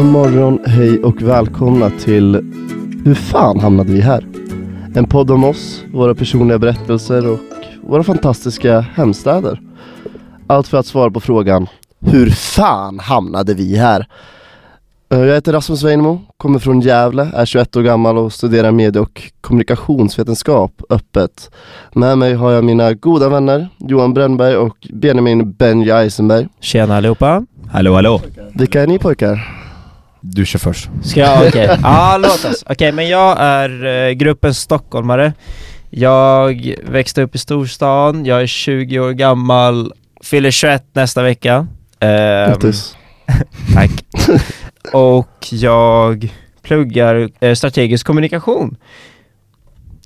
God 0.00 0.08
morgon, 0.08 0.58
hej 0.66 0.98
och 1.02 1.22
välkomna 1.22 1.90
till 1.90 2.34
Hur 3.04 3.14
fan 3.14 3.60
hamnade 3.60 3.92
vi 3.92 4.00
här? 4.00 4.26
En 4.94 5.04
podd 5.04 5.30
om 5.30 5.44
oss, 5.44 5.84
våra 5.92 6.14
personliga 6.14 6.58
berättelser 6.58 7.26
och 7.32 7.38
våra 7.82 8.02
fantastiska 8.02 8.80
hemstäder. 8.80 9.60
Allt 10.46 10.68
för 10.68 10.78
att 10.78 10.86
svara 10.86 11.10
på 11.10 11.20
frågan 11.20 11.66
Hur 12.00 12.30
fan 12.30 12.98
hamnade 12.98 13.54
vi 13.54 13.76
här? 13.76 14.06
Eh, 15.12 15.18
Jag 15.20 15.34
heter 15.34 15.52
Rasmus 15.52 15.82
Weinemo, 15.82 16.20
kommer 16.36 16.58
från 16.58 16.80
Gävle, 16.80 17.30
är 17.34 17.46
21 17.46 17.76
år 17.76 17.82
gammal 17.82 18.18
och 18.18 18.32
studerar 18.32 18.72
medie 18.72 19.02
och 19.02 19.22
kommunikationsvetenskap 19.40 20.82
öppet. 20.90 21.50
Med 21.92 22.18
mig 22.18 22.34
har 22.34 22.50
jag 22.52 22.64
mina 22.64 22.94
goda 22.94 23.28
vänner 23.28 23.68
Johan 23.78 24.14
Brännberg 24.14 24.56
och 24.56 24.76
Benjamin 24.92 25.52
Benja 25.52 25.98
Eisenberg. 25.98 26.48
Tjena 26.60 26.96
allihopa. 26.96 27.46
Hallå 27.70 27.94
hallå, 27.94 28.20
Vilka 28.54 28.82
är 28.82 28.86
ni 28.86 28.98
pojkar? 28.98 29.59
Du 30.20 30.46
kör 30.46 30.58
först. 30.58 30.90
Ska 31.02 31.20
jag, 31.20 31.46
okej. 31.48 31.78
Ja, 31.82 32.18
låt 32.22 32.44
oss. 32.44 32.64
Okej, 32.66 32.92
men 32.92 33.08
jag 33.08 33.36
är 33.40 33.86
eh, 33.86 34.12
gruppens 34.12 34.58
stockholmare. 34.58 35.32
Jag 35.90 36.74
växte 36.84 37.22
upp 37.22 37.34
i 37.34 37.38
storstan, 37.38 38.24
jag 38.24 38.42
är 38.42 38.46
20 38.46 38.98
år 39.00 39.10
gammal, 39.10 39.92
fyller 40.22 40.50
21 40.50 40.84
nästa 40.92 41.22
vecka. 41.22 41.66
Ehm, 42.00 42.50
Grattis. 42.50 42.96
tack. 43.74 43.90
Och 44.92 45.46
jag 45.50 46.32
pluggar 46.62 47.30
eh, 47.40 47.54
strategisk 47.54 48.06
kommunikation. 48.06 48.76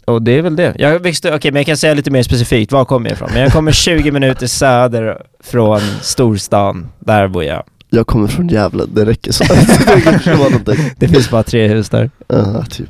Och 0.05 0.23
det 0.23 0.33
är 0.33 0.43
väl 0.43 0.57
det. 0.57 0.75
Jag 0.79 0.99
växte, 0.99 1.35
okej 1.35 1.51
men 1.53 1.61
jag 1.61 1.67
kan 1.67 1.77
säga 1.77 1.95
lite 1.95 2.11
mer 2.11 2.23
specifikt, 2.23 2.73
var 2.73 2.85
kommer 2.85 3.11
jag 3.11 3.15
ifrån? 3.15 3.31
Men 3.33 3.43
jag 3.43 3.53
kommer 3.53 3.73
20 3.73 4.11
minuter 4.11 4.47
söder 4.47 5.23
från 5.45 5.81
storstan, 6.01 6.89
där 6.99 7.29
bor 7.29 7.45
jag. 7.45 7.63
Jag 7.95 8.07
kommer 8.07 8.29
från 8.29 8.49
Gävle, 8.49 8.85
det 8.93 9.05
räcker 9.05 9.33
så. 9.33 9.45
det 10.99 11.09
finns 11.09 11.31
bara 11.31 11.43
tre 11.43 11.69
hus 11.69 11.89
där. 11.89 12.11
Ja, 12.29 12.65
typ. 12.71 12.89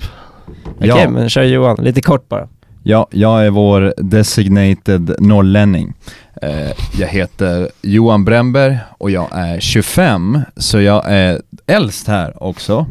Okej, 0.76 0.88
Ja. 0.88 1.10
men 1.10 1.28
kör 1.28 1.42
Johan, 1.42 1.76
lite 1.84 2.00
kort 2.00 2.28
bara. 2.28 2.48
Ja, 2.82 3.08
jag 3.10 3.46
är 3.46 3.50
vår 3.50 3.94
designated 3.96 5.14
norrlänning. 5.18 5.94
Eh, 6.42 6.70
jag 6.98 7.08
heter 7.08 7.68
Johan 7.82 8.24
Brännberg 8.24 8.78
och 8.98 9.10
jag 9.10 9.28
är 9.32 9.60
25, 9.60 10.40
så 10.56 10.80
jag 10.80 11.02
är 11.06 11.42
äldst 11.66 12.06
här 12.08 12.42
också. 12.42 12.86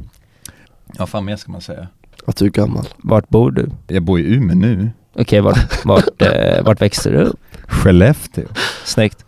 Ja, 0.98 1.06
fan 1.06 1.26
mer 1.26 1.36
ska 1.36 1.52
man 1.52 1.62
säga. 1.62 1.88
Att 2.26 2.36
du 2.38 2.46
är 2.46 2.50
gammal. 2.50 2.86
Vart 2.98 3.30
bor 3.30 3.52
du? 3.52 3.70
Jag 3.88 4.04
bor 4.04 4.20
i 4.20 4.24
Umeå 4.36 4.56
nu. 4.56 4.90
Okej, 5.16 5.42
vart, 5.42 5.86
vart, 5.86 6.22
eh, 6.22 6.64
vart 6.64 6.82
växte 6.82 7.10
du 7.10 7.18
upp? 7.18 7.40
Skellefteå. 7.68 8.46
Snyggt. 8.86 9.26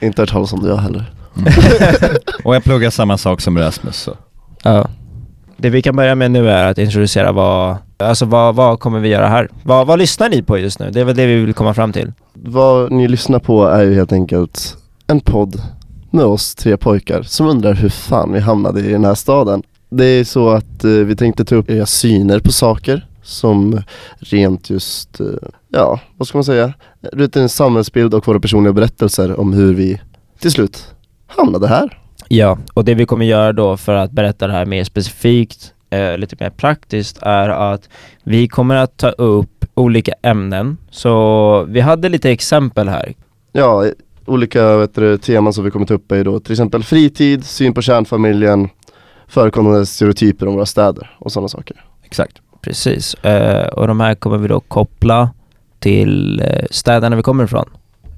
Inte 0.00 0.22
hört 0.22 0.30
talas 0.30 0.52
om 0.52 0.62
det 0.62 0.68
jag 0.68 0.76
heller. 0.76 1.12
Och 2.44 2.54
jag 2.54 2.64
pluggar 2.64 2.90
samma 2.90 3.18
sak 3.18 3.40
som 3.40 3.58
Rasmus. 3.58 3.96
Så. 3.96 4.16
Ja. 4.62 4.88
Det 5.56 5.70
vi 5.70 5.82
kan 5.82 5.96
börja 5.96 6.14
med 6.14 6.30
nu 6.30 6.50
är 6.50 6.70
att 6.70 6.78
introducera 6.78 7.32
vad, 7.32 7.76
alltså 7.98 8.24
vad, 8.24 8.54
vad 8.54 8.80
kommer 8.80 9.00
vi 9.00 9.08
göra 9.08 9.28
här? 9.28 9.48
Vad, 9.62 9.86
vad 9.86 9.98
lyssnar 9.98 10.28
ni 10.28 10.42
på 10.42 10.58
just 10.58 10.78
nu? 10.78 10.90
Det 10.90 11.00
är 11.00 11.04
väl 11.04 11.16
det 11.16 11.26
vi 11.26 11.34
vill 11.34 11.54
komma 11.54 11.74
fram 11.74 11.92
till. 11.92 12.12
Vad 12.32 12.92
ni 12.92 13.08
lyssnar 13.08 13.38
på 13.38 13.66
är 13.66 13.82
ju 13.82 13.94
helt 13.94 14.12
enkelt 14.12 14.76
en 15.06 15.20
podd 15.20 15.62
med 16.10 16.24
oss 16.24 16.54
tre 16.54 16.76
pojkar 16.76 17.22
som 17.22 17.46
undrar 17.46 17.74
hur 17.74 17.88
fan 17.88 18.32
vi 18.32 18.40
hamnade 18.40 18.80
i 18.80 18.92
den 18.92 19.04
här 19.04 19.14
staden. 19.14 19.62
Det 19.90 20.04
är 20.04 20.24
så 20.24 20.50
att 20.50 20.84
eh, 20.84 20.90
vi 20.90 21.16
tänkte 21.16 21.44
ta 21.44 21.54
upp 21.54 21.70
era 21.70 21.86
syner 21.86 22.38
på 22.38 22.52
saker 22.52 23.06
som 23.22 23.82
rent 24.18 24.70
just, 24.70 25.20
eh, 25.20 25.26
ja, 25.68 26.00
vad 26.16 26.28
ska 26.28 26.38
man 26.38 26.44
säga, 26.44 26.72
en 27.34 27.48
samhällsbild 27.48 28.14
och 28.14 28.28
våra 28.28 28.40
personliga 28.40 28.72
berättelser 28.72 29.40
om 29.40 29.52
hur 29.52 29.74
vi 29.74 30.00
till 30.38 30.50
slut 30.50 30.94
hamnade 31.36 31.68
här. 31.68 31.98
Ja, 32.28 32.58
och 32.74 32.84
det 32.84 32.94
vi 32.94 33.06
kommer 33.06 33.24
göra 33.24 33.52
då 33.52 33.76
för 33.76 33.94
att 33.94 34.10
berätta 34.10 34.46
det 34.46 34.52
här 34.52 34.66
mer 34.66 34.84
specifikt, 34.84 35.74
eh, 35.90 36.18
lite 36.18 36.36
mer 36.40 36.50
praktiskt, 36.50 37.18
är 37.22 37.48
att 37.48 37.88
vi 38.24 38.48
kommer 38.48 38.76
att 38.76 38.96
ta 38.96 39.08
upp 39.08 39.64
olika 39.74 40.12
ämnen. 40.22 40.78
Så 40.90 41.64
vi 41.68 41.80
hade 41.80 42.08
lite 42.08 42.30
exempel 42.30 42.88
här. 42.88 43.14
Ja, 43.52 43.84
olika 44.26 44.76
vet 44.76 44.94
du, 44.94 45.18
teman 45.18 45.52
som 45.52 45.64
vi 45.64 45.70
kommer 45.70 45.86
ta 45.86 45.94
upp 45.94 46.12
är 46.12 46.24
då 46.24 46.40
till 46.40 46.52
exempel 46.52 46.82
fritid, 46.82 47.44
syn 47.44 47.74
på 47.74 47.82
kärnfamiljen, 47.82 48.68
förekommande 49.28 49.86
stereotyper 49.86 50.48
om 50.48 50.54
våra 50.54 50.66
städer 50.66 51.16
och 51.18 51.32
sådana 51.32 51.48
saker. 51.48 51.84
Exakt. 52.04 52.36
Precis, 52.60 53.14
eh, 53.14 53.68
och 53.68 53.86
de 53.86 54.00
här 54.00 54.14
kommer 54.14 54.38
vi 54.38 54.48
då 54.48 54.60
koppla 54.60 55.30
till 55.78 56.40
eh, 56.40 56.66
städerna 56.70 57.16
vi 57.16 57.22
kommer 57.22 57.44
ifrån. 57.44 57.66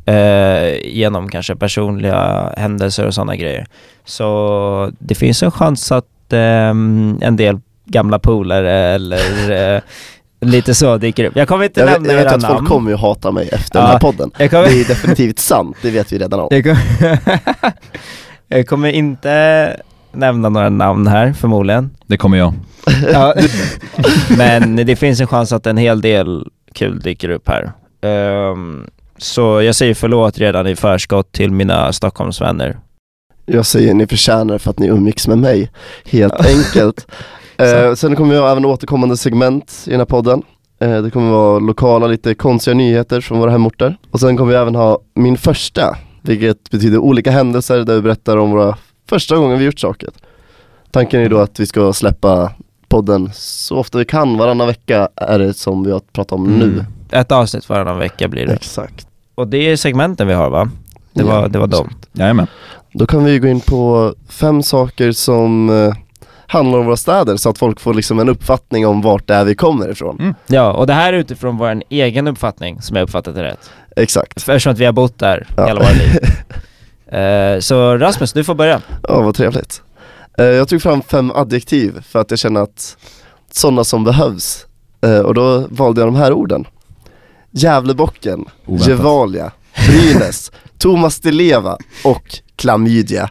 Eh, 0.07 0.77
genom 0.85 1.29
kanske 1.29 1.57
personliga 1.57 2.53
händelser 2.57 3.07
och 3.07 3.15
sådana 3.15 3.37
grejer. 3.37 3.67
Så 4.05 4.91
det 4.99 5.15
finns 5.15 5.43
en 5.43 5.51
chans 5.51 5.93
att 5.93 6.33
ehm, 6.33 7.19
en 7.23 7.37
del 7.37 7.61
gamla 7.85 8.19
polare 8.19 8.73
eller 8.73 9.51
eh, 9.77 9.81
lite 10.41 10.75
så 10.75 10.97
dyker 10.97 11.25
upp. 11.25 11.37
Jag 11.37 11.49
kommer 11.49 11.65
inte 11.65 11.81
Jag, 11.81 11.87
vet- 11.87 11.95
nämna 12.01 12.13
jag 12.13 12.25
vet 12.25 12.33
att 12.33 12.43
folk 12.43 12.55
namn. 12.55 12.67
kommer 12.67 12.91
ju 12.91 12.97
hata 12.97 13.31
mig 13.33 13.49
efter 13.53 13.79
Ja, 13.79 13.83
den 13.83 13.91
här 13.93 13.99
podden. 13.99 14.31
Kommer, 14.31 14.49
Det 14.65 14.81
är 14.81 14.89
definitivt 14.89 15.39
sant, 15.39 15.77
det 15.83 15.91
vet 15.91 16.13
vi 16.13 16.19
redan 16.19 16.41
om. 16.41 16.49
jag, 16.51 16.65
kommer 16.65 17.19
jag 18.49 18.67
kommer 18.67 18.89
inte 18.89 19.77
nämna 20.13 20.49
några 20.49 20.69
namn 20.69 21.07
här 21.07 21.33
förmodligen. 21.33 21.91
Det 22.07 22.17
kommer 22.17 22.39
jag. 22.39 22.53
Ja. 23.13 23.35
Men 24.39 24.77
det 24.77 24.97
finns 24.97 25.21
en 25.21 25.27
chans 25.27 25.53
att 25.53 25.67
en 25.67 25.77
hel 25.77 26.01
del 26.01 26.47
kul 26.75 27.01
dyker 27.01 27.29
upp 27.29 27.49
här. 27.49 27.73
Ehm, 28.03 28.87
så 29.19 29.63
jag 29.63 29.75
säger 29.75 29.95
förlåt 29.95 30.39
redan 30.39 30.67
i 30.67 30.77
förskott 30.77 31.33
till 31.33 31.51
mina 31.51 31.93
Stockholmsvänner. 31.93 32.79
Jag 33.47 33.67
säger 33.67 33.95
ni 33.95 34.07
förtjänar 34.07 34.59
för 34.59 34.71
att 34.71 34.79
ni 34.79 34.87
umgicks 34.87 35.29
med 35.29 35.39
mig, 35.39 35.71
helt 36.05 36.47
enkelt. 36.47 37.07
Eh, 37.57 37.95
sen 37.95 38.17
kommer 38.17 38.35
vi 38.35 38.41
ha 38.41 38.53
även 38.53 38.65
återkommande 38.65 39.17
segment 39.17 39.85
i 39.87 39.91
den 39.91 40.01
här 40.01 40.07
podden. 40.07 40.43
Eh, 40.81 41.03
det 41.03 41.11
kommer 41.11 41.31
vara 41.31 41.59
lokala, 41.59 42.07
lite 42.07 42.35
konstiga 42.35 42.75
nyheter 42.75 43.21
från 43.21 43.39
våra 43.39 43.51
hemorter. 43.51 43.97
Och 44.11 44.21
sen 44.21 44.37
kommer 44.37 44.53
vi 44.53 44.59
även 44.59 44.75
ha 44.75 44.99
min 45.15 45.37
första, 45.37 45.97
vilket 46.23 46.71
betyder 46.71 46.99
olika 46.99 47.31
händelser 47.31 47.85
där 47.85 47.95
vi 47.95 48.01
berättar 48.01 48.37
om 48.37 48.51
våra 48.51 48.77
första 49.09 49.37
gånger 49.37 49.57
vi 49.57 49.65
gjort 49.65 49.79
saker. 49.79 50.11
Tanken 50.91 51.21
är 51.21 51.29
då 51.29 51.39
att 51.39 51.61
vi 51.61 51.67
ska 51.67 51.93
släppa 51.93 52.53
podden 52.89 53.31
så 53.35 53.77
ofta 53.77 53.99
vi 53.99 54.05
kan, 54.05 54.39
varannan 54.39 54.67
vecka 54.67 55.09
är 55.17 55.39
det 55.39 55.55
som 55.55 55.85
vi 55.85 55.91
har 55.91 56.01
pratat 56.01 56.33
om 56.33 56.59
nu. 56.59 56.85
Mm. 57.11 57.21
Ett 57.21 57.33
avsnitt 57.33 57.69
varannan 57.69 57.99
vecka 57.99 58.29
blir 58.29 58.47
det. 58.47 58.53
Exakt. 58.53 59.07
Och 59.35 59.49
det 59.49 59.59
är 59.59 59.77
segmenten 59.77 60.29
vi 60.29 60.35
har 60.35 60.51
va? 60.51 60.71
Det 61.13 61.23
var, 61.23 61.43
Ja, 61.43 61.49
det 61.49 61.59
var 61.59 61.67
dem. 61.67 61.95
Jajamän. 62.13 62.47
Då 62.93 63.07
kan 63.07 63.25
vi 63.25 63.39
gå 63.39 63.49
in 63.49 63.61
på 63.61 64.15
fem 64.29 64.63
saker 64.63 65.13
som 65.13 65.71
eh, 65.71 65.95
handlar 66.47 66.79
om 66.79 66.87
våra 66.87 66.97
städer 66.97 67.37
så 67.37 67.51
att 67.51 67.59
folk 67.59 67.81
får 67.81 67.95
liksom 67.95 68.19
en 68.19 68.29
uppfattning 68.29 68.87
om 68.87 69.03
vart 69.03 69.27
det 69.27 69.35
är 69.35 69.45
vi 69.45 69.55
kommer 69.55 69.89
ifrån. 69.91 70.35
Ja, 70.47 70.73
och 70.73 70.87
det 70.87 70.93
här 70.93 71.13
är 71.13 71.17
utifrån 71.17 71.57
vår 71.57 71.83
egen 71.89 72.29
uppfattning, 72.29 72.83
som 72.83 72.97
jag 72.97 73.03
uppfattat 73.05 73.35
det 73.35 73.43
rätt. 73.43 73.71
Exakt. 73.97 74.37
Eftersom 74.37 74.73
att 74.73 74.79
vi 74.79 74.85
har 74.85 74.93
bott 74.93 75.19
där 75.19 75.47
Ja. 75.57 75.67
hela 75.67 75.81
våra 75.81 75.91
liv. 75.93 76.19
Eh, 77.07 77.59
så 77.61 77.97
Rasmus, 77.97 78.33
du 78.33 78.45
får 78.45 78.55
börja. 78.55 78.81
Ja, 79.09 79.21
vad 79.21 79.35
trevligt. 79.35 79.83
Eh, 80.39 80.45
jag 80.45 80.69
tog 80.69 80.83
fram 80.83 81.03
fem 81.03 81.31
adjektiv 81.31 82.01
för 82.09 82.19
att 82.21 82.31
jag 82.31 82.39
känner 82.39 82.61
att 82.61 82.97
sådana 83.53 83.85
som 83.85 84.05
behövs. 84.05 84.67
Eh, 85.07 85.19
och 85.19 85.35
då 85.35 85.65
valde 85.71 86.01
jag 86.01 86.09
de 86.09 86.17
här 86.17 86.33
orden. 86.33 86.65
Gävlebocken. 87.55 88.45
Gevalia, 88.67 89.53
Brynäs, 89.89 90.53
Thomas 90.79 91.21
Di 91.21 91.33
Leva 91.33 91.79
och 92.05 92.39
Klamydia. 92.57 93.31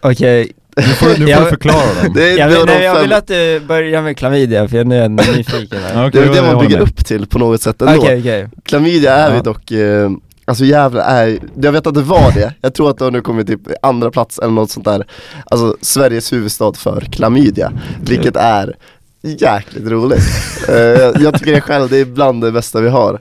Okej, 0.00 0.52
Nu 0.76 0.82
får, 0.82 1.06
nu 1.08 1.14
får 1.14 1.28
Jag- 1.28 1.42
du 1.44 1.48
förklara 1.48 2.02
dem. 2.02 2.12
Det 2.14 2.32
jag, 2.32 2.48
vill, 2.48 2.58
nej, 2.66 2.82
jag 2.84 3.00
vill 3.02 3.12
att 3.12 3.26
du 3.26 3.60
börjar 3.60 4.02
med 4.02 4.16
klamydia 4.16 4.68
för 4.68 4.76
jag 4.76 4.92
är 4.92 5.08
nyfiken 5.08 5.78
här. 5.82 6.02
Ja, 6.04 6.10
det 6.12 6.18
är 6.18 6.28
det 6.34 6.42
man 6.42 6.58
bygger 6.64 6.78
med. 6.78 6.88
upp 6.88 7.06
till 7.06 7.26
på 7.26 7.38
något 7.38 7.62
sätt 7.62 7.82
ändå. 7.82 8.02
Okej, 8.02 8.18
okej. 8.20 8.48
Klamydia 8.64 9.14
är 9.14 9.30
vi 9.30 9.36
Ja. 9.36 9.42
dock, 9.42 9.70
eh, 9.70 10.10
alltså 10.44 10.64
Gävle 10.64 11.02
är, 11.02 11.38
jag 11.62 11.72
vet 11.72 11.86
att 11.86 11.94
det 11.94 12.00
var 12.02 12.32
det, 12.34 12.54
jag 12.60 12.74
tror 12.74 12.90
att 12.90 12.98
det 12.98 13.04
har 13.04 13.10
nu 13.10 13.20
kommit 13.20 13.46
typ 13.46 13.60
andra 13.82 14.10
plats 14.10 14.38
eller 14.38 14.52
något 14.52 14.70
sånt 14.70 14.84
där 14.84 15.06
Alltså 15.50 15.76
Sveriges 15.80 16.32
huvudstad 16.32 16.72
för 16.76 17.00
klamydia, 17.00 17.72
vilket 18.02 18.36
är 18.36 18.76
jäkligt 19.22 19.86
roligt 19.86 20.24
jag, 20.68 21.20
jag 21.20 21.38
tycker 21.38 21.52
det 21.52 21.60
själv, 21.60 21.88
det 21.88 21.98
är 21.98 22.04
bland 22.04 22.42
det 22.44 22.52
bästa 22.52 22.80
vi 22.80 22.88
har 22.88 23.20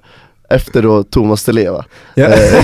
Efter 0.49 0.81
då 0.81 1.03
Thomas 1.03 1.45
Di 1.45 1.53
Leva 1.53 1.85
Ja. 2.15 2.25
Eh, 2.25 2.63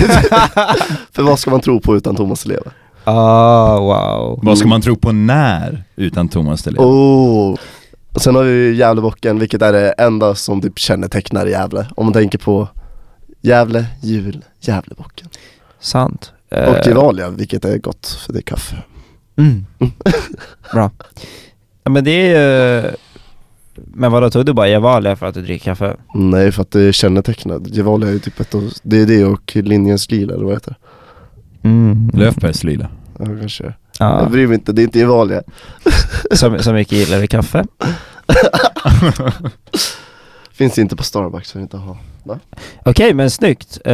För 1.12 1.22
vad 1.22 1.38
ska 1.38 1.50
man 1.50 1.60
tro 1.60 1.80
på 1.80 1.96
utan 1.96 2.16
Thomas 2.16 2.42
Di 2.42 2.48
Leva? 2.48 2.70
Ah, 3.04 3.78
wow. 3.78 4.40
Vad 4.42 4.58
ska 4.58 4.68
man 4.68 4.80
tro 4.80 4.96
på 4.96 5.12
när 5.12 5.84
utan 5.96 6.28
Thomas 6.28 6.62
Delén? 6.62 6.84
Oh. 6.84 7.56
Och 8.12 8.22
sen 8.22 8.34
har 8.34 8.42
vi 8.42 8.74
Gävlebocken, 8.74 9.38
vilket 9.38 9.62
är 9.62 9.72
det 9.72 9.90
enda 9.92 10.34
som 10.34 10.60
typ 10.60 10.78
kännetecknar 10.78 11.46
Gävle 11.46 11.86
Om 11.96 12.06
man 12.06 12.12
tänker 12.12 12.38
på 12.38 12.68
Gävle, 13.40 13.86
jul, 14.02 14.44
Gävlebocken 14.60 15.28
Sant. 15.80 16.32
Och 16.50 16.58
Eh, 16.58 16.88
Gevalia, 16.88 17.30
vilket 17.30 17.64
är 17.64 17.78
gott 17.78 18.18
för 18.26 18.32
det 18.32 18.38
är 18.38 18.42
kaffe 18.42 18.76
Mm. 19.36 19.64
Bra. 20.72 20.90
Ja, 21.84 21.90
men 21.90 22.04
det 22.04 22.10
är 22.10 22.82
ju... 22.82 22.90
Men 23.76 24.12
vadå, 24.12 24.30
tog 24.30 24.46
du 24.46 24.52
bara 24.52 24.68
Gevalia 24.68 25.16
för 25.16 25.26
att 25.26 25.34
du 25.34 25.42
dricker 25.42 25.64
kaffe? 25.64 25.96
Nej 26.14 26.52
för 26.52 26.62
att 26.62 26.70
det 26.70 26.80
är 26.80 26.92
kännetecknat, 26.92 27.62
Gevalia 27.68 28.08
är 28.08 28.12
ju 28.12 28.18
typ 28.18 28.40
ett 28.40 28.54
av, 28.54 28.72
det 28.82 29.00
är 29.00 29.06
det 29.06 29.24
och 29.24 29.56
linjens 29.56 30.10
lila 30.10 30.34
eller 30.34 30.44
vad 30.44 30.54
heter 30.54 30.74
det? 31.62 31.68
Mm. 31.68 32.10
Löfbergs 32.14 32.64
lila. 32.64 32.88
Ja, 33.18 33.24
kanske. 33.24 33.64
Jag 33.64 33.74
Ja, 33.98 34.28
bryr 34.30 34.46
mig 34.46 34.54
inte, 34.54 34.72
det 34.72 34.82
är 34.82 34.84
inte 34.84 34.98
Gevalia. 34.98 35.42
så, 36.32 36.58
så 36.58 36.72
mycket 36.72 36.92
gillar 36.98 37.18
vi 37.18 37.26
kaffe. 37.26 37.64
Finns 40.52 40.78
inte 40.78 40.96
på 40.96 41.02
Starbucks, 41.02 41.48
så 41.50 41.56
jag 41.56 41.60
vill 41.60 41.64
inte 41.64 41.76
ha. 41.76 41.96
Okej, 42.84 43.14
men 43.14 43.30
snyggt. 43.30 43.78
Eh, 43.84 43.92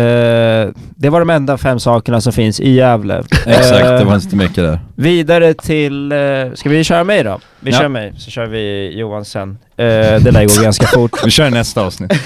det 0.97 1.09
var 1.11 1.19
de 1.21 1.31
enda 1.31 1.59
fem 1.59 1.81
sakerna 1.81 2.21
som 2.21 2.33
finns 2.33 2.61
i 2.61 2.71
Gävle. 2.71 3.19
Exakt, 3.47 3.71
det 3.85 3.99
Eh, 4.01 4.05
var 4.07 4.15
inte 4.15 4.37
mycket 4.37 4.57
där. 4.57 4.81
Vidare 4.97 5.55
till, 5.55 6.13
eh, 6.13 6.19
ska 6.55 6.69
vi 6.69 6.85
köra 6.85 7.05
mig 7.05 7.23
då? 7.25 7.41
Vi 7.61 7.71
Ja. 7.71 7.79
kör 7.79 7.89
mig, 7.89 8.13
så 8.19 8.31
kör 8.31 8.47
vi 8.47 8.93
Johan 8.99 9.25
sen. 9.25 9.59
Eh, 9.77 9.85
det 10.21 10.31
lär 10.31 10.57
gå 10.59 10.63
ganska 10.63 10.87
fort. 10.95 11.13
Vi 11.27 11.31
kör 11.31 11.51
nästa 11.51 11.83
avsnitt. 11.83 12.13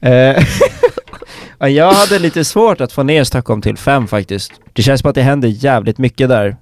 Eh, 0.00 0.44
ja, 1.58 1.68
jag 1.68 1.92
hade 1.92 2.18
lite 2.18 2.44
svårt 2.44 2.80
att 2.80 2.92
få 2.92 3.02
ner 3.02 3.24
Stockholm 3.24 3.62
till 3.62 3.76
fem 3.76 4.06
faktiskt. 4.08 4.52
Det 4.72 4.82
känns 4.82 5.00
som 5.00 5.08
att 5.10 5.14
det 5.14 5.22
händer 5.22 5.48
jävligt 5.48 5.98
mycket 5.98 6.28
där. 6.28 6.56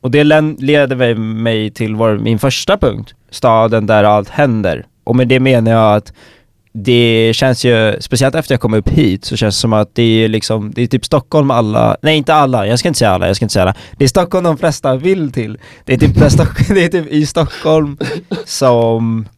Och 0.00 0.10
det 0.10 0.24
leder 0.24 0.96
mig- 0.96 1.14
mig 1.14 1.70
till 1.70 1.94
vår, 1.94 2.18
min 2.18 2.38
första 2.38 2.76
punkt. 2.76 3.14
Staden 3.30 3.86
där 3.86 4.04
allt 4.04 4.28
händer. 4.28 4.86
Och 5.04 5.16
med 5.16 5.28
det 5.28 5.40
menar 5.40 5.72
jag 5.72 5.96
att 5.96 6.12
det 6.72 7.32
känns 7.34 7.64
ju, 7.64 7.96
speciellt 8.00 8.34
efter 8.34 8.54
jag 8.54 8.60
kom 8.60 8.74
upp 8.74 8.88
hit, 8.88 9.24
så 9.24 9.36
känns 9.36 9.56
det 9.56 9.60
som 9.60 9.72
att 9.72 9.94
det 9.94 10.24
är 10.24 10.28
liksom, 10.28 10.72
det 10.74 10.82
är 10.82 10.86
typ 10.86 11.04
Stockholm 11.04 11.50
alla, 11.50 11.96
nej 12.02 12.16
inte 12.16 12.34
alla, 12.34 12.66
jag 12.66 12.78
ska 12.78 12.88
inte 12.88 12.98
säga 12.98 13.10
alla, 13.10 13.26
jag 13.26 13.36
ska 13.36 13.44
inte 13.44 13.52
säga 13.52 13.62
alla. 13.62 13.74
Det 13.96 14.04
är 14.04 14.08
Stockholm 14.08 14.44
de 14.44 14.58
flesta 14.58 14.96
vill 14.96 15.32
till. 15.32 15.58
Det 15.84 15.92
är 15.92 15.98
typ, 15.98 16.14
det 16.68 16.84
är 16.84 16.88
typ 16.88 17.06
i 17.06 17.26
Stockholm 17.26 17.96
som, 18.44 19.28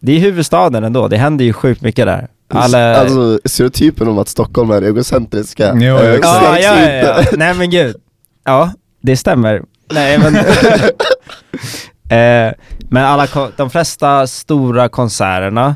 det 0.00 0.12
är 0.12 0.18
huvudstaden 0.18 0.84
ändå, 0.84 1.08
det 1.08 1.16
händer 1.16 1.44
ju 1.44 1.52
sjukt 1.52 1.82
mycket 1.82 2.06
där. 2.06 2.28
Alla... 2.48 2.96
Alltså 2.96 3.38
stereotypen 3.44 4.08
om 4.08 4.18
att 4.18 4.28
Stockholm 4.28 4.70
är 4.70 4.82
egocentriska. 4.82 5.74
Jo. 5.74 5.96
Ja, 5.96 6.18
ja, 6.22 6.58
ja, 6.58 6.90
ja. 6.90 7.24
Nej 7.32 7.54
men 7.54 7.70
gud. 7.70 7.96
Ja, 8.44 8.72
det 9.02 9.16
stämmer. 9.16 9.62
Nej 9.92 10.18
men... 10.18 10.36
eh, 12.18 12.54
men 12.90 13.04
alla, 13.04 13.28
de 13.56 13.70
flesta 13.70 14.26
stora 14.26 14.88
konserterna, 14.88 15.74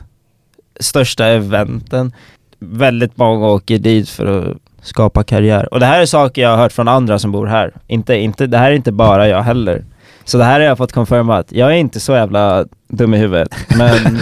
största 0.80 1.26
eventen, 1.26 2.12
väldigt 2.58 3.16
många 3.16 3.46
åker 3.46 3.78
dit 3.78 4.08
för 4.08 4.50
att 4.50 4.56
skapa 4.86 5.24
karriär. 5.24 5.74
Och 5.74 5.80
det 5.80 5.86
här 5.86 6.00
är 6.00 6.06
saker 6.06 6.42
jag 6.42 6.50
har 6.50 6.56
hört 6.56 6.72
från 6.72 6.88
andra 6.88 7.18
som 7.18 7.32
bor 7.32 7.46
här. 7.46 7.72
Inte, 7.86 8.14
inte, 8.14 8.46
det 8.46 8.58
här 8.58 8.70
är 8.70 8.74
inte 8.74 8.92
bara 8.92 9.28
jag 9.28 9.42
heller. 9.42 9.84
Så 10.24 10.38
det 10.38 10.44
här 10.44 10.60
har 10.60 10.66
jag 10.66 10.78
fått 10.78 10.92
confirmat. 10.92 11.52
Jag 11.52 11.70
är 11.70 11.76
inte 11.76 12.00
så 12.00 12.12
jävla 12.12 12.66
dum 12.88 13.14
i 13.14 13.18
huvudet. 13.18 13.56
Men, 13.78 14.20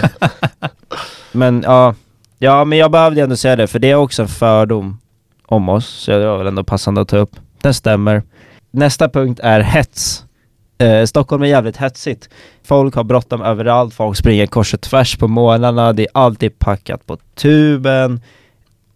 men 1.31 1.63
ja, 1.65 1.95
ja, 2.39 2.65
men 2.65 2.77
jag 2.77 2.91
behövde 2.91 3.21
ändå 3.21 3.35
säga 3.35 3.55
det 3.55 3.67
för 3.67 3.79
det 3.79 3.91
är 3.91 3.95
också 3.95 4.21
en 4.21 4.27
fördom 4.27 4.97
om 5.45 5.69
oss, 5.69 5.87
så 5.87 6.11
det 6.11 6.27
var 6.27 6.37
väl 6.37 6.47
ändå 6.47 6.63
passande 6.63 7.01
att 7.01 7.07
ta 7.07 7.17
upp. 7.17 7.35
Den 7.61 7.73
stämmer. 7.73 8.23
Nästa 8.71 9.09
punkt 9.09 9.39
är 9.43 9.59
hets. 9.59 10.24
Eh, 10.77 11.05
Stockholm 11.05 11.43
är 11.43 11.47
jävligt 11.47 11.77
hetsigt. 11.77 12.29
Folk 12.63 12.95
har 12.95 13.03
bråttom 13.03 13.41
överallt, 13.41 13.93
folk 13.93 14.17
springer 14.17 14.45
kors 14.45 14.73
och 14.73 14.81
tvärs 14.81 15.17
på 15.17 15.27
målarna, 15.27 15.93
det 15.93 16.03
är 16.03 16.09
alltid 16.13 16.59
packat 16.59 17.05
på 17.05 17.17
tuben. 17.35 18.21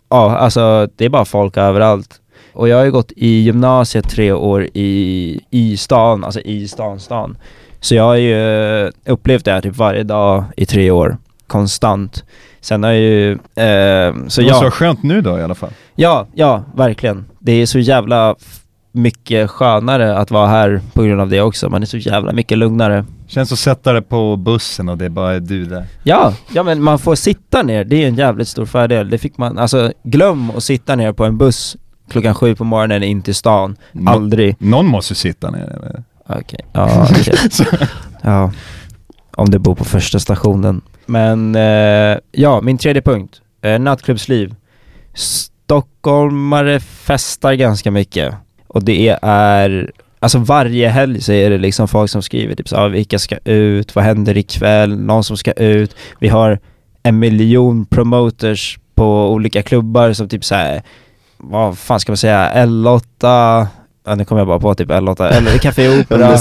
Ja, 0.10 0.38
alltså 0.38 0.88
det 0.96 1.06
är 1.06 1.10
bara 1.10 1.26
folk 1.26 1.58
överallt. 1.58 2.22
Och 2.54 2.70
jag 2.70 2.78
har 2.78 2.86
ju 2.86 2.92
gått 2.92 3.12
i 3.16 3.28
gymnasiet 3.28 4.10
tre 4.10 4.31
år 4.31 4.68
i, 4.74 5.40
i 5.50 5.78
stan, 5.78 6.24
alltså 6.24 6.40
i 6.40 6.68
stan, 6.68 7.00
stan. 7.00 7.38
Så 7.80 7.96
jag 7.96 8.04
har 8.04 8.16
ju 8.16 8.86
eh, 8.86 8.92
upplevt 9.06 9.46
det 9.46 9.52
här 9.52 9.62
typ 9.62 9.75
varje 9.75 10.04
dag 10.04 10.44
i 10.58 10.66
tre 10.66 10.92
år, 10.92 11.18
konstant. 11.48 12.24
Sen 12.62 12.84
har 12.84 12.92
jag 12.92 13.02
ju, 13.02 13.32
eh, 13.32 14.14
så 14.28 14.42
det 14.42 14.48
ja. 14.48 14.54
var 14.54 14.64
så 14.64 14.72
skönt 14.72 15.04
nu 15.04 15.22
då 15.22 15.40
i 15.40 15.44
alla 15.44 15.56
fall. 15.56 15.72
Ja, 15.96 16.28
ja, 16.34 16.64
verkligen. 16.75 17.25
Det 17.40 17.52
är 17.52 17.66
så 17.66 17.80
jävla 17.80 18.36
mycket 19.00 19.50
skönare 19.50 20.18
att 20.18 20.31
vara 20.31 20.48
här 20.48 20.81
på 20.94 21.04
grund 21.04 21.22
av 21.22 21.30
det 21.30 21.42
också. 21.42 21.69
Man 21.69 21.81
är 21.81 21.86
så 21.86 21.98
jävla 21.98 22.31
mycket 22.34 22.57
lugnare. 22.57 23.06
Känns 23.28 23.51
att 23.51 23.60
sätta 23.60 23.94
det 23.94 24.01
på 24.01 24.36
bussen 24.36 24.90
och 24.90 24.98
det 24.98 25.06
är 25.06 25.10
bara 25.10 25.40
du 25.40 25.66
där. 25.66 25.86
Ja, 26.04 26.34
ja 26.54 26.63
men 26.63 26.84
man 26.84 27.00
får 27.00 27.16
sitta 27.16 27.63
ner. 27.63 27.84
Det 27.84 28.04
är 28.04 28.07
en 28.07 28.16
jävligt 28.16 28.48
stor 28.48 28.66
fördel. 28.66 29.10
Det 29.10 29.18
fick 29.18 29.38
man, 29.38 29.57
alltså 29.57 29.94
glöm 30.04 30.51
att 30.51 30.63
sitta 30.63 30.96
ner 30.96 31.13
på 31.13 31.25
en 31.25 31.38
buss 31.38 31.78
klockan 32.10 32.36
sju 32.36 32.56
på 32.56 32.63
morgonen 32.63 33.04
in 33.04 33.22
till 33.22 33.36
stan. 33.36 33.75
Nå- 33.92 34.12
Aldrig. 34.12 34.56
Någon 34.60 34.86
måste 34.86 35.16
sitta 35.16 35.51
ner. 35.51 36.04
Okej, 36.28 36.60
ja, 36.74 37.07
okej. 37.12 37.34
ja. 38.22 38.51
Om 39.36 39.50
du 39.50 39.60
bor 39.60 39.75
på 39.75 39.86
första 39.86 40.19
stationen. 40.19 40.81
Men 41.06 41.56
eh, 41.56 42.18
ja, 42.31 42.62
min 42.62 42.78
tredje 42.78 43.01
punkt. 43.01 43.42
Eh, 43.62 43.80
nattklubbsliv. 43.80 44.56
Stockholmare 45.13 46.80
festar 46.80 47.54
ganska 47.54 47.92
mycket. 47.92 48.36
Och 48.69 48.83
det 48.83 49.18
är, 49.21 49.92
alltså 50.19 50.38
varje 50.38 50.89
helg 50.89 51.21
så 51.21 51.31
är 51.31 51.50
det 51.50 51.57
liksom 51.57 51.88
folk 51.88 52.12
som 52.12 52.21
skriver 52.21 52.56
typ 52.56 52.69
så 52.69 52.77
ah, 52.77 52.88
vilka 52.88 53.19
ska 53.19 53.38
ut, 53.44 53.95
vad 53.95 54.06
händer 54.06 54.38
ikväll, 54.38 55.00
någon 55.00 55.24
som 55.24 55.38
ska 55.38 55.51
ut. 55.51 55.95
Vi 56.19 56.27
har 56.27 56.60
en 57.04 57.19
miljon 57.19 57.86
promoters 57.86 58.80
på 58.95 59.31
olika 59.31 59.62
klubbar 59.62 60.13
som 60.13 60.30
typ 60.30 60.45
så 60.45 60.56
här, 60.56 60.81
vad 61.38 61.77
fan 61.77 62.00
ska 62.00 62.12
man 62.12 62.18
säga, 62.18 62.51
L8, 62.56 63.68
ja 64.06 64.16
nu 64.16 64.25
kommer 64.25 64.42
jag 64.42 64.48
bara 64.48 64.60
på 64.60 64.75
typ 64.75 64.90
L8, 64.90 65.30
eller 65.30 65.57
Café 65.57 66.00
Opera. 66.00 66.18
du 66.31 66.38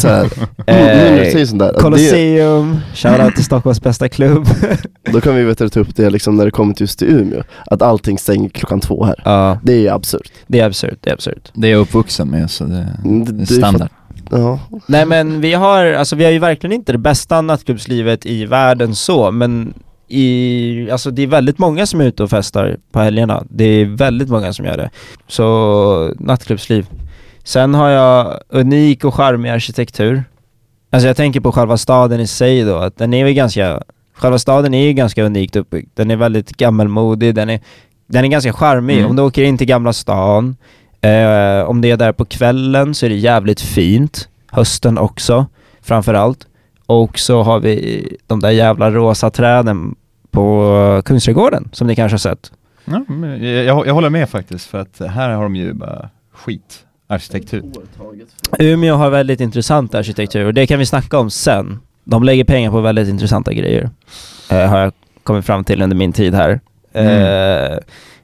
Eh, 0.66 1.72
Colosseum, 1.80 2.80
shoutout 2.94 3.34
till 3.34 3.44
Stockholms 3.44 3.82
bästa 3.82 4.08
klubb. 4.08 4.46
då 5.12 5.20
kan 5.20 5.34
vi 5.34 5.44
vet 5.44 5.72
ta 5.72 5.80
upp 5.80 5.96
det 5.96 6.10
liksom 6.10 6.36
när 6.36 6.44
det 6.44 6.50
kommer 6.50 6.74
till 6.74 6.82
just 6.84 6.98
till 6.98 7.08
Umeå, 7.08 7.42
att 7.66 7.82
allting 7.82 8.18
stänger 8.18 8.48
klockan 8.48 8.80
två 8.80 9.04
här. 9.04 9.22
Ja, 9.24 9.58
Det 9.62 9.72
är 9.72 9.80
ju 9.80 9.88
absurt. 9.88 10.32
det 10.46 10.60
är 10.60 10.66
absurt, 10.66 10.98
det 11.00 11.10
är 11.10 11.14
absurt. 11.14 11.50
Det 11.54 11.68
är 11.68 11.72
jag 11.72 11.80
uppvuxen 11.80 12.28
med 12.30 12.50
så 12.50 12.64
det, 12.64 12.88
Mm, 13.04 13.24
det 13.24 13.42
är 13.42 13.46
standard. 13.46 13.88
Ja, 14.30 14.60
Nej 14.86 15.06
men 15.06 15.40
vi 15.40 15.54
har, 15.54 15.84
alltså 15.86 16.16
vi 16.16 16.24
har 16.24 16.30
ju 16.30 16.38
verkligen 16.38 16.72
inte 16.72 16.92
det 16.92 16.98
bästa 16.98 17.40
nattklubbslivet 17.40 18.26
i 18.26 18.44
världen 18.46 18.94
så, 18.94 19.30
men 19.30 19.74
i, 20.08 20.90
alltså 20.90 21.10
det 21.10 21.22
är 21.22 21.26
väldigt 21.26 21.58
många 21.58 21.86
som 21.86 22.00
är 22.00 22.04
ute 22.04 22.22
och 22.22 22.30
festar 22.30 22.76
på 22.92 23.00
helgerna. 23.00 23.42
Det 23.50 23.64
är 23.64 23.84
väldigt 23.84 24.28
många 24.28 24.52
som 24.52 24.64
gör 24.64 24.76
det. 24.76 24.90
Så 25.26 26.14
nattklubbsliv. 26.18 26.86
Sen 27.48 27.74
har 27.74 27.88
jag 27.88 28.40
unik 28.48 29.04
och 29.04 29.14
charmig 29.14 29.50
arkitektur. 29.50 30.24
Alltså 30.90 31.06
jag 31.06 31.16
tänker 31.16 31.40
på 31.40 31.52
själva 31.52 31.76
staden 31.76 32.20
i 32.20 32.26
sig 32.26 32.62
då, 32.62 32.76
att 32.76 32.96
den 32.96 33.14
är 33.14 33.26
ju 33.26 33.34
ganska, 33.34 33.82
själva 34.12 34.38
staden 34.38 34.74
är 34.74 34.86
ju 34.86 34.92
ganska 34.92 35.24
unikt 35.24 35.56
uppbyggd. 35.56 35.90
Den 35.94 36.10
är 36.10 36.16
väldigt 36.16 36.56
gammalmodig, 36.56 37.34
den 37.34 37.50
är, 37.50 37.60
den 38.06 38.24
är 38.24 38.28
ganska 38.28 38.52
charmig. 38.52 38.98
Mm. 38.98 39.10
Om 39.10 39.16
du 39.16 39.22
åker 39.22 39.42
in 39.42 39.58
till 39.58 39.66
Gamla 39.66 39.92
stan, 39.92 40.56
eh, 41.00 41.60
om 41.60 41.80
det 41.80 41.90
är 41.90 41.96
där 41.96 42.12
på 42.12 42.24
kvällen 42.24 42.94
så 42.94 43.06
är 43.06 43.10
det 43.10 43.16
jävligt 43.16 43.60
fint. 43.60 44.28
Hösten 44.50 44.98
också, 44.98 45.46
framförallt. 45.82 46.46
Och 46.86 47.18
så 47.18 47.42
har 47.42 47.60
vi 47.60 48.06
de 48.26 48.40
där 48.40 48.50
jävla 48.50 48.90
rosa 48.90 49.30
träden 49.30 49.94
på 50.30 51.02
Kungsträdgården, 51.04 51.68
som 51.72 51.86
ni 51.86 51.96
kanske 51.96 52.14
har 52.14 52.18
sett. 52.18 52.52
Ja, 52.84 53.04
jag, 53.46 53.86
jag 53.86 53.94
håller 53.94 54.10
med 54.10 54.28
faktiskt 54.28 54.66
för 54.66 54.78
att 54.78 55.00
här 55.00 55.30
har 55.30 55.42
de 55.42 55.56
ju 55.56 55.72
bara 55.72 56.10
skit. 56.32 56.84
Arkitektur. 57.10 57.62
Umeå 58.58 58.94
har 58.94 59.10
väldigt 59.10 59.40
intressant 59.40 59.94
arkitektur 59.94 60.46
och 60.46 60.54
det 60.54 60.66
kan 60.66 60.78
vi 60.78 60.86
snacka 60.86 61.18
om 61.18 61.30
sen. 61.30 61.78
De 62.04 62.24
lägger 62.24 62.44
pengar 62.44 62.70
på 62.70 62.80
väldigt 62.80 63.08
intressanta 63.08 63.52
grejer. 63.52 63.90
Eh, 64.50 64.66
har 64.66 64.78
jag 64.78 64.92
kommit 65.22 65.46
fram 65.46 65.64
till 65.64 65.82
under 65.82 65.96
min 65.96 66.12
tid 66.12 66.34
här. 66.34 66.60
Eh, 66.92 67.78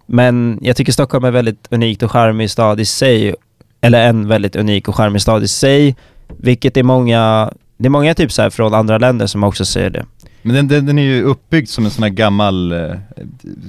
men 0.07 0.59
jag 0.63 0.77
tycker 0.77 0.93
Stockholm 0.93 1.25
är 1.25 1.31
väldigt 1.31 1.67
unikt 1.71 2.03
och 2.03 2.11
charmig 2.11 2.51
stad 2.51 2.81
i 2.81 2.85
sig. 2.85 3.35
Eller 3.81 4.09
en 4.09 4.29
väldigt 4.29 4.57
unik 4.57 4.89
och 4.89 4.97
charmig 4.97 5.23
stad 5.23 5.43
i 5.43 5.49
sig. 5.49 5.97
Vilket 6.39 6.77
är 6.77 6.83
många, 6.83 7.53
det 7.77 7.87
är 7.87 7.91
många 7.91 8.15
typ 8.15 8.33
så 8.33 8.43
här 8.43 8.51
från 8.51 8.75
andra 8.75 8.99
länder 8.99 9.27
som 9.27 9.45
också 9.45 9.65
säger 9.65 9.91
det. 9.91 10.07
Men 10.43 10.55
den, 10.55 10.69
den, 10.69 10.87
den 10.87 10.99
är 10.99 11.03
ju 11.03 11.23
uppbyggd 11.23 11.69
som 11.69 11.85
en 11.85 11.91
sån 11.91 12.03
här 12.03 12.11
gammal 12.11 12.73
eh, 12.73 12.97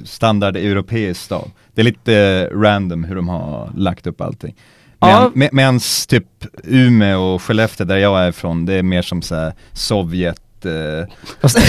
standard 0.04 0.56
europeisk 0.56 1.20
stad. 1.20 1.50
Det 1.74 1.82
är 1.82 1.84
lite 1.84 2.14
eh, 2.14 2.58
random 2.58 3.04
hur 3.04 3.16
de 3.16 3.28
har 3.28 3.70
lagt 3.76 4.06
upp 4.06 4.20
allting. 4.20 4.54
Men, 5.00 5.10
Ja. 5.10 5.30
med, 5.34 5.48
medans 5.52 6.06
typ 6.06 6.26
Umeå 6.64 7.20
och 7.20 7.42
Skellefteå 7.42 7.86
där 7.86 7.96
jag 7.96 8.24
är 8.24 8.28
ifrån, 8.28 8.66
det 8.66 8.74
är 8.74 8.82
mer 8.82 9.02
som 9.02 9.22
så 9.22 9.34
här 9.34 9.52
Sovjet 9.72 10.64
eh, 10.64 11.14
Fast, 11.40 11.58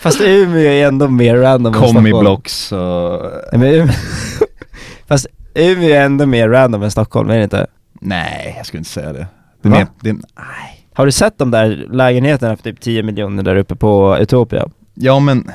Fast 0.00 0.20
Umeå 0.20 0.58
är 0.62 0.86
ändå 0.88 1.08
mer 1.08 1.36
random. 1.36 1.74
Commi-blocks 1.74 2.72
och... 2.72 3.32
Nej, 3.52 3.60
men 3.60 3.74
Umeå... 3.74 3.94
Fast 5.08 5.26
Umeå 5.54 5.90
är 5.90 6.00
ändå 6.00 6.26
mer 6.26 6.48
random 6.48 6.82
än 6.82 6.90
Stockholm, 6.90 7.30
är 7.30 7.36
det 7.36 7.44
inte? 7.44 7.66
Nej, 8.00 8.54
jag 8.56 8.66
skulle 8.66 8.78
inte 8.78 8.90
säga 8.90 9.12
det. 9.12 9.26
Det 9.62 9.68
är 9.68 9.72
mer, 9.72 9.86
det 10.00 10.10
är, 10.10 10.14
nej. 10.14 10.86
Har 10.94 11.06
du 11.06 11.12
sett 11.12 11.38
de 11.38 11.50
där 11.50 11.86
lägenheterna 11.92 12.56
för 12.56 12.62
typ 12.64 12.80
10 12.80 13.02
miljoner 13.02 13.42
där 13.42 13.56
uppe 13.56 13.76
på 13.76 14.18
Utopia? 14.20 14.68
Ja 14.94 15.18
men... 15.20 15.50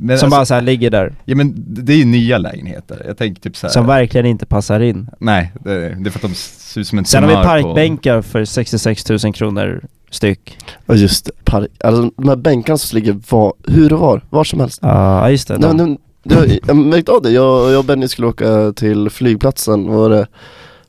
men 0.00 0.18
som 0.18 0.26
alltså, 0.26 0.36
bara 0.38 0.46
så 0.46 0.54
här 0.54 0.62
ligger 0.62 0.90
där, 0.90 1.14
Ja 1.24 1.34
men 1.36 1.54
det 1.56 1.92
är 1.92 1.96
ju 1.96 2.04
nya 2.04 2.38
lägenheter, 2.38 3.02
jag 3.06 3.16
tänker 3.18 3.42
typ 3.42 3.56
så 3.56 3.66
här, 3.66 3.72
som 3.72 3.86
verkligen 3.86 4.26
inte 4.26 4.46
passar 4.46 4.80
in. 4.80 5.08
Nej, 5.18 5.52
det, 5.64 5.70
det 5.70 6.08
är 6.08 6.10
för 6.10 6.18
att 6.18 6.22
de 6.22 6.34
ser 6.34 6.80
ut 6.80 6.86
som 6.86 6.98
en 6.98 7.04
Sen 7.04 7.22
har 7.22 7.28
vi 7.30 7.34
tumör 7.34 7.42
på- 7.62 7.68
parkbänkar 7.68 8.22
för 8.22 8.44
66 8.44 9.08
000 9.08 9.18
kronor 9.34 9.84
styck. 10.10 10.58
Ja 10.86 10.94
just 10.94 11.24
det, 11.26 11.44
park, 11.44 11.68
alltså 11.84 12.10
de 12.16 12.28
här 12.28 12.36
bänkarna 12.36 12.78
som 12.78 12.96
ligger 12.98 13.16
var, 13.30 13.52
hur 13.68 13.92
och 13.92 13.98
var, 14.00 14.22
var 14.30 14.44
som 14.44 14.60
helst. 14.60 14.78
Ja, 14.82 15.30
just 15.30 15.48
det. 15.48 15.58
Nej, 15.58 15.74
men, 15.74 15.98
nu- 16.22 16.34
jag, 16.34 16.58
jag 16.66 16.76
märkte 16.76 17.12
av 17.12 17.22
det, 17.22 17.30
jag, 17.30 17.70
jag 17.72 17.78
och 17.78 17.84
Benny 17.84 18.08
skulle 18.08 18.26
åka 18.28 18.72
till 18.72 19.10
flygplatsen, 19.10 19.88
var 19.88 20.10
det 20.10 20.26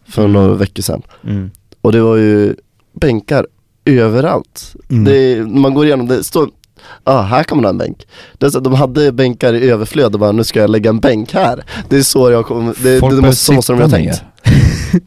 för 0.08 0.22
Mm. 0.22 0.34
några 0.34 0.54
veckor 0.56 0.82
sedan. 0.84 1.01
Mm. 1.24 1.51
Och 1.82 1.92
det 1.92 2.01
var 2.01 2.16
ju 2.18 2.56
bänkar 2.94 3.48
överallt. 3.86 4.75
Mm. 4.89 5.04
Det, 5.04 5.46
man 5.60 5.74
går 5.74 5.86
igenom, 5.86 6.08
det 6.08 6.24
står, 6.24 6.50
ah, 7.03 7.22
här 7.22 7.43
kan 7.43 7.58
man 7.58 7.65
ha 7.65 7.69
en 7.69 7.77
bänk. 7.77 8.08
De 8.62 8.74
hade 8.74 9.12
bänkar 9.12 9.53
i 9.53 9.69
överflöd 9.69 10.13
och 10.13 10.19
bara, 10.19 10.31
nu 10.31 10.43
ska 10.43 10.60
jag 10.60 10.69
lägga 10.69 10.89
en 10.89 11.00
bänk 11.00 11.34
här. 11.34 11.63
Det 11.89 11.98
är 11.98 12.01
så 12.01 12.31
jag 12.31 12.46
kom, 12.46 12.74
det, 12.84 13.00
Folk 13.00 13.15
det 13.15 13.22
måste, 13.22 13.46
så 13.46 13.53
måste 13.53 13.74
de 13.74 13.81
ha 13.81 13.89
tänkt. 13.89 14.24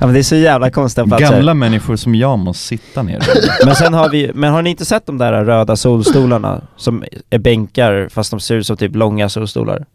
Ja 0.00 0.06
men 0.06 0.12
det 0.12 0.18
är 0.18 0.22
så 0.22 0.36
jävla 0.36 0.70
konstiga 0.70 1.06
platser. 1.06 1.30
Gamla 1.32 1.54
människor 1.54 1.96
som 1.96 2.14
jag 2.14 2.38
måste 2.38 2.62
sitta 2.66 3.02
ner. 3.02 3.22
Men 3.66 3.74
sen 3.74 3.94
har 3.94 4.08
vi, 4.08 4.30
men 4.34 4.52
har 4.52 4.62
ni 4.62 4.70
inte 4.70 4.84
sett 4.84 5.06
de 5.06 5.18
där 5.18 5.44
röda 5.44 5.76
solstolarna 5.76 6.60
som 6.76 7.04
är 7.30 7.38
bänkar 7.38 8.08
fast 8.10 8.30
de 8.30 8.40
ser 8.40 8.54
ut 8.54 8.66
som 8.66 8.76
typ 8.76 8.96
långa 8.96 9.28
solstolar? 9.28 9.86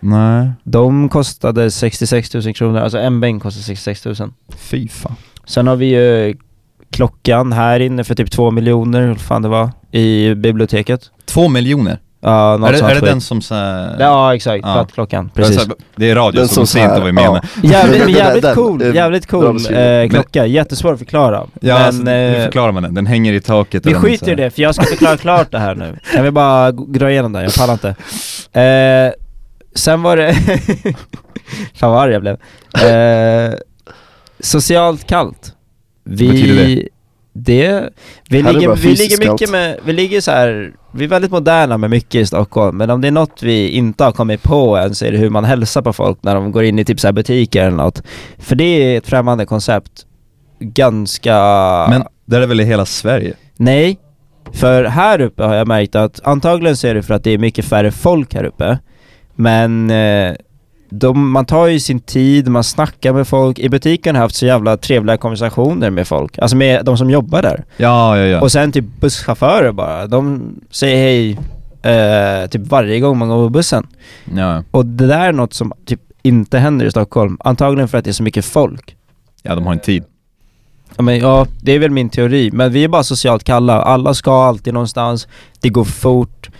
Nej, 0.00 0.50
De 0.64 1.08
kostade 1.08 1.70
66 1.70 2.34
000 2.34 2.54
kronor, 2.54 2.80
alltså 2.80 2.98
en 2.98 3.20
bänk 3.20 3.42
kostar 3.42 3.62
66 3.62 4.04
000. 4.04 4.14
fy 4.56 4.88
fan. 4.88 5.16
Sen 5.46 5.66
har 5.66 5.76
vi 5.76 5.86
ju 5.86 6.36
klockan 6.90 7.52
här 7.52 7.80
inne 7.80 8.04
för 8.04 8.14
typ 8.14 8.30
två 8.30 8.50
miljoner, 8.50 9.08
vad 9.08 9.20
fan 9.20 9.42
det 9.42 9.48
var, 9.48 9.70
i 9.92 10.34
biblioteket. 10.34 11.10
Två 11.24 11.48
miljoner? 11.48 11.98
Ja, 12.24 12.56
något 12.56 12.68
Är 12.68 12.72
det, 12.72 12.78
sånt 12.78 12.90
är 12.92 13.00
det 13.00 13.06
den 13.06 13.20
som 13.20 13.42
såhär... 13.42 13.96
Ja 14.00 14.34
exakt, 14.34 14.64
Ja. 14.66 14.72
plattklockan, 14.74 15.30
precis. 15.34 15.66
Det 15.96 16.10
är 16.10 16.14
radio 16.14 16.38
Den 16.38 16.48
så 16.48 16.54
som 16.54 16.62
de 16.62 16.66
så 16.66 16.72
ser 16.72 16.82
inte 16.84 16.94
vad 16.94 17.06
vi 17.06 17.12
menar. 17.12 17.44
ja. 17.62 17.70
Jävligt, 17.70 18.08
jävligt 18.16 18.42
den, 18.42 18.54
cool, 18.54 18.94
jävligt 18.94 19.26
cool 19.26 19.56
eh, 19.70 20.08
klocka, 20.10 20.46
jättesvår 20.46 20.92
att 20.92 20.98
förklara. 20.98 21.46
Ja, 21.60 21.74
men, 21.74 21.84
alltså, 21.84 22.02
hur 22.02 22.36
eh, 22.38 22.44
förklarar 22.44 22.72
man 22.72 22.82
den? 22.82 22.94
Den 22.94 23.06
hänger 23.06 23.32
i 23.32 23.40
taket 23.40 23.86
Vi 23.86 23.94
skiter 23.94 24.32
i 24.32 24.34
det, 24.34 24.50
för 24.50 24.62
jag 24.62 24.74
ska 24.74 24.84
förklara 24.84 25.16
klart 25.16 25.50
det 25.50 25.58
här 25.58 25.74
nu. 25.74 25.98
Jag 26.14 26.22
vill 26.22 26.32
bara 26.32 26.72
dra 26.72 27.10
igenom 27.10 27.32
det, 27.32 27.42
jag 27.42 27.54
pallar 27.54 27.72
inte. 27.72 27.88
Eh, 28.60 29.12
sen 29.74 30.02
var 30.02 30.16
det... 30.16 30.34
Fan 31.74 31.90
vad 31.90 32.02
arg 32.02 32.12
jag 32.12 32.22
blev. 32.22 32.36
Eh, 32.90 33.54
socialt 34.40 35.06
kallt. 35.06 35.54
Vi... 36.04 36.88
Det? 37.32 37.90
vi 38.28 38.42
Här 38.42 38.52
ligger, 38.52 38.76
vi 38.76 38.94
ligger 38.94 39.32
mycket 39.32 39.50
med, 39.50 39.78
vi 39.84 39.92
ligger 39.92 40.20
så 40.20 40.30
här, 40.30 40.72
vi 40.92 41.04
är 41.04 41.08
väldigt 41.08 41.30
moderna 41.30 41.78
med 41.78 41.90
mycket 41.90 42.14
i 42.14 42.26
Stockholm, 42.26 42.76
men 42.76 42.90
om 42.90 43.00
det 43.00 43.08
är 43.08 43.12
något 43.12 43.42
vi 43.42 43.68
inte 43.68 44.04
har 44.04 44.12
kommit 44.12 44.42
på 44.42 44.76
än 44.76 44.94
så 44.94 45.04
är 45.04 45.12
det 45.12 45.18
hur 45.18 45.30
man 45.30 45.44
hälsar 45.44 45.82
på 45.82 45.92
folk 45.92 46.18
när 46.22 46.34
de 46.34 46.52
går 46.52 46.64
in 46.64 46.78
i 46.78 46.84
typ 46.84 47.00
så 47.00 47.06
här 47.06 47.12
butiker 47.12 47.66
eller 47.66 47.76
något. 47.76 48.02
För 48.38 48.56
det 48.56 48.64
är 48.64 48.98
ett 48.98 49.06
främmande 49.06 49.46
koncept. 49.46 50.06
Ganska... 50.58 51.36
Men 51.90 52.04
det 52.26 52.36
är 52.36 52.46
väl 52.46 52.60
i 52.60 52.64
hela 52.64 52.86
Sverige? 52.86 53.34
Nej, 53.56 53.98
för 54.52 54.84
här 54.84 55.20
uppe 55.20 55.42
har 55.42 55.54
jag 55.54 55.68
märkt 55.68 55.94
att 55.94 56.20
antagligen 56.24 56.76
så 56.76 56.86
är 56.86 56.94
det 56.94 57.02
för 57.02 57.14
att 57.14 57.24
det 57.24 57.30
är 57.30 57.38
mycket 57.38 57.64
färre 57.64 57.90
folk 57.90 58.34
här 58.34 58.44
uppe. 58.44 58.78
Men 59.34 59.90
eh, 59.90 60.34
de, 60.92 61.30
man 61.30 61.44
tar 61.46 61.66
ju 61.66 61.80
sin 61.80 62.00
tid, 62.00 62.48
man 62.48 62.64
snackar 62.64 63.12
med 63.12 63.28
folk. 63.28 63.58
I 63.58 63.68
butiken 63.68 64.14
har 64.14 64.20
jag 64.20 64.24
haft 64.24 64.36
så 64.36 64.46
jävla 64.46 64.76
trevliga 64.76 65.16
konversationer 65.16 65.90
med 65.90 66.08
folk. 66.08 66.38
Alltså 66.38 66.56
med 66.56 66.84
de 66.84 66.98
som 66.98 67.10
jobbar 67.10 67.42
där. 67.42 67.64
Ja, 67.76 68.18
ja, 68.18 68.24
ja. 68.24 68.40
Och 68.40 68.52
sen 68.52 68.72
typ 68.72 68.84
busschaufförer 69.00 69.72
bara. 69.72 70.06
De 70.06 70.42
säger 70.70 70.96
hej 70.96 71.38
eh, 71.82 72.46
typ 72.46 72.66
varje 72.66 73.00
gång 73.00 73.18
man 73.18 73.28
går 73.28 73.46
på 73.46 73.48
bussen. 73.48 73.86
ja. 74.36 74.64
Och 74.70 74.86
det 74.86 75.06
där 75.06 75.28
är 75.28 75.32
något 75.32 75.54
som 75.54 75.72
typ 75.86 76.00
inte 76.22 76.58
händer 76.58 76.86
i 76.86 76.90
Stockholm. 76.90 77.36
Antagligen 77.40 77.88
för 77.88 77.98
att 77.98 78.04
det 78.04 78.10
är 78.10 78.12
så 78.12 78.22
mycket 78.22 78.44
folk. 78.44 78.96
Ja, 79.42 79.54
de 79.54 79.66
har 79.66 79.72
en 79.72 79.78
tid. 79.78 80.04
Ja, 80.96 81.02
men, 81.02 81.18
ja, 81.18 81.46
det 81.62 81.72
är 81.72 81.78
väl 81.78 81.90
min 81.90 82.10
teori. 82.10 82.50
Men 82.52 82.72
vi 82.72 82.84
är 82.84 82.88
bara 82.88 83.02
socialt 83.04 83.44
kalla. 83.44 83.82
Alla 83.82 84.14
ska 84.14 84.44
alltid 84.44 84.74
någonstans. 84.74 85.28
Det 85.60 85.68
går 85.68 85.84
fort. 85.84 86.50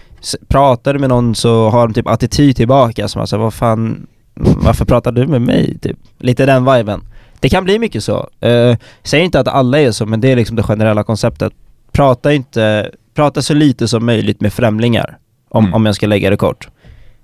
Pratar 0.49 0.93
du 0.93 0.99
med 0.99 1.09
någon 1.09 1.35
så 1.35 1.69
har 1.69 1.89
de 1.89 1.95
typ 1.95 2.09
attityd 2.09 2.57
tillbaka. 2.57 3.09
Som 3.09 3.21
alltså, 3.21 3.37
vad 3.37 3.55
fan, 3.55 4.07
varför 4.35 4.85
pratar 4.85 5.13
du 5.13 5.27
med 5.27 5.43
mig? 5.43 5.79
Typ. 5.79 5.97
Lite 6.19 6.47
den 6.47 6.65
viben. 6.75 7.01
Det 7.41 7.49
kan 7.49 7.65
bli 7.65 7.79
mycket 7.79 8.05
så. 8.05 8.29
Uh, 8.47 8.77
säger 9.03 9.25
inte 9.25 9.41
att 9.41 9.49
alla 9.49 9.81
är 9.81 9.91
så, 9.93 10.07
men 10.07 10.21
det 10.21 10.29
är 10.33 10.37
liksom 10.37 10.57
det 10.57 10.63
generella 10.63 11.05
konceptet. 11.05 11.53
Prata 11.93 12.33
inte, 12.33 12.91
prata 13.15 13.43
så 13.43 13.55
lite 13.55 13.89
som 13.89 14.07
möjligt 14.07 14.41
med 14.41 14.53
främlingar. 14.53 15.19
Om, 15.49 15.65
Mm. 15.65 15.75
om 15.75 15.87
jag 15.87 15.95
ska 15.95 16.07
lägga 16.07 16.31
det 16.31 16.37
kort. 16.37 16.69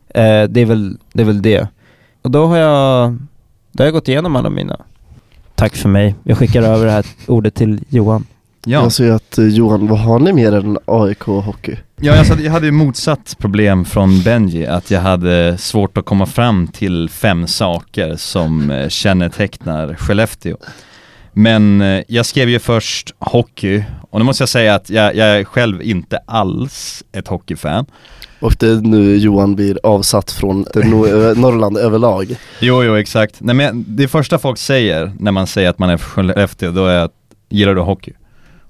Eh, 0.08 0.42
det, 0.42 0.60
är 0.60 0.64
väl, 0.64 0.98
det 1.12 1.22
är 1.22 1.26
väl 1.26 1.42
det. 1.42 1.68
Och 2.22 2.30
då 2.30 2.46
har 2.46 2.56
jag, 2.56 3.10
då 3.72 3.82
har 3.82 3.86
jag 3.86 3.92
gått 3.94 4.08
igenom 4.08 4.36
alla 4.36 4.50
mina. 4.50 4.80
Tack 5.54 5.76
för 5.76 5.88
mig. 5.88 6.14
Jag 6.22 6.38
skickar 6.38 6.62
över 6.62 6.86
det 6.86 6.92
här 6.92 7.06
ordet 7.26 7.54
till 7.54 7.84
Johan. 7.88 8.26
Ja, 8.70 8.82
Jag 8.82 8.92
ser 8.92 9.12
att 9.12 9.38
eh, 9.38 9.44
Johan, 9.44 9.86
vad 9.86 9.98
har 9.98 10.18
ni 10.18 10.32
mer 10.32 10.52
än 10.52 10.78
AIK 10.84 11.22
hockey? 11.22 11.76
ja 12.00 12.16
jag, 12.16 12.24
hade, 12.24 12.42
jag 12.42 12.52
hade 12.52 12.66
ju 12.66 12.72
motsatt 12.72 13.36
problem 13.38 13.84
från 13.84 14.22
Benji, 14.22 14.66
att 14.66 14.90
jag 14.90 15.00
hade 15.00 15.58
svårt 15.58 15.98
att 15.98 16.04
komma 16.04 16.26
fram 16.26 16.66
till 16.68 17.08
fem 17.08 17.46
saker 17.46 18.16
som 18.16 18.70
eh, 18.70 18.88
kännetecknar 18.88 19.94
Skellefteå. 19.94 20.56
Men 21.32 21.80
eh, 21.80 22.02
jag 22.08 22.26
skrev 22.26 22.48
ju 22.48 22.58
först 22.58 23.14
hockey, 23.18 23.84
och 24.10 24.18
nu 24.20 24.24
måste 24.24 24.42
jag 24.42 24.48
säga 24.48 24.74
att 24.74 24.90
jag, 24.90 25.16
jag 25.16 25.28
är 25.28 25.44
själv 25.44 25.82
inte 25.82 26.18
alls 26.26 27.04
ett 27.12 27.28
hockeyfan. 27.28 27.86
Och 28.40 28.56
det 28.58 28.66
är 28.68 28.74
nu 28.80 29.16
Johan 29.16 29.54
blir 29.54 29.78
avsatt 29.82 30.30
från 30.30 30.60
Norrland 31.36 31.76
överlag. 31.76 32.36
Jo, 32.60 32.84
jo, 32.84 32.94
exakt. 32.96 33.34
Nej, 33.40 33.54
men 33.54 33.84
det 33.88 34.08
första 34.08 34.38
folk 34.38 34.58
säger 34.58 35.12
när 35.18 35.32
man 35.32 35.46
säger 35.46 35.70
att 35.70 35.78
man 35.78 35.90
är 35.90 35.96
från 35.96 36.28
Skellefteå, 36.28 36.70
då 36.70 36.86
är 36.86 36.98
att 36.98 37.12
gillar 37.50 37.74
du 37.74 37.80
hockey? 37.80 38.12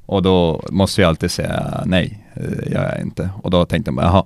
Och 0.09 0.23
då 0.23 0.63
måste 0.71 1.01
jag 1.01 1.09
alltid 1.09 1.31
säga 1.31 1.83
nej, 1.87 2.27
eh, 2.35 2.73
jag 2.73 2.83
är 2.83 3.01
inte. 3.03 3.31
Och 3.43 3.51
då 3.51 3.65
tänkte 3.65 3.89
jag 3.89 3.97
bara, 3.97 4.07
jaha. 4.07 4.25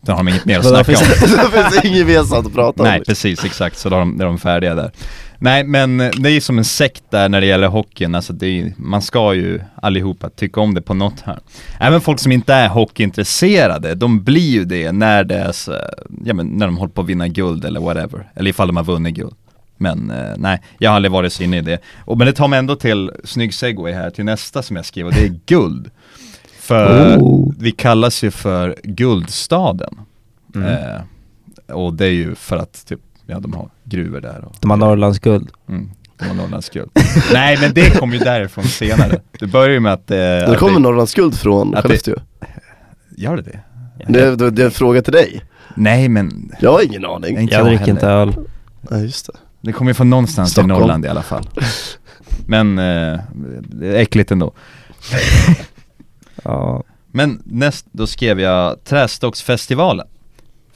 Då 0.00 0.12
har 0.12 0.18
de 0.18 0.28
inget 0.28 0.44
mer 0.44 0.58
att 0.58 0.62
det 0.86 0.96
snacka 0.96 0.98
om. 0.98 1.50
det 1.52 1.62
finns 1.62 1.84
inget 1.84 1.98
gemensamt 1.98 2.46
att 2.46 2.54
prata 2.54 2.82
om. 2.82 2.88
Nej, 2.88 3.04
precis, 3.04 3.44
exakt. 3.44 3.78
Så 3.78 3.88
då 3.88 3.96
är 3.96 4.00
de, 4.00 4.20
är 4.20 4.24
de 4.24 4.38
färdiga 4.38 4.74
där. 4.74 4.90
Nej, 5.38 5.64
men 5.64 6.00
eh, 6.00 6.10
det 6.16 6.28
är 6.28 6.32
ju 6.32 6.40
som 6.40 6.58
en 6.58 6.64
sekt 6.64 7.04
där 7.10 7.28
när 7.28 7.40
det 7.40 7.46
gäller 7.46 7.68
hockeyn. 7.68 8.14
Alltså 8.14 8.32
det 8.32 8.46
är, 8.46 8.72
man 8.76 9.02
ska 9.02 9.34
ju 9.34 9.60
allihopa 9.82 10.30
tycka 10.30 10.60
om 10.60 10.74
det 10.74 10.82
på 10.82 10.94
något 10.94 11.20
här. 11.20 11.38
Även 11.80 12.00
folk 12.00 12.18
som 12.18 12.32
inte 12.32 12.54
är 12.54 12.68
hockeyintresserade, 12.68 13.94
de 13.94 14.24
blir 14.24 14.50
ju 14.50 14.64
det 14.64 14.92
när 14.92 15.24
det 15.24 15.36
är 15.36 15.52
så, 15.52 15.76
ja 16.24 16.34
men 16.34 16.46
när 16.46 16.66
de 16.66 16.76
håller 16.76 16.92
på 16.92 17.00
att 17.00 17.06
vinna 17.06 17.28
guld 17.28 17.64
eller 17.64 17.80
whatever. 17.80 18.30
Eller 18.34 18.50
ifall 18.50 18.66
de 18.66 18.76
har 18.76 18.84
vunnit 18.84 19.14
guld. 19.14 19.34
Men 19.82 20.10
eh, 20.10 20.34
nej, 20.36 20.62
jag 20.78 20.90
har 20.90 20.96
aldrig 20.96 21.12
varit 21.12 21.32
så 21.32 21.42
inne 21.42 21.58
i 21.58 21.60
det. 21.60 21.78
Och, 22.04 22.18
men 22.18 22.26
det 22.26 22.32
tar 22.32 22.48
mig 22.48 22.58
ändå 22.58 22.76
till, 22.76 23.10
snygg 23.24 23.54
segway 23.54 23.92
här, 23.92 24.10
till 24.10 24.24
nästa 24.24 24.62
som 24.62 24.76
jag 24.76 24.84
skrev 24.84 25.06
och 25.06 25.12
det 25.12 25.24
är 25.24 25.34
guld. 25.46 25.90
För 26.60 27.16
Oh. 27.18 27.52
vi 27.58 27.70
kallas 27.72 28.24
ju 28.24 28.30
för 28.30 28.76
guldstaden. 28.82 30.00
Mm. 30.54 30.68
Eh, 30.68 31.74
och 31.76 31.94
det 31.94 32.06
är 32.06 32.10
ju 32.10 32.34
för 32.34 32.56
att 32.56 32.86
typ, 32.86 33.00
ja 33.26 33.40
de 33.40 33.52
har 33.52 33.68
gruvor 33.84 34.20
där 34.20 34.44
och 34.44 34.56
De 34.60 34.70
har 34.70 34.76
Norrlands 34.76 35.18
guld. 35.18 35.50
mm, 35.68 35.90
de 36.18 36.24
har 36.24 36.34
Norrlands 36.34 36.70
guld. 36.70 36.90
Nej 37.32 37.58
men 37.60 37.74
det 37.74 37.98
kom 37.98 38.12
ju 38.12 38.18
därifrån 38.18 38.64
senare. 38.64 39.20
Det 39.40 39.46
börjar 39.46 39.70
ju 39.70 39.80
med 39.80 39.92
att 39.92 40.10
eh, 40.10 40.16
Det 40.16 40.56
kommer 40.58 40.80
Norrlands 40.80 41.14
guld 41.14 41.34
från 41.38 41.74
att 41.74 41.82
det- 41.82 41.88
Skellefteå. 41.88 42.14
Gör 43.16 43.36
det 43.36 43.42
det? 43.42 43.60
Det, 44.08 44.36
det, 44.36 44.50
det 44.50 44.62
är 44.62 44.66
en 44.66 44.70
fråga 44.72 45.02
till 45.02 45.12
dig. 45.12 45.42
Nej 45.76 46.08
men, 46.08 46.52
Jag 46.60 46.72
har 46.72 46.82
ingen 46.84 47.04
aning. 47.04 47.38
inte 47.38 47.54
Jag 47.54 47.66
dricker 47.66 47.88
inte 47.88 48.06
öl. 48.06 48.34
Nej 48.80 49.02
just 49.02 49.26
det. 49.26 49.32
Det 49.62 49.72
kommer 49.72 49.90
ju 49.90 49.94
från 49.94 50.10
någonstans 50.10 50.50
Stockholm. 50.50 50.70
i 50.70 50.78
Norrland 50.80 51.04
i 51.04 51.08
alla 51.08 51.22
fall. 51.22 51.48
Men 52.46 52.78
eh, 52.78 53.20
det 53.62 53.86
är 53.88 53.94
äckligt 53.94 54.30
ändå. 54.30 54.52
Ja. 56.44 56.82
Men 57.10 57.42
näst, 57.44 57.86
då 57.92 58.06
skrev 58.06 58.40
jag 58.40 58.84
Trästocksfestivalen. 58.84 60.06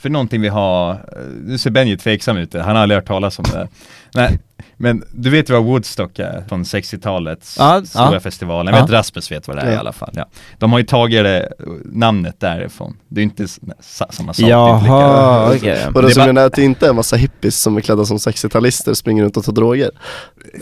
För 0.06 0.10
någonting 0.10 0.40
vi 0.40 0.48
har, 0.48 0.90
eh, 0.92 0.98
nu 1.44 1.58
ser 1.58 1.70
Benji 1.70 1.96
tveksam 1.96 2.36
ut, 2.36 2.54
han 2.54 2.62
har 2.62 2.74
aldrig 2.82 2.96
hört 2.96 3.06
talas 3.06 3.38
om 3.38 3.44
det. 3.52 3.68
Nej, 4.14 4.38
men 4.76 5.02
du 5.12 5.30
vet 5.30 5.50
vad 5.50 5.64
Woodstock 5.64 6.18
är 6.18 6.44
från 6.48 6.62
60-talets 6.64 7.56
Ja, 7.58 7.82
stora 7.84 8.12
ja. 8.12 8.20
festival. 8.20 8.66
Jag 8.66 8.72
vet 8.80 8.90
Ja. 8.90 8.98
Rasmus 8.98 9.32
vet 9.32 9.48
vad 9.48 9.56
det 9.56 9.62
är 9.62 9.70
i 9.70 9.74
Ja. 9.74 9.78
alla 9.80 9.92
fall. 9.92 10.10
Ja. 10.16 10.26
De 10.58 10.72
har 10.72 10.78
ju 10.78 10.84
tagit 10.84 11.24
det, 11.24 11.48
namnet 11.84 12.40
därifrån. 12.40 12.96
Det 13.08 13.20
är 13.20 13.22
ju 13.22 13.30
inte 13.30 13.48
samma 13.80 14.32
sak. 14.34 14.36
det 14.36 14.42
är 14.44 14.48
Jaha, 14.48 15.52
okej. 15.56 15.86
Och 15.86 15.92
Det 15.92 16.00
det 16.02 16.06
är 16.08 16.10
som 16.10 16.20
bara- 16.20 16.26
menar 16.26 16.46
att 16.46 16.52
det 16.54 16.62
inte 16.62 16.86
är 16.86 16.90
en 16.90 16.96
massa 16.96 17.16
hippies 17.16 17.60
som 17.60 17.76
är 17.76 17.80
klädda 17.80 18.04
som 18.04 18.16
60-talister 18.18 18.94
springer 18.94 19.24
runt 19.24 19.36
och 19.36 19.44
tar 19.44 19.52
droger. 19.52 19.90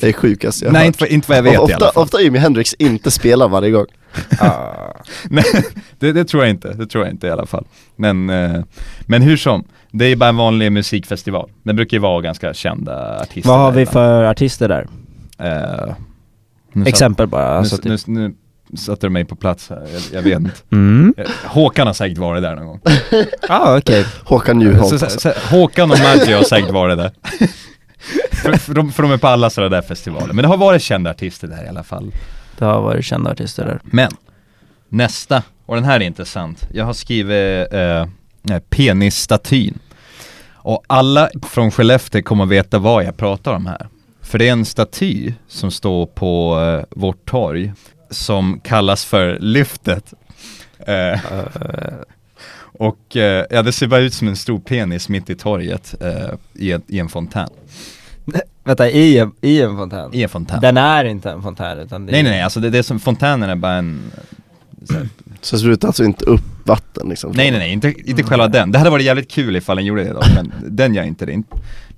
Det 0.01 0.09
är 0.09 0.13
sjukast 0.13 0.63
jag 0.63 0.69
har 0.69 0.73
Nej 0.73 0.87
hört. 0.87 1.01
inte, 1.01 1.15
inte 1.15 1.29
vad 1.29 1.39
jag 1.39 1.43
vet 1.43 1.59
Och 1.61 1.71
i 1.71 1.73
alla 1.73 1.87
ofta, 1.87 1.93
fall. 1.95 2.03
ofta 2.03 2.21
Jimi 2.21 2.39
Hendrix 2.39 2.75
inte 2.75 3.11
spelar 3.11 3.49
varje 3.49 3.71
gång. 3.71 3.87
Ah. 4.40 4.92
Nej, 5.30 5.44
det, 5.99 6.12
det 6.12 6.25
tror 6.25 6.42
jag 6.42 6.50
inte, 6.50 6.73
det 6.73 6.87
tror 6.87 7.04
jag 7.04 7.12
inte 7.12 7.26
i 7.26 7.30
alla 7.30 7.47
fall. 7.47 7.64
Men, 7.97 8.30
eh, 8.30 8.62
men 9.00 9.23
hur 9.23 9.37
som, 9.37 9.64
det 9.90 10.04
är 10.04 10.16
bara 10.16 10.28
en 10.28 10.37
vanlig 10.37 10.73
musikfestival. 10.73 11.50
Det 11.62 11.75
brukar 11.75 11.97
ju 11.97 12.00
vara 12.00 12.21
ganska 12.21 12.54
kända 12.54 13.21
artister. 13.21 13.50
Vad 13.50 13.59
har 13.59 13.73
vi 13.73 13.87
för 13.87 14.25
artister 14.25 14.68
där? 14.68 14.87
Eh, 15.38 15.94
Exempel 16.87 17.26
bara. 17.26 17.47
Alltså, 17.49 17.76
nu, 17.83 17.97
typ. 17.99 18.06
nu, 18.06 18.35
nu 18.68 18.76
satte 18.76 19.06
du 19.06 19.11
mig 19.11 19.25
på 19.25 19.37
plats 19.37 19.71
här, 19.71 19.87
jag, 19.92 20.02
jag 20.12 20.23
vet 20.23 20.38
inte. 20.38 20.52
Mm. 20.73 21.14
Eh, 21.16 21.26
Håkan 21.44 21.87
har 21.87 21.94
säkert 21.94 22.18
varit 22.18 22.42
där 22.42 22.56
någon 22.56 22.66
gång. 22.66 22.80
Ah, 23.49 23.76
okej. 23.78 24.06
Håkan 24.25 24.61
Så, 24.61 24.66
Juholt 24.66 24.99
så, 24.99 25.04
alltså. 25.04 25.21
så, 25.21 25.56
Håkan 25.56 25.90
och 25.90 25.99
Maggie 25.99 26.37
har 26.37 26.42
säkert 26.42 26.71
varit 26.71 26.99
där. 26.99 27.11
för, 28.33 28.52
för, 28.52 28.75
de, 28.75 28.92
för 28.92 29.02
de 29.02 29.12
är 29.12 29.16
på 29.16 29.26
alla 29.26 29.50
sådana 29.50 29.76
där 29.76 29.83
festivaler. 29.83 30.33
Men 30.33 30.42
det 30.42 30.49
har 30.49 30.56
varit 30.56 30.83
kända 30.83 31.11
artister 31.11 31.49
där 31.49 31.64
i 31.64 31.68
alla 31.68 31.83
fall. 31.83 32.12
Det 32.59 32.65
har 32.65 32.83
varit 32.83 33.05
kända 33.05 33.31
artister 33.31 33.65
där. 33.65 33.81
Men, 33.85 34.11
nästa, 34.89 35.43
och 35.67 35.75
den 35.75 35.85
här 35.85 36.01
är 36.01 36.05
intressant. 36.05 36.69
Jag 36.73 36.85
har 36.85 36.93
skrivit 36.93 37.73
eh, 37.73 37.81
eh, 37.81 38.07
penisstatyn. 38.69 39.79
Och 40.53 40.85
alla 40.87 41.31
från 41.43 41.71
Skellefteå 41.71 42.23
kommer 42.23 42.47
veta 42.47 42.79
vad 42.79 43.05
jag 43.05 43.17
pratar 43.17 43.55
om 43.55 43.67
här. 43.67 43.89
För 44.21 44.39
det 44.39 44.49
är 44.49 44.53
en 44.53 44.65
staty 44.65 45.33
som 45.49 45.71
står 45.71 46.07
på 46.07 46.61
eh, 46.61 47.01
vårt 47.01 47.25
torg 47.25 47.73
som 48.11 48.61
kallas 48.61 49.05
för 49.05 49.39
Lyftet. 49.41 50.15
Eh, 50.79 51.21
och 52.79 53.17
eh, 53.17 53.47
ja, 53.51 53.63
det 53.63 53.73
ser 53.73 53.87
bara 53.87 54.01
ut 54.01 54.15
som 54.15 54.29
en 54.29 54.37
stor 54.37 54.59
penis 54.59 55.09
mitt 55.09 55.31
i 55.31 55.35
torget 55.35 55.95
eh, 56.01 56.31
i, 56.55 56.73
en, 56.73 56.83
i 56.89 56.99
en 56.99 57.09
fontän. 57.09 57.49
vänta, 58.64 58.90
i 58.90 59.19
en, 59.19 59.33
i 59.40 59.62
en 59.62 59.76
fontän? 59.76 60.11
I 60.14 60.23
en 60.23 60.28
fontän. 60.28 60.61
Den 60.61 60.76
är 60.76 61.04
inte 61.04 61.31
en 61.31 61.43
fontän 61.43 61.78
utan 61.78 62.07
det 62.07 62.12
Nej 62.12 62.21
är- 62.21 62.25
nej 62.25 62.33
nej, 62.33 62.43
alltså 62.43 62.61
det, 62.61 62.71
det 62.71 62.78
är 62.78 62.83
som 62.83 63.00
fontänen 63.00 63.50
är 63.50 63.57
bara 63.57 63.73
en 63.73 64.02
så 65.40 65.59
sprutar 65.59 65.88
alltså 65.88 66.04
inte 66.04 66.25
upp 66.25 66.40
vatten 66.64 67.09
liksom? 67.09 67.33
Nej 67.37 67.50
nej 67.50 67.59
nej, 67.61 67.73
inte, 67.73 67.95
inte 68.04 68.23
själva 68.23 68.49
den. 68.49 68.73
Det 68.73 68.78
hade 68.78 68.90
varit 68.90 69.04
jävligt 69.04 69.31
kul 69.31 69.57
ifall 69.57 69.76
den 69.76 69.87
gjorde 69.87 70.04
det 70.04 70.12
då, 70.12 70.23
men 70.35 70.52
den 70.69 70.95
gör 70.95 71.02
inte 71.02 71.26
det. 71.26 71.43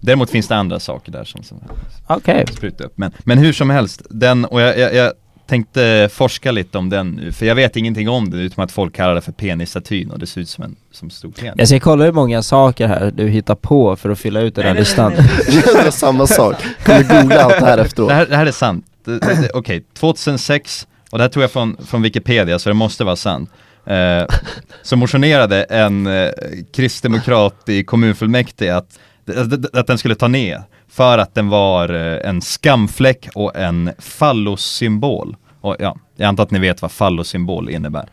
Däremot 0.00 0.30
finns 0.30 0.48
det 0.48 0.56
andra 0.56 0.80
saker 0.80 1.12
där 1.12 1.24
som, 1.24 1.42
som 1.42 1.58
Okej. 2.06 2.44
sprutar 2.52 2.84
upp. 2.84 2.98
Men, 2.98 3.12
men 3.24 3.38
hur 3.38 3.52
som 3.52 3.70
helst, 3.70 4.02
den, 4.10 4.44
och 4.44 4.60
jag, 4.60 4.78
jag, 4.78 4.94
jag 4.94 5.12
tänkte 5.46 6.08
forska 6.12 6.52
lite 6.52 6.78
om 6.78 6.90
den 6.90 7.10
nu, 7.10 7.32
för 7.32 7.46
jag 7.46 7.54
vet 7.54 7.76
ingenting 7.76 8.08
om 8.08 8.30
det 8.30 8.36
utom 8.36 8.64
att 8.64 8.72
folk 8.72 8.94
kallar 8.94 9.14
det 9.14 9.20
för 9.20 9.32
penisstatyn 9.32 10.10
och 10.10 10.18
det 10.18 10.26
ser 10.26 10.40
ut 10.40 10.48
som 10.48 10.64
en 10.64 10.76
som 10.92 11.10
stor 11.10 11.30
penis. 11.30 11.54
Jag 11.56 11.68
ska 11.68 11.80
kolla 11.80 12.04
hur 12.04 12.12
många 12.12 12.42
saker 12.42 12.88
här 12.88 13.12
du 13.16 13.28
hittar 13.28 13.54
på 13.54 13.96
för 13.96 14.10
att 14.10 14.18
fylla 14.18 14.40
ut 14.40 14.54
den 14.54 14.64
här 14.64 14.74
listan. 14.74 15.12
det 15.46 15.86
är 15.86 15.90
samma 15.90 16.26
sak. 16.26 16.56
Kommer 16.84 17.22
googla 17.22 17.42
allt 17.42 17.60
det 17.60 17.66
här 17.66 17.78
efteråt. 17.78 18.08
Det 18.08 18.14
här, 18.14 18.26
det 18.26 18.36
här 18.36 18.46
är 18.46 18.52
sant. 18.52 18.84
Okej, 19.54 19.84
2006, 19.94 20.86
och 21.10 21.18
det 21.18 21.24
här 21.24 21.28
tog 21.28 21.42
jag 21.42 21.50
från, 21.50 21.76
från 21.86 22.02
Wikipedia 22.02 22.58
så 22.58 22.68
det 22.68 22.74
måste 22.74 23.04
vara 23.04 23.16
sant. 23.16 23.50
Eh, 23.86 24.24
så 24.82 24.96
motionerade 24.96 25.62
en 25.62 26.06
eh, 26.06 26.30
kristdemokrat 26.72 27.68
i 27.68 27.84
kommunfullmäktige 27.84 28.76
att, 28.76 28.98
att, 29.36 29.76
att 29.76 29.86
den 29.86 29.98
skulle 29.98 30.14
ta 30.14 30.28
ner 30.28 30.62
för 30.90 31.18
att 31.18 31.34
den 31.34 31.48
var 31.48 31.88
eh, 31.94 32.28
en 32.28 32.40
skamfläck 32.42 33.28
och 33.34 33.56
en 33.56 33.90
fallossymbol. 33.98 35.36
Och 35.60 35.76
ja, 35.78 35.96
jag 36.16 36.26
antar 36.28 36.42
att 36.42 36.50
ni 36.50 36.58
vet 36.58 36.82
vad 36.82 36.92
fallossymbol 36.92 37.70
innebär. 37.70 38.08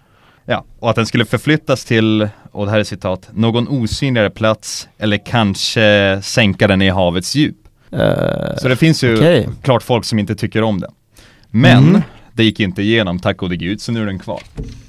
Ja, 0.46 0.64
och 0.80 0.90
att 0.90 0.96
den 0.96 1.06
skulle 1.06 1.26
förflyttas 1.26 1.86
till, 1.86 2.30
och 2.52 2.66
det 2.66 2.72
här 2.72 2.80
är 2.80 2.84
citat, 2.84 3.30
någon 3.34 3.68
osynligare 3.68 4.30
plats 4.30 4.88
eller 4.98 5.18
kanske 5.26 6.20
sänka 6.24 6.68
den 6.68 6.82
i 6.82 6.90
havets 6.90 7.36
djup. 7.36 7.58
Eh, 7.92 8.56
Så 8.58 8.68
det 8.68 8.76
finns 8.76 9.04
ju 9.04 9.16
Okej. 9.18 9.50
klart 9.62 9.84
folk 9.84 10.06
som 10.06 10.20
inte 10.20 10.36
tycker 10.36 10.62
om 10.62 10.80
den. 10.82 10.92
Men 11.50 11.88
Mm. 11.88 12.02
det 12.34 12.44
gick 12.44 12.60
inte 12.60 12.82
igenom, 12.82 13.20
tack 13.20 13.38
gode 13.38 13.56
gud, 13.56 13.82
så 13.82 13.92
nu 13.92 14.02
är 14.02 14.06
den 14.06 14.20
kvar. 14.20 14.42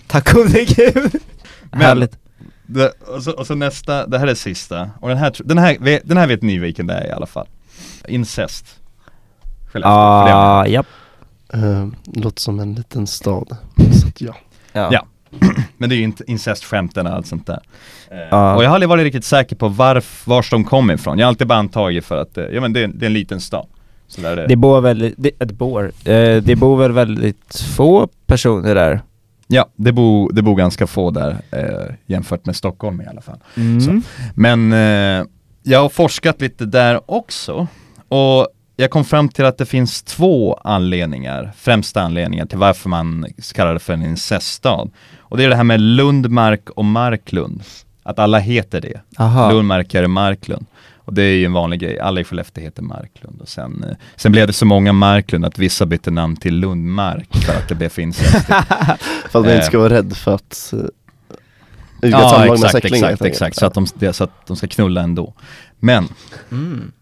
Tack 0.06 0.32
gode 0.32 0.64
gud! 0.64 1.12
Men- 1.70 1.80
Härligt. 1.80 2.18
Det, 2.66 2.88
och, 3.16 3.22
så, 3.22 3.30
och 3.32 3.46
så 3.46 3.54
nästa, 3.54 4.06
det 4.06 4.18
här 4.18 4.26
är 4.26 4.34
sista, 4.34 4.90
och 5.00 5.08
den 5.08 5.18
här, 5.18 5.32
den 5.44 5.58
här, 5.58 6.00
den 6.04 6.16
här 6.16 6.26
vet 6.26 6.42
ni 6.42 6.58
vilken 6.58 6.86
det 6.86 6.94
är 6.94 7.06
i 7.06 7.10
alla 7.10 7.26
fall. 7.26 7.46
Incest. 8.08 8.80
Skellefteå, 9.72 9.92
det 10.24 10.34
Ah, 10.34 10.66
japp. 10.66 10.86
Uh, 11.54 11.86
låter 12.14 12.40
som 12.40 12.60
en 12.60 12.74
liten 12.74 13.06
stad. 13.06 13.56
Så 14.02 14.08
att, 14.08 14.20
ja. 14.20 14.34
Ja. 14.72 14.88
Ja. 14.92 15.06
Men 15.78 15.88
det 15.88 15.94
är 15.94 15.96
ju 15.96 16.02
inte 16.02 16.24
incestskämten 16.26 17.06
och 17.06 17.12
allt 17.12 17.26
sånt 17.26 17.46
där. 17.46 17.60
Eh, 18.10 18.18
Ja. 18.30 18.54
Och 18.56 18.64
jag 18.64 18.68
har 18.68 18.74
aldrig 18.74 18.88
varit 18.88 19.02
riktigt 19.04 19.24
säker 19.24 19.56
på 19.56 19.68
varf, 19.68 20.22
vars 20.26 20.50
de 20.50 20.64
kom 20.64 20.90
ifrån. 20.90 21.18
Jag 21.18 21.26
har 21.26 21.28
alltid 21.28 21.46
bara 21.46 21.58
antagit 21.58 22.04
för 22.04 22.16
att, 22.16 22.38
eh, 22.38 22.44
ja 22.44 22.60
men 22.60 22.72
det, 22.72 22.80
är- 22.82 22.88
det 22.88 23.04
är 23.04 23.06
en 23.06 23.12
liten 23.12 23.40
stad. 23.40 23.66
Så 24.08 24.20
där 24.20 24.36
är 24.36 24.48
Det 24.48 24.56
bor 24.56 24.80
väldigt, 24.80 25.14
det, 25.18 25.30
det 25.38 25.54
bor, 25.54 25.84
eh, 26.04 26.42
det 26.42 26.56
bor 26.58 26.76
väl 26.76 26.92
väldigt 26.92 27.56
få 27.76 28.08
personer 28.26 28.74
där? 28.74 29.00
Ja, 29.46 29.66
det 29.76 29.92
bor, 29.92 30.32
det 30.32 30.42
bor 30.42 30.56
ganska 30.56 30.86
få 30.86 31.10
där 31.10 31.36
eh, 31.50 31.94
jämfört 32.06 32.46
med 32.46 32.56
Stockholm 32.56 33.00
i 33.00 33.06
alla 33.06 33.20
fall. 33.20 33.38
Mm. 33.56 33.80
Så. 33.80 34.00
Men 34.34 34.72
eh, 34.72 35.26
jag 35.62 35.82
har 35.82 35.88
forskat 35.88 36.40
lite 36.40 36.64
där 36.64 37.00
också 37.10 37.66
och 38.08 38.48
jag 38.76 38.90
kom 38.90 39.04
fram 39.04 39.28
till 39.28 39.44
att 39.44 39.58
det 39.58 39.66
finns 39.66 40.02
två 40.02 40.54
anledningar, 40.64 41.52
främsta 41.56 42.02
anledningar 42.02 42.46
till 42.46 42.58
varför 42.58 42.88
man 42.88 43.26
kallar 43.54 43.72
det 43.72 43.78
för 43.80 43.92
en 43.92 44.02
inceststad. 44.02 44.88
Och 45.18 45.36
det 45.36 45.44
är 45.44 45.48
det 45.48 45.56
här 45.56 45.64
med 45.64 45.80
Lundmark 45.80 46.70
och 46.70 46.84
Marklund. 46.84 47.62
Att 48.02 48.18
alla 48.18 48.38
heter 48.38 48.80
det. 48.80 49.00
Aha. 49.18 49.50
Lundmark 49.52 49.94
är 49.94 50.06
Marklund. 50.06 50.66
Och 50.96 51.14
det 51.14 51.22
är 51.22 51.34
ju 51.36 51.44
en 51.44 51.52
vanlig 51.52 51.80
grej, 51.80 51.98
alla 51.98 52.20
i 52.20 52.24
Skellefteå 52.24 52.64
heter 52.64 52.82
Marklund. 52.82 53.40
Och 53.40 53.48
sen, 53.48 53.84
eh, 53.90 53.96
sen 54.16 54.32
blev 54.32 54.46
det 54.46 54.52
så 54.52 54.66
många 54.66 54.92
Marklund 54.92 55.44
att 55.44 55.58
vissa 55.58 55.86
bytte 55.86 56.10
namn 56.10 56.36
till 56.36 56.56
Lundmark 56.56 57.36
för 57.36 57.52
att 57.52 57.68
det 57.68 57.74
blev 57.74 57.88
för. 57.88 58.02
För 59.30 59.38
att 59.38 59.44
man 59.44 59.44
Eh. 59.44 59.54
inte 59.54 59.66
ska 59.66 59.78
vara 59.78 59.92
rädd 59.92 60.16
för 60.16 60.34
att 60.34 60.74
utgå 62.02 62.18
Ja 62.20 62.54
exakt, 62.54 62.84
exakt, 62.84 63.22
exakt. 63.22 63.56
Så 63.56 63.66
att, 63.66 63.74
de, 63.74 63.86
så 64.12 64.24
att 64.24 64.46
de 64.46 64.56
ska 64.56 64.66
knulla 64.66 65.00
ändå. 65.02 65.34
Men 65.80 66.08
Mm. 66.50 66.92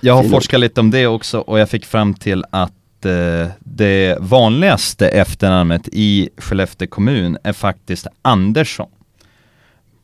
Jag 0.00 0.14
har 0.14 0.22
forskat 0.24 0.60
lite 0.60 0.80
om 0.80 0.90
det 0.90 1.06
också 1.06 1.38
och 1.38 1.58
jag 1.58 1.68
fick 1.70 1.84
fram 1.86 2.14
till 2.14 2.44
att 2.50 3.04
eh, 3.04 3.48
det 3.58 4.16
vanligaste 4.20 5.08
efternamnet 5.08 5.88
i 5.92 6.28
Skellefteå 6.38 6.88
kommun 6.88 7.38
är 7.44 7.52
faktiskt 7.52 8.06
Andersson. 8.22 8.88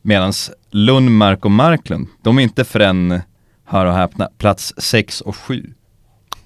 Medan 0.02 0.32
Lundmark 0.70 1.44
och 1.44 1.50
Marklund, 1.50 2.06
de 2.22 2.38
är 2.38 2.42
inte 2.42 2.64
förrän, 2.64 3.20
hör 3.64 3.86
och 3.86 3.94
häpna, 3.94 4.28
plats 4.38 4.74
6 4.76 5.20
och 5.20 5.36
7. 5.36 5.72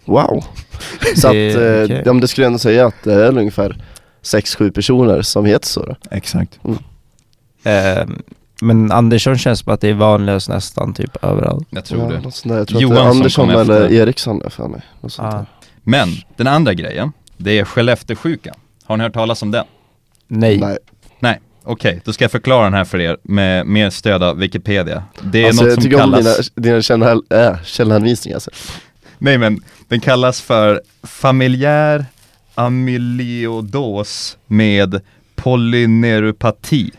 Wow. 0.05 0.45
Så 1.17 1.27
att, 1.29 1.33
Det- 1.35 1.91
eh, 1.91 1.99
ja, 2.05 2.13
men 2.13 2.21
det 2.21 2.29
skulle 2.29 2.45
jag 2.45 2.49
ändå 2.49 2.59
säga 2.59 2.87
att 2.87 3.03
det 3.05 3.15
är 3.15 3.39
ungefär 3.39 3.83
6-7 4.23 4.71
personer 4.71 5.23
som 5.23 5.45
heter 5.47 5.67
så 5.67 5.85
då. 5.87 5.97
Exakt. 6.11 6.59
Eh, 7.65 8.07
men 8.63 8.93
Andersson 8.93 9.39
känns 9.39 9.61
som 9.61 9.73
att 9.73 9.81
det 9.81 9.89
är 9.89 9.95
vanligast 9.95 10.49
nästan 10.49 10.95
typ 10.95 11.25
överallt. 11.25 11.69
Jag 11.71 11.85
tror 11.85 12.13
det. 12.13 12.21
något 12.21 12.35
sånt 12.35 12.53
där. 12.53 12.59
Jag 12.59 12.69
tror 12.69 12.77
att 12.79 12.81
det 12.81 12.83
Johansson 12.83 13.07
är 13.07 13.11
Andersson 13.11 13.49
kom 13.49 13.61
eller. 13.61 13.93
Eriksson 13.93 14.43
är 14.43 14.49
för 14.51 14.69
mig. 14.69 14.83
Något 15.01 15.13
sånt 15.13 15.35
Ah. 15.35 15.37
där. 15.37 15.47
Men 15.83 16.09
den 16.37 16.47
andra 16.47 16.75
grejen, 16.75 17.13
det 17.37 17.59
är 17.59 17.65
Skellefteåsjukan. 17.65 18.55
Har 18.85 18.97
ni 18.97 19.03
hört 19.05 19.13
talas 19.13 19.43
om 19.43 19.51
den? 19.51 19.65
Nej. 20.29 20.59
Nej. 20.59 20.79
Nej, 21.21 21.41
okej, 21.63 22.01
då 22.05 22.13
ska 22.13 22.25
jag 22.25 22.31
förklara 22.31 22.65
den 22.65 22.75
här 22.75 22.85
för 22.85 23.01
er 23.01 23.17
med 23.23 23.67
mer 23.67 23.91
stöd 23.91 24.23
av 24.23 24.37
Wikipedia. 24.37 25.05
Det 25.23 25.43
är 25.43 25.47
alltså, 25.47 25.63
något 25.63 25.69
jag 25.71 25.75
som 25.75 25.83
tycker 25.83 25.99
kallas... 25.99 26.39
om 26.39 26.45
dina, 26.55 26.71
dina 26.71 26.83
källa, 26.83 27.13
äh, 27.31 27.63
källhänvisningar. 27.65 28.37
Alltså. 28.37 28.51
Nej 29.19 29.39
men, 29.39 29.63
den 29.89 30.01
kallas 30.01 30.41
för 30.41 30.83
familjär 31.03 32.07
amyliodos 32.55 34.37
med 34.47 35.01
polyneuropati. 35.35 36.91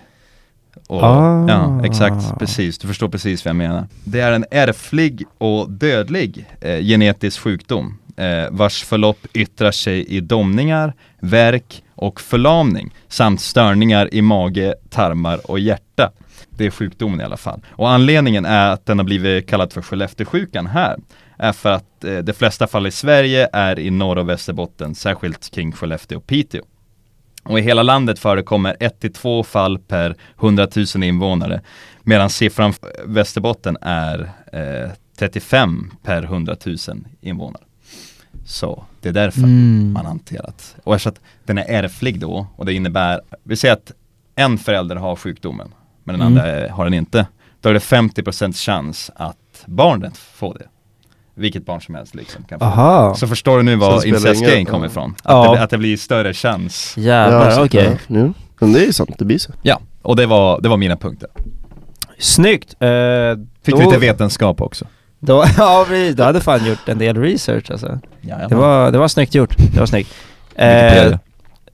Och, 0.88 1.03
Ah. 1.03 1.45
Ja, 1.47 1.86
exakt, 1.86 2.39
precis. 2.39 2.77
Du 2.77 2.88
förstår 2.88 3.09
precis 3.09 3.45
vad 3.45 3.49
jag 3.49 3.55
menar. 3.55 3.88
Det 4.03 4.19
är 4.19 4.31
en 4.31 4.45
ärftlig 4.51 5.25
och 5.38 5.71
dödlig 5.71 6.45
eh, 6.62 6.79
genetisk 6.79 7.39
sjukdom 7.39 7.97
eh, 8.17 8.45
vars 8.51 8.83
förlopp 8.83 9.27
yttrar 9.33 9.71
sig 9.71 10.05
i 10.05 10.19
domningar, 10.19 10.93
värk 11.19 11.83
och 11.95 12.21
förlamning 12.21 12.93
samt 13.07 13.41
störningar 13.41 14.13
i 14.13 14.21
mage, 14.21 14.75
tarmar 14.89 15.51
och 15.51 15.59
hjärta. 15.59 16.12
Det 16.49 16.65
är 16.65 16.71
sjukdomen 16.71 17.21
i 17.21 17.23
alla 17.23 17.38
fall. 17.38 17.62
Och 17.69 17.89
anledningen 17.89 18.45
är 18.45 18.69
att 18.69 18.86
den 18.86 18.99
har 18.99 19.05
blivit 19.05 19.49
kallad 19.49 19.73
för 19.73 19.81
Skellefteåsjukan 19.81 20.67
här 20.67 20.97
är 21.38 21.51
för 21.53 21.71
att 21.71 22.03
eh, 22.03 22.17
de 22.17 22.33
flesta 22.33 22.67
fall 22.67 22.88
i 22.88 22.91
Sverige 22.91 23.49
är 23.53 23.79
i 23.79 23.89
Norr 23.91 24.17
och 24.17 24.29
Västerbotten, 24.29 24.95
särskilt 24.95 25.51
kring 25.51 25.71
Skellefteå 25.71 26.17
och 26.17 26.27
Piteå. 26.27 26.62
Och 27.43 27.60
i 27.60 27.62
hela 27.62 27.84
landet 27.84 28.19
förekommer 28.19 28.75
1-2 28.79 29.43
fall 29.43 29.79
per 29.79 30.15
100 30.39 30.67
000 30.95 31.03
invånare 31.03 31.62
medan 32.03 32.29
siffran 32.29 32.73
för 32.73 32.89
Västerbotten 33.06 33.77
är 33.82 34.32
eh, 34.53 34.89
35 35.17 35.91
per 36.03 36.23
100 36.23 36.56
000 36.65 36.77
invånare. 37.21 37.63
Så 38.45 38.84
det 39.01 39.10
är 39.10 39.13
därför 39.13 39.39
Mm. 39.39 39.91
man 39.93 40.06
hanterat. 40.06 40.75
Och 40.84 40.95
eftersom 40.95 41.10
att 41.13 41.19
den 41.45 41.58
är 41.58 41.65
ärftlig 41.84 42.19
då 42.19 42.47
och 42.56 42.65
det 42.65 42.73
innebär, 42.73 43.21
vi 43.43 43.56
säger 43.56 43.73
att 43.73 43.91
en 44.36 44.58
förälder 44.58 44.95
har 44.95 45.15
sjukdomen 45.15 45.73
men 46.03 46.19
den 46.19 46.27
Mm. 46.27 46.38
andra 46.43 46.73
har 46.73 46.84
den 46.84 46.93
inte. 46.93 47.27
Då 47.62 47.69
är 47.69 47.73
det 47.73 47.79
50% 47.79 48.53
chans 48.53 49.12
att 49.15 49.63
barnet 49.65 50.17
får 50.17 50.53
det. 50.60 50.65
Vilket 51.35 51.65
barn 51.65 51.81
som 51.81 51.95
helst 51.95 52.15
liksom 52.15 52.43
kan. 52.43 52.61
Aha. 52.61 53.15
Så 53.15 53.27
förstår 53.27 53.57
du 53.57 53.63
nu 53.63 53.75
var 53.75 54.05
incest-grejen 54.07 54.65
kommer 54.65 54.87
ifrån? 54.87 55.11
Att, 55.11 55.21
Ja. 55.23 55.53
det, 55.55 55.63
att 55.63 55.69
det 55.69 55.77
blir 55.77 55.97
större 55.97 56.33
chans. 56.33 56.93
Jävlar, 56.97 57.51
så- 57.51 57.65
okej. 57.65 57.89
ja, 57.91 57.97
nu. 58.07 58.33
Men 58.59 58.73
det 58.73 58.79
är 58.79 58.85
ju 58.85 58.93
sant, 58.93 59.09
det 59.17 59.25
blir 59.25 59.37
så. 59.37 59.51
Ja, 59.61 59.79
och 60.01 60.15
det 60.15 60.25
var, 60.25 60.61
det 60.61 60.69
var 60.69 60.77
mina 60.77 60.97
punkter. 60.97 61.29
Snyggt! 62.19 62.75
Eh, 62.79 62.89
Fick 63.63 63.75
då, 63.75 63.81
lite 63.81 63.97
vetenskap 63.97 64.61
också. 64.61 64.85
Då, 65.19 65.45
ja, 65.57 65.85
vi, 65.89 66.13
du 66.13 66.23
hade 66.23 66.41
fan 66.41 66.65
gjort 66.65 66.89
en 66.89 66.97
del 66.97 67.17
research 67.17 67.71
alltså. 67.71 67.99
Ja, 68.21 68.35
Det 68.49 68.55
var, 68.55 68.91
det 68.91 68.97
var 68.97 69.07
snyggt 69.07 69.35
gjort, 69.35 69.55
det 69.73 69.79
var 69.79 69.85
snyggt. 69.85 70.13
Eh, 70.55 71.17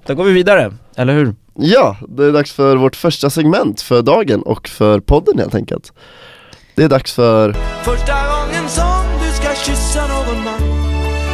då 0.05 0.15
går 0.15 0.23
vi 0.23 0.33
vidare, 0.33 0.73
eller 0.95 1.13
hur? 1.13 1.35
Ja, 1.55 1.97
det 2.07 2.25
är 2.25 2.31
dags 2.31 2.51
för 2.51 2.75
vårt 2.75 2.95
första 2.95 3.29
segment 3.29 3.81
för 3.81 4.01
dagen 4.01 4.41
och 4.41 4.67
för 4.67 4.99
podden 4.99 5.39
helt 5.39 5.55
enkelt. 5.55 5.93
Det 6.75 6.83
är 6.83 6.89
dags 6.89 7.13
för 7.13 7.53
Första 7.83 8.13
gången 8.13 8.69
som 8.69 9.18
kyssa 9.69 10.07
någon 10.07 10.43
man 10.43 10.59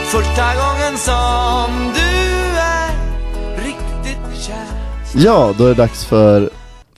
Första 0.05 0.43
gången 0.55 0.97
som 0.97 1.93
du 1.93 2.57
är 2.59 2.91
riktigt 3.57 4.43
kär 4.43 4.65
Ja, 5.15 5.53
då 5.57 5.63
är 5.63 5.67
det 5.67 5.73
dags 5.73 6.05
för 6.05 6.49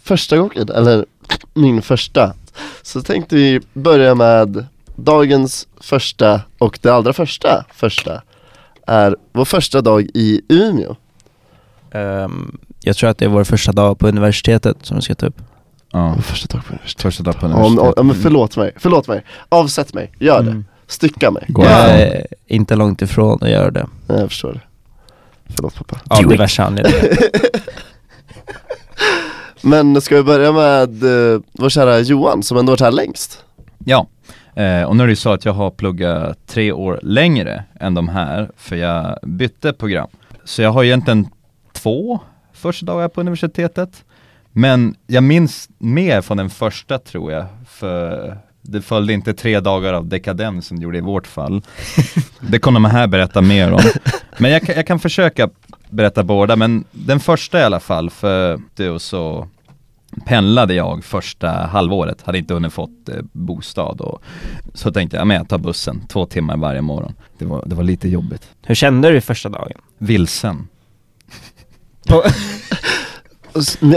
första 0.03 0.37
gången, 0.37 0.69
eller 0.69 1.05
min 1.53 1.81
första. 1.81 2.33
Så 2.81 3.01
tänkte 3.01 3.35
vi 3.35 3.59
börja 3.73 4.15
med 4.15 4.65
dagens 4.95 5.67
första 5.81 6.41
och 6.57 6.79
det 6.81 6.89
allra 6.89 7.13
första 7.13 7.65
första 7.73 8.21
är 8.87 9.15
vår 9.31 9.45
första 9.45 9.81
dag 9.81 10.01
i 10.13 10.41
Umeå. 10.49 10.95
Ehm, 11.91 12.57
jag 12.79 12.95
tror 12.97 13.09
att 13.09 13.17
det 13.17 13.25
är 13.25 13.29
vår 13.29 13.43
första 13.43 13.71
dag 13.71 13.99
på 13.99 14.07
universitetet 14.07 14.77
som 14.81 14.95
vi 14.97 15.01
ska 15.01 15.15
ta 15.15 15.25
upp. 15.25 15.41
Ja, 15.91 16.15
första 16.21 16.57
dag 16.57 16.65
på 16.65 16.73
universitetet. 16.73 17.01
första 17.01 17.23
dag 17.23 17.39
på 17.39 17.45
Ja, 17.45 17.49
universitetet. 17.49 17.83
men- 17.85 17.93
ja, 17.97 18.03
men 18.03 18.15
förlåt 18.15 18.57
mig, 18.57 18.71
förlåt 18.77 19.07
mig. 19.07 19.23
Avsätt 19.49 19.93
mig, 19.93 20.11
gör 20.19 20.41
det. 20.43 20.51
Mm. 20.51 20.65
Stycka 20.87 21.31
mig. 21.31 21.45
Gå 21.47 21.65
Jag 21.65 21.71
ifrån. 21.71 21.99
är 21.99 22.25
inte 22.47 22.75
långt 22.75 23.01
ifrån 23.01 23.39
att 23.41 23.49
göra 23.49 23.71
det. 23.71 23.87
Ja, 24.07 24.19
jag 24.19 24.29
förstår 24.29 24.53
det. 24.53 24.61
Förlåt 25.49 25.75
pappa. 25.75 25.99
Av 26.07 26.23
Do 26.23 26.29
diverse 26.29 26.63
anledningar. 26.63 27.07
Men 29.61 30.01
ska 30.01 30.15
vi 30.15 30.23
börja 30.23 30.51
med 30.51 31.03
uh, 31.03 31.41
vår 31.51 31.69
kära 31.69 31.99
Johan 31.99 32.43
som 32.43 32.57
ändå 32.57 32.71
varit 32.71 32.81
här 32.81 32.91
längst? 32.91 33.43
Ja, 33.85 34.07
eh, 34.55 34.83
och 34.83 34.95
nu 34.95 35.03
är 35.03 35.07
det 35.07 35.11
ju 35.11 35.15
så 35.15 35.33
att 35.33 35.45
jag 35.45 35.53
har 35.53 35.71
pluggat 35.71 36.37
tre 36.47 36.71
år 36.71 36.99
längre 37.03 37.63
än 37.79 37.93
de 37.93 38.09
här, 38.09 38.51
för 38.57 38.75
jag 38.75 39.19
bytte 39.23 39.73
program. 39.73 40.07
Så 40.43 40.61
jag 40.61 40.71
har 40.71 40.83
egentligen 40.83 41.27
två 41.73 42.19
första 42.53 42.85
dagar 42.85 43.07
på 43.07 43.21
universitetet. 43.21 44.03
Men 44.51 44.95
jag 45.07 45.23
minns 45.23 45.69
mer 45.77 46.21
från 46.21 46.37
den 46.37 46.49
första 46.49 46.99
tror 46.99 47.31
jag, 47.31 47.45
för 47.69 48.37
det 48.67 48.81
följde 48.81 49.13
inte 49.13 49.33
tre 49.33 49.59
dagar 49.59 49.93
av 49.93 50.05
dekadens 50.07 50.67
som 50.67 50.77
det 50.79 50.83
gjorde 50.83 50.97
i 50.97 51.01
vårt 51.01 51.27
fall. 51.27 51.61
Det 52.39 52.59
kommer 52.59 52.79
de 52.79 52.85
här 52.85 53.07
berätta 53.07 53.41
mer 53.41 53.71
om. 53.73 53.79
Men 54.37 54.51
jag, 54.51 54.61
kan- 54.61 54.75
jag 54.75 54.87
kan 54.87 54.99
försöka 54.99 55.49
berätta 55.89 56.23
båda, 56.23 56.55
men 56.55 56.83
den 56.91 57.19
första 57.19 57.59
i 57.59 57.63
alla 57.63 57.79
fall, 57.79 58.09
för 58.09 58.59
det 58.75 58.99
så 58.99 59.47
pendlade 60.25 60.73
jag 60.73 61.03
första 61.03 61.49
halvåret, 61.51 62.21
hade 62.21 62.37
inte 62.37 62.53
hunnit 62.53 62.73
fått 62.73 63.09
eh, 63.09 63.15
bostad 63.31 64.01
och 64.01 64.21
så 64.73 64.91
tänkte 64.91 65.17
jag, 65.17 65.21
ja, 65.21 65.25
men 65.25 65.37
jag 65.37 65.49
tar 65.49 65.57
bussen 65.57 66.07
två 66.07 66.25
timmar 66.25 66.57
varje 66.57 66.81
morgon. 66.81 67.13
Det 67.37 67.45
var, 67.45 67.63
det 67.65 67.75
var 67.75 67.83
lite 67.83 68.09
jobbigt. 68.09 68.47
Hur 68.65 68.75
kände 68.75 69.09
du 69.11 69.21
första 69.21 69.49
dagen? 69.49 69.77
Vilsen. 69.97 70.67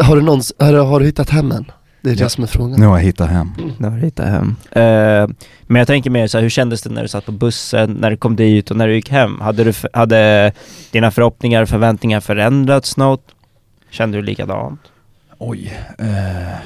Har 0.03 0.17
du, 0.17 0.23
någons, 0.23 0.53
har, 0.59 0.73
du- 0.73 0.79
har 0.81 1.01
du 1.01 1.07
hittat 1.07 1.31
hem 1.31 1.53
än? 1.53 1.71
Det 2.03 2.11
är 2.11 2.15
det 2.17 2.21
Ja. 2.23 2.29
som 2.29 2.45
är 2.45 2.49
frågan. 2.49 2.81
Nu 2.81 2.87
har 2.87 2.99
jag 2.99 3.05
hittat 3.05 3.31
hem. 3.31 3.51
När 3.79 3.91
du 3.91 3.97
hittade 3.97 4.29
hem. 4.31 4.57
Eh, 4.71 5.35
men 5.63 5.79
jag 5.79 5.87
tänker 5.87 6.11
mer 6.11 6.27
så 6.27 6.39
här, 6.39 6.43
hur 6.43 6.51
kändes 6.51 6.83
det 6.83 6.91
när 6.91 7.03
du 7.03 7.09
satt 7.09 7.27
på 7.27 7.33
bussen, 7.33 7.93
när 7.93 8.11
du 8.11 8.17
kom 8.17 8.37
dit 8.37 8.71
och 8.71 8.77
när 8.77 8.87
du 8.89 8.95
gick 8.95 9.11
hem? 9.11 9.41
Hade, 9.41 9.65
du, 9.65 9.73
hade 9.93 10.53
dina 10.91 11.11
förhoppningar 11.11 11.63
och 11.63 11.69
förväntningar 11.69 12.21
förändrats 12.21 12.97
något? 12.97 13.25
Kände 13.91 14.19
du 14.19 14.23
likadant? 14.23 14.81
Oj. 15.39 15.79
Eh, 15.99 16.59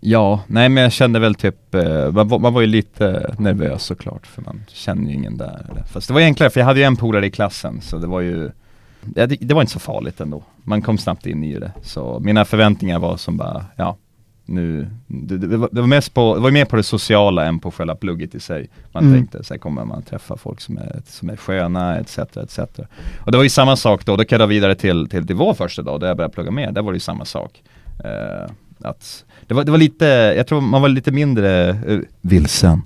ja, 0.00 0.40
nej 0.46 0.68
men 0.68 0.82
jag 0.82 0.92
kände 0.92 1.18
väl 1.18 1.34
typ, 1.34 1.74
eh, 1.74 2.10
man, 2.10 2.28
var- 2.28 2.38
man 2.38 2.54
var 2.54 2.60
ju 2.60 2.66
lite 2.66 3.34
nervös 3.38 3.82
såklart 3.82 4.26
för 4.26 4.42
man 4.42 4.64
känner 4.68 5.08
ju 5.08 5.14
ingen 5.14 5.36
där. 5.36 5.66
Eller. 5.70 5.82
Fast 5.82 6.08
det 6.08 6.14
var 6.14 6.20
enklare 6.20 6.50
för 6.50 6.60
jag 6.60 6.66
hade 6.66 6.80
ju 6.80 6.84
en 6.86 6.96
polare 6.96 7.26
i 7.26 7.30
klassen 7.30 7.80
så 7.80 7.98
det 7.98 8.06
var 8.06 8.20
ju 8.20 8.50
det 9.40 9.54
var 9.54 9.60
inte 9.60 9.72
så 9.72 9.78
farligt 9.78 10.20
ändå. 10.20 10.42
Man 10.64 10.82
kom 10.82 10.98
snabbt 10.98 11.26
in 11.26 11.44
i 11.44 11.58
det. 11.58 11.72
Så 11.82 12.18
mina 12.24 12.44
förväntningar 12.44 12.98
var 12.98 13.16
som 13.16 13.36
bara, 13.36 13.64
ja 13.76 13.96
nu, 14.48 14.86
det, 15.06 15.38
det, 15.38 15.56
var, 15.56 15.68
det 15.72 15.80
var 15.80 15.88
mest 15.88 16.14
på, 16.14 16.34
det 16.34 16.40
var 16.40 16.50
mer 16.50 16.64
på 16.64 16.76
det 16.76 16.82
sociala 16.82 17.44
än 17.46 17.58
på 17.58 17.70
själva 17.70 17.94
plugget 17.94 18.34
i 18.34 18.40
sig. 18.40 18.68
Man 18.92 19.04
Mm. 19.04 19.14
tänkte, 19.18 19.44
så 19.44 19.54
här 19.54 19.58
kommer 19.58 19.84
man 19.84 20.02
träffa 20.02 20.36
folk 20.36 20.60
som 20.60 20.78
är, 20.78 21.02
som 21.06 21.30
är 21.30 21.36
sköna 21.36 21.98
etc. 21.98 22.18
etc. 22.18 22.58
Och 23.24 23.32
det 23.32 23.36
var 23.36 23.44
ju 23.44 23.50
samma 23.50 23.76
sak 23.76 24.04
då, 24.04 24.16
då 24.16 24.24
kan 24.24 24.40
jag 24.40 24.46
vidare 24.46 24.74
till, 24.74 25.08
till, 25.08 25.26
till 25.26 25.36
vår 25.36 25.54
första 25.54 25.82
dag, 25.82 26.00
där 26.00 26.06
jag 26.08 26.16
började 26.16 26.34
plugga 26.34 26.50
mer, 26.50 26.72
där 26.72 26.82
var 26.82 26.92
det 26.92 26.96
ju 26.96 27.00
samma 27.00 27.24
sak. 27.24 27.62
Eh, 28.04 28.50
att 28.88 29.24
det 29.46 29.54
var, 29.54 29.64
det 29.64 29.70
var 29.70 29.78
lite, 29.78 30.04
jag 30.36 30.46
tror 30.46 30.60
man 30.60 30.82
var 30.82 30.88
lite 30.88 31.10
mindre 31.10 31.72
uh, 31.88 32.00
vilsen 32.20 32.82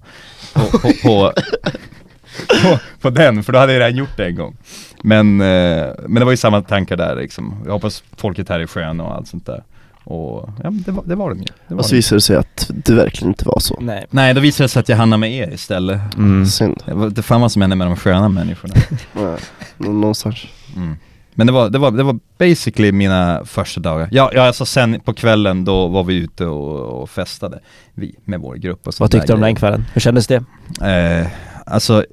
på, 0.54 0.60
på, 0.78 0.92
på, 1.02 1.32
på, 2.62 2.78
på 3.00 3.10
den, 3.10 3.42
för 3.42 3.52
då 3.52 3.58
hade 3.58 3.72
jag 3.72 3.80
redan 3.80 3.96
gjort 3.96 4.16
det 4.16 4.26
en 4.26 4.36
gång. 4.36 4.56
Men, 5.02 5.40
eh, 5.40 5.86
men 6.06 6.14
det 6.14 6.24
var 6.24 6.30
ju 6.30 6.36
samma 6.36 6.62
tankar 6.62 6.96
där 6.96 7.16
liksom. 7.16 7.54
Jag 7.64 7.72
hoppas 7.72 8.04
folket 8.16 8.48
här 8.48 8.60
är 8.60 8.66
sköna 8.66 9.04
och 9.04 9.14
allt 9.14 9.28
sånt 9.28 9.46
där. 9.46 9.62
Och 10.04 10.48
ja, 10.62 10.70
det 10.70 10.90
var 10.92 11.04
det 11.06 11.14
var 11.14 11.28
de 11.30 11.38
ju. 11.38 11.44
Det 11.68 11.74
var 11.74 11.78
Och 11.78 11.84
så 11.84 11.90
de. 11.90 11.96
visade 11.96 12.16
det 12.16 12.20
sig 12.20 12.36
att 12.36 12.70
det 12.74 12.94
verkligen 12.94 13.30
inte 13.30 13.44
var 13.44 13.58
så. 13.60 13.78
Nej. 13.80 14.06
Nej, 14.10 14.34
då 14.34 14.40
visade 14.40 14.64
det 14.64 14.68
sig 14.68 14.80
att 14.80 14.88
jag 14.88 14.96
hamnade 14.96 15.20
med 15.20 15.32
er 15.32 15.50
istället. 15.54 16.00
Mm. 16.16 16.46
Synd. 16.46 16.82
Det 16.86 16.94
var 16.94 17.06
inte 17.06 17.22
fan 17.22 17.40
vad 17.40 17.52
som 17.52 17.62
hände 17.62 17.76
med 17.76 17.86
de 17.86 17.96
sköna 17.96 18.28
människorna. 18.28 18.74
Nej, 19.12 19.36
nå- 19.78 19.92
någonstans. 19.92 20.38
Mm. 20.76 20.96
Men 21.34 21.46
det 21.46 21.52
var, 21.52 21.70
det, 21.70 21.78
var, 21.78 21.90
det 21.90 22.02
var 22.02 22.18
basically 22.38 22.92
mina 22.92 23.44
första 23.44 23.80
dagar. 23.80 24.08
Ja, 24.12 24.30
ja 24.34 24.42
alltså 24.46 24.66
sen 24.66 25.00
på 25.00 25.14
kvällen 25.14 25.64
då 25.64 25.88
var 25.88 26.04
vi 26.04 26.14
ute 26.14 26.46
och, 26.46 27.02
och 27.02 27.10
festade, 27.10 27.60
vi 27.94 28.14
med 28.24 28.40
vår 28.40 28.54
grupp 28.54 28.86
och 28.86 28.94
sånt 28.94 29.00
Vad 29.00 29.10
tyckte 29.10 29.32
du 29.32 29.34
om 29.34 29.40
den 29.40 29.54
kvällen? 29.56 29.84
Hur 29.92 30.00
kändes 30.00 30.26
det? 30.26 30.44
Eh, 30.82 31.26
alltså, 31.66 32.04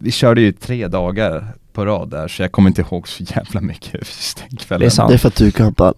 vi 0.00 0.10
körde 0.10 0.40
ju 0.40 0.52
tre 0.52 0.88
dagar 0.88 1.54
på 1.72 1.84
rad 1.84 2.10
där 2.10 2.28
så 2.28 2.42
jag 2.42 2.52
kommer 2.52 2.68
inte 2.70 2.80
ihåg 2.80 3.08
så 3.08 3.22
jävla 3.22 3.60
mycket 3.60 3.94
just 3.94 4.44
den 4.48 4.56
kvällen. 4.56 4.80
Det 4.80 4.86
är 4.86 4.90
sant. 4.90 5.08
Det 5.08 5.14
är 5.14 5.18
för 5.18 5.28
att 5.28 5.36
du 5.36 5.46
är 5.46 5.50
gammal. 5.50 5.94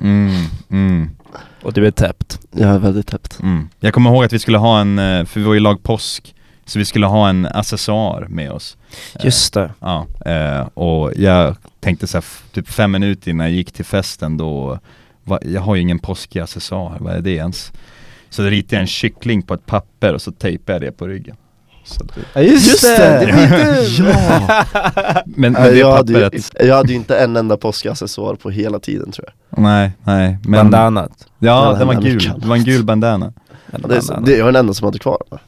Mm, 0.00 0.44
mm, 0.70 1.10
Och 1.62 1.72
du 1.72 1.86
är 1.86 1.90
täppt. 1.90 2.40
Jag 2.50 2.70
är 2.70 2.78
väldigt 2.78 3.06
täppt. 3.06 3.40
mm. 3.42 3.68
Jag 3.80 3.94
kommer 3.94 4.10
ihåg 4.10 4.24
att 4.24 4.32
vi 4.32 4.38
skulle 4.38 4.58
ha 4.58 4.80
en, 4.80 4.98
eh, 4.98 5.24
för 5.24 5.40
vi 5.40 5.46
var 5.46 5.54
ju 5.54 5.60
lag 5.60 5.82
påsk, 5.82 6.34
så 6.66 6.78
vi 6.78 6.84
skulle 6.84 7.06
ha 7.06 7.28
en 7.28 7.46
accessoar 7.46 8.26
med 8.28 8.50
oss. 8.52 8.76
Eh, 9.14 9.24
Just 9.24 9.54
det. 9.54 9.70
Ja, 9.80 10.06
eh, 10.26 10.60
och 10.74 11.12
jag 11.16 11.56
tänkte 11.80 12.06
så 12.06 12.16
här, 12.16 12.24
typ 12.52 12.68
fem 12.68 12.90
minuter 12.90 13.30
innan 13.30 13.46
jag 13.46 13.54
gick 13.56 13.72
till 13.72 13.84
festen 13.84 14.36
då, 14.36 14.78
va, 15.24 15.38
jag 15.42 15.60
har 15.60 15.74
ju 15.74 15.80
ingen 15.82 15.98
påskig 15.98 16.40
accessoar, 16.40 16.96
vad 17.00 17.14
är 17.14 17.20
det 17.20 17.30
ens? 17.30 17.72
Så 18.30 18.42
ritade 18.42 18.76
jag 18.76 18.80
en 18.80 18.86
kyckling 18.86 19.42
på 19.42 19.54
ett 19.54 19.66
papper 19.66 20.14
och 20.14 20.22
så 20.22 20.32
tejpade 20.32 20.72
jag 20.72 20.82
det 20.82 20.98
på 20.98 21.06
ryggen. 21.06 21.36
Så 21.84 22.04
det, 22.04 22.12
Ja 22.34 22.40
Just 22.42 22.82
det! 22.82 23.24
ja! 23.98 24.64
men, 25.26 25.52
men 25.52 25.62
det 25.62 25.78
jag, 25.78 25.92
hade 25.92 26.12
ju, 26.12 26.40
jag 26.60 26.76
hade 26.76 26.88
ju 26.88 26.94
inte 26.94 27.18
en 27.18 27.36
enda 27.36 27.56
påskaccessoar 27.56 28.34
på 28.34 28.50
hela 28.50 28.78
tiden 28.78 29.12
tror 29.12 29.28
jag. 29.28 29.62
nej, 29.62 29.92
nej. 30.04 30.38
Men, 30.44 30.70
Bandanat. 30.70 31.12
Ja, 31.38 31.72
Ja, 31.72 31.78
den 31.78 31.86
var 31.86 31.94
gul, 31.94 32.32
det 32.38 32.46
var 32.46 32.56
en 32.56 32.64
gul 32.64 32.84
bandana. 32.84 33.32
Ja, 33.70 33.78
det 33.88 33.96
är, 33.96 34.20
det, 34.20 34.38
är 34.38 34.44
den 34.44 34.56
enda 34.56 34.74
som 34.74 34.84
hade 34.84 34.98
kvar 34.98 35.22
den. 35.30 35.38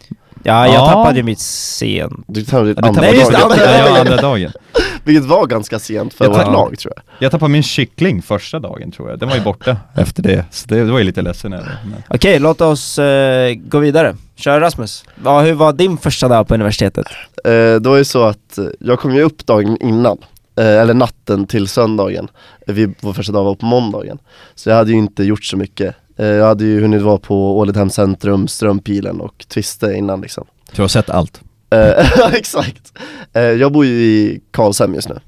Ja, 0.44 0.66
jag 0.66 0.74
Ja. 0.74 0.86
tappade 0.86 1.16
ju 1.16 1.22
mitt 1.22 1.38
sen. 1.40 2.24
Du 2.26 2.44
tar 2.44 2.64
ditt 2.64 2.78
andra 2.78 2.88
tappade- 2.88 3.06
Nej, 3.06 3.16
just 3.18 3.30
det, 3.30 3.36
andra 3.38 3.56
Ja, 3.56 3.84
dagen. 3.84 3.96
andra 4.00 4.16
dagen. 4.16 4.52
Vilket 5.04 5.24
var 5.24 5.46
ganska 5.46 5.78
sent 5.78 6.14
för 6.14 6.24
Jag 6.24 6.30
vårt 6.32 6.52
lag 6.52 6.78
tror 6.78 6.92
jag. 6.96 7.02
Jag 7.18 7.30
tappade 7.32 7.52
min 7.52 7.62
kyckling 7.62 8.22
första 8.22 8.58
dagen 8.58 8.92
tror 8.92 9.10
jag, 9.10 9.18
den 9.18 9.28
var 9.28 9.36
ju 9.36 9.42
borta 9.42 9.76
efter 9.96 10.22
det. 10.22 10.44
Så 10.50 10.68
det, 10.68 10.84
det 10.84 10.92
var 10.92 10.98
jag 10.98 11.06
lite 11.06 11.22
ledsen 11.22 11.52
över. 11.52 11.76
Men- 11.84 12.02
Okej, 12.08 12.38
låt 12.38 12.60
oss 12.60 12.98
eh, 12.98 13.54
gå 13.54 13.78
vidare. 13.78 14.16
Kör 14.36 14.60
Rasmus. 14.60 15.04
Ja, 15.24 15.40
hur 15.40 15.52
var 15.54 15.72
din 15.72 15.98
första 15.98 16.28
dag 16.28 16.48
på 16.48 16.54
universitetet? 16.54 17.06
Eh, 17.44 17.50
det 17.52 17.86
var 17.88 17.96
ju 17.96 18.04
så 18.04 18.22
att 18.24 18.58
eh, 18.58 18.64
jag 18.80 18.98
kom 19.00 19.14
ju 19.14 19.22
upp 19.22 19.46
dagen 19.46 19.76
innan, 19.80 20.18
eller 20.56 20.94
natten 20.94 21.46
till 21.46 21.68
söndagen. 21.68 22.28
Vi, 22.66 22.94
vår 23.00 23.12
första 23.12 23.32
dag 23.32 23.44
var 23.44 23.54
på 23.54 23.66
måndagen. 23.66 24.18
Så 24.54 24.68
jag 24.70 24.76
hade 24.76 24.90
ju 24.90 24.96
inte 24.96 25.24
gjort 25.24 25.44
så 25.44 25.56
mycket. 25.56 25.94
Eh, 26.22 26.28
jag 26.28 26.46
hade 26.46 26.64
ju 26.64 26.80
hunnit 26.80 27.02
vara 27.02 27.18
på 27.18 27.58
Ålidhem 27.58 27.90
centrum, 27.90 28.48
Strömpilen 28.48 29.20
och 29.20 29.44
Twiste 29.48 29.92
innan 29.94 30.20
liksom. 30.20 30.44
Så 30.68 30.76
du 30.76 30.82
har 30.82 30.88
sett 30.88 31.10
allt? 31.10 31.40
Eh, 31.70 32.32
exakt. 32.32 32.92
Eh, 33.32 33.42
jag 33.42 33.72
bor 33.72 33.84
ju 33.84 33.92
i 33.92 34.40
Karlshamn 34.50 34.94
just 34.94 35.08
nu, 35.08 35.18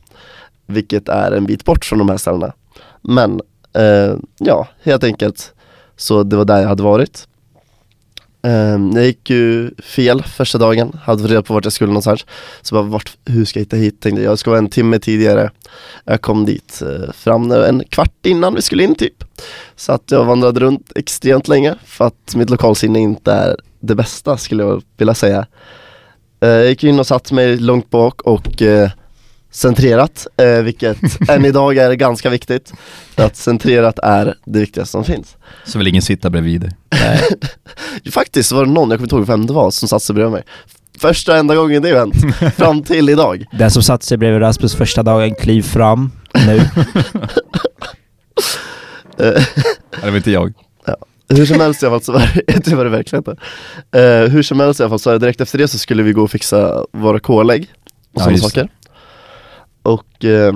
vilket 0.66 1.08
är 1.08 1.32
en 1.32 1.46
bit 1.46 1.64
bort 1.64 1.84
från 1.84 1.98
de 1.98 2.08
här 2.08 2.16
ställena. 2.16 2.52
Men 3.02 3.40
ja, 4.38 4.68
helt 4.82 5.04
enkelt, 5.04 5.54
så 5.96 6.22
det 6.22 6.36
var 6.36 6.44
där 6.44 6.60
jag 6.60 6.68
hade 6.68 6.82
varit. 6.82 7.28
Eh, 8.44 8.78
jag 8.94 9.04
gick 9.04 9.30
ju 9.30 9.70
fel 9.82 10.22
första 10.22 10.58
dagen, 10.58 10.92
hade 11.02 11.22
fått 11.22 11.30
reda 11.30 11.42
på 11.42 11.54
vart 11.54 11.64
jag 11.64 11.72
skulle 11.72 11.88
någonstans. 11.88 12.26
Så 12.62 12.74
bara, 12.74 12.82
vart, 12.82 13.16
hur 13.24 13.44
ska 13.44 13.58
jag 13.58 13.64
hitta 13.64 13.76
hit? 13.76 14.00
Tänkte 14.00 14.22
jag, 14.22 14.30
jag 14.30 14.38
ska 14.38 14.50
vara 14.50 14.58
en 14.58 14.68
timme 14.68 14.98
tidigare. 14.98 15.50
Jag 16.04 16.20
kom 16.20 16.46
dit 16.46 16.82
uh, 16.82 17.12
fram 17.12 17.52
en 17.52 17.84
kvart 17.84 18.26
innan 18.26 18.54
vi 18.54 18.62
skulle 18.62 18.82
in 18.82 18.94
typ. 18.94 19.24
Så 19.76 19.92
att 19.92 20.10
jag 20.10 20.24
vandrade 20.24 20.60
runt 20.60 20.92
extremt 20.96 21.48
länge 21.48 21.74
för 21.84 22.06
att 22.06 22.34
mitt 22.34 22.50
lokalsinne 22.50 22.98
inte 22.98 23.32
är 23.32 23.56
det 23.80 23.94
bästa 23.94 24.36
skulle 24.36 24.62
jag 24.62 24.82
vilja 24.96 25.14
säga. 25.14 25.46
Uh, 26.44 26.48
Jag 26.50 26.68
gick 26.68 26.84
in 26.84 26.98
och 26.98 27.06
satt 27.06 27.32
mig 27.32 27.56
långt 27.56 27.90
bak 27.90 28.22
och 28.22 28.62
uh, 28.62 28.88
centrerat, 29.54 30.26
eh, 30.36 30.62
vilket 30.62 30.98
än 31.28 31.44
idag 31.44 31.76
är 31.76 31.92
ganska 31.92 32.30
viktigt. 32.30 32.72
För 33.16 33.24
att 33.24 33.36
centrerat 33.36 33.98
är 33.98 34.34
det 34.44 34.58
viktigaste 34.58 34.92
som 34.92 35.04
finns. 35.04 35.36
Så 35.64 35.78
vill 35.78 35.86
ingen 35.86 36.02
sitta 36.02 36.30
bredvid 36.30 36.60
dig? 36.60 36.70
Faktiskt 38.12 38.52
var 38.52 38.64
det 38.64 38.72
någon, 38.72 38.90
jag 38.90 38.98
kommer 38.98 39.06
inte 39.06 39.16
ihåg 39.16 39.26
vem 39.26 39.46
det 39.46 39.52
var, 39.52 39.70
som 39.70 39.88
satte 39.88 40.04
sig 40.04 40.14
bredvid 40.14 40.32
mig. 40.32 40.42
Första 40.98 41.36
enda 41.36 41.54
gången 41.54 41.82
det 41.82 41.98
hänt, 41.98 42.14
fram 42.56 42.82
till 42.82 43.08
idag. 43.08 43.44
Den 43.52 43.70
som 43.70 43.82
satte 43.82 44.06
sig 44.06 44.18
bredvid 44.18 44.40
Rasmus 44.40 44.74
första 44.74 45.02
dagen, 45.02 45.34
kliv 45.34 45.62
fram 45.62 46.10
nu. 46.46 46.60
Det 49.16 49.46
var 50.02 50.16
inte 50.16 50.30
jag. 50.30 50.52
Hur 51.28 51.46
som 51.46 51.60
helst 51.60 51.82
i 51.82 51.86
alla 51.86 51.94
fall 51.94 52.04
så 52.04 52.12
var 52.12 52.30
det, 52.46 52.64
det 52.64 52.76
var 52.76 52.84
det 52.84 52.90
verkligen 52.90 53.24
inte. 53.28 53.36
Eh, 53.98 54.30
hur 54.30 54.42
som 54.42 54.60
helst 54.60 54.80
i 54.80 54.82
alla 54.82 54.90
fall 54.90 54.98
så 54.98 55.18
direkt 55.18 55.40
efter 55.40 55.58
det 55.58 55.68
så 55.68 55.78
skulle 55.78 56.02
vi 56.02 56.12
gå 56.12 56.22
och 56.22 56.30
fixa 56.30 56.84
våra 56.92 57.20
K-lägg 57.20 57.62
och 57.62 58.20
Ja, 58.20 58.20
sådana 58.20 58.38
saker. 58.38 58.68
Och 59.84 60.24
eh, 60.24 60.54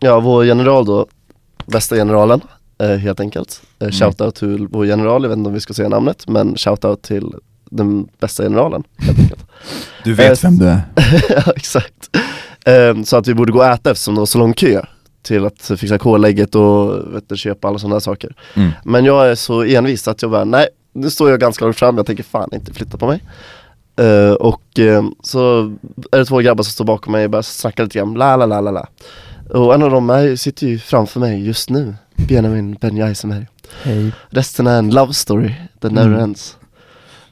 ja, 0.00 0.20
vår 0.20 0.44
general 0.44 0.84
då, 0.84 1.06
bästa 1.66 1.96
generalen 1.96 2.40
eh, 2.78 2.88
helt 2.96 3.20
enkelt. 3.20 3.62
Eh, 3.78 3.84
Mm. 3.84 3.92
shoutout 3.92 4.34
till 4.34 4.66
vår 4.70 4.86
general, 4.86 5.22
jag 5.22 5.28
vet 5.28 5.38
inte 5.38 5.48
om 5.48 5.54
vi 5.54 5.60
ska 5.60 5.74
säga 5.74 5.88
namnet, 5.88 6.28
men 6.28 6.56
shoutout 6.56 7.02
till 7.02 7.34
den 7.70 8.08
bästa 8.20 8.42
generalen 8.42 8.82
helt 8.98 9.18
enkelt. 9.18 9.44
Du 10.04 10.14
vet 10.14 10.44
vem 10.44 10.58
du 10.58 10.66
är. 10.68 10.80
ja 11.28 11.52
exakt. 11.56 12.10
Ehm, 12.64 13.04
så 13.04 13.16
att 13.16 13.28
vi 13.28 13.34
borde 13.34 13.52
gå 13.52 13.58
och 13.58 13.66
äta 13.66 13.90
eftersom 13.90 14.14
det 14.14 14.20
var 14.20 14.26
så 14.26 14.38
lång 14.38 14.52
kö 14.52 14.82
till 15.22 15.44
att 15.46 15.70
fixa 15.78 15.98
kolägget 15.98 16.54
och 16.54 16.92
vet 17.14 17.38
köpa 17.38 17.68
alla 17.68 17.78
sådana 17.78 18.00
saker. 18.00 18.34
Mm. 18.54 18.70
Men 18.84 19.04
jag 19.04 19.30
är 19.30 19.34
så 19.34 19.62
envis 19.62 20.08
att 20.08 20.22
jag 20.22 20.30
bara, 20.30 20.44
nej, 20.44 20.68
nu 20.92 21.10
står 21.10 21.30
jag 21.30 21.40
ganska 21.40 21.64
långt 21.64 21.76
fram, 21.76 21.96
jag 21.96 22.06
tänker 22.06 22.22
fan 22.24 22.48
inte 22.52 22.72
flytta 22.72 22.98
på 22.98 23.06
mig. 23.06 23.22
Eh, 23.96 24.32
och 24.32 24.78
eh, 24.78 25.04
så 25.22 25.72
är 26.12 26.18
det 26.18 26.24
två 26.24 26.38
grabbar 26.38 26.64
som 26.64 26.70
står 26.70 26.84
bakom 26.84 27.12
mig 27.12 27.24
och 27.24 27.30
börjar 27.30 27.42
snacka 27.42 27.82
lite 27.82 27.98
grann, 27.98 28.14
la 28.14 28.36
la 28.36 28.46
la 28.46 28.60
la 28.60 28.70
la. 28.70 28.86
Och 29.50 29.74
en 29.74 29.82
av 29.82 29.90
dem 29.90 30.10
är, 30.10 30.36
sitter 30.36 30.66
ju 30.66 30.78
framför 30.78 31.20
mig 31.20 31.46
just 31.46 31.70
nu, 31.70 31.94
Benjamin 32.14 32.74
Ben 32.80 33.02
Eisenberg. 33.02 33.46
Hej. 33.82 34.12
Resten 34.30 34.66
är 34.66 34.78
en 34.78 34.90
love 34.90 35.12
story, 35.12 35.54
that 35.80 35.92
never 35.92 36.08
Mm. 36.08 36.20
ends. 36.20 36.56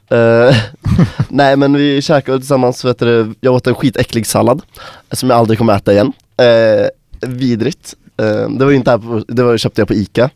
Eh, 0.09 0.55
nej 1.29 1.55
men 1.57 1.73
vi 1.73 2.01
käkade 2.01 2.37
tillsammans, 2.37 2.85
vet 2.85 2.99
du, 2.99 3.33
jag 3.41 3.53
åt 3.53 3.67
en 3.67 3.75
skitäcklig 3.75 4.27
sallad 4.27 4.61
som 5.11 5.29
jag 5.29 5.39
aldrig 5.39 5.57
kommer 5.59 5.75
äta 5.75 5.93
igen. 5.93 6.13
Vidrigt. 7.21 7.95
Eh, 8.17 8.49
det 8.49 8.65
var 8.65 8.71
ju 8.71 8.77
inte 8.77 8.91
här 8.91 8.97
på, 8.97 9.23
det 9.27 9.43
var, 9.43 9.57
köpte 9.57 9.81
jag 9.81 9.87
på 9.87 9.93
ICA. 9.93 10.29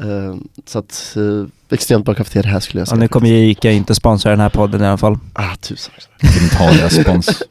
Eh, 0.00 0.34
så 0.66 0.78
att, 0.78 1.14
uh, 1.16 1.46
extremt 1.70 2.04
bra 2.04 2.14
kafeteria 2.14 2.50
här 2.52 2.60
skulle 2.60 2.80
jag 2.80 2.86
Ja, 2.86 2.90
säga. 2.90 3.00
nu 3.00 3.08
kommer 3.08 3.28
ju 3.28 3.50
Ica 3.50 3.70
inte 3.70 3.94
sponsra 3.94 4.30
den 4.30 4.40
här 4.40 4.48
podden 4.48 4.82
i 4.82 4.86
alla 4.86 4.98
fall. 4.98 5.18
Ah, 5.32 5.56
tusan. 5.60 5.94
Gentalia 6.20 6.90
spons. 6.90 7.42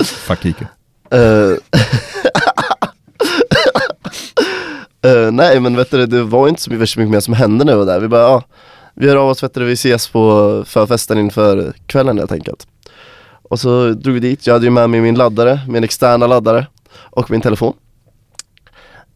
Fuck 0.04 0.44
Ica. 0.44 0.66
Eh, 1.10 1.20
eh, 5.10 5.30
nej 5.32 5.60
men 5.60 5.76
vet 5.76 5.90
du, 5.90 6.06
det 6.06 6.22
var 6.22 6.48
inte 6.48 6.62
så 6.62 6.70
mycket, 6.70 6.96
mycket 6.96 7.10
mer 7.10 7.20
som 7.20 7.34
hände 7.34 7.70
jag 7.72 7.78
var 7.78 7.86
där. 7.86 8.00
Vi 8.00 8.08
bara, 8.08 8.22
ja, 8.22 8.42
vi 8.94 9.08
hör 9.08 9.16
av 9.16 9.28
oss, 9.28 9.42
vet 9.42 9.54
du, 9.54 9.64
vi 9.64 9.72
ses 9.72 10.08
på 10.08 10.62
förfesten 10.66 11.18
inför 11.18 11.72
kvällen 11.86 12.18
helt 12.18 12.32
enkelt. 12.32 12.66
Och 13.42 13.60
så 13.60 13.90
drog 13.90 14.14
vi 14.14 14.20
dit, 14.20 14.46
jag 14.46 14.54
hade 14.54 14.64
ju 14.66 14.70
med 14.70 14.90
mig 14.90 15.00
min 15.00 15.14
laddare, 15.14 15.60
min 15.68 15.84
externa 15.84 16.26
laddare 16.26 16.66
och 16.94 17.30
min 17.30 17.40
telefon. 17.40 17.74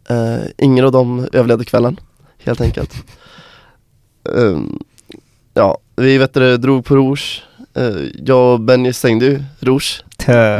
Eh, 0.08 0.38
ingen 0.58 0.84
av 0.84 0.92
dem 0.92 1.28
överlevde 1.32 1.64
kvällen, 1.64 2.00
helt 2.48 2.60
enkelt. 2.60 2.94
Ehm, 4.36 4.78
ja, 5.54 5.78
vi 5.96 6.18
vet 6.18 6.34
du, 6.34 6.56
drog 6.56 6.84
på 6.84 6.96
Rouge. 6.96 7.42
Eh, 7.74 7.96
jag 8.26 8.52
och 8.52 8.60
Benny 8.60 8.92
stängde 8.92 9.26
ju 9.26 9.42
Rouge, 9.60 10.02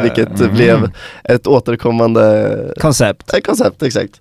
vilket 0.03 0.41
Mm. 0.41 0.55
blev 0.55 0.91
ett 1.25 1.47
återkommande 1.47 2.75
Koncept. 2.81 3.33
ett 3.35 3.47
koncept, 3.47 3.83
exakt. 3.83 4.21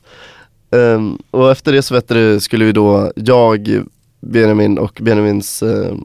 Ehm, 0.72 1.18
och 1.32 1.52
efter 1.52 1.72
det 1.72 1.82
så 1.82 1.94
vet 1.94 2.08
du, 2.08 2.40
skulle 2.40 2.66
vi 2.66 2.72
då, 2.72 3.12
jag, 3.16 3.84
Benjamin 4.22 4.78
och 4.78 4.98
Benjamins 5.02 5.64
ehm, 5.64 6.04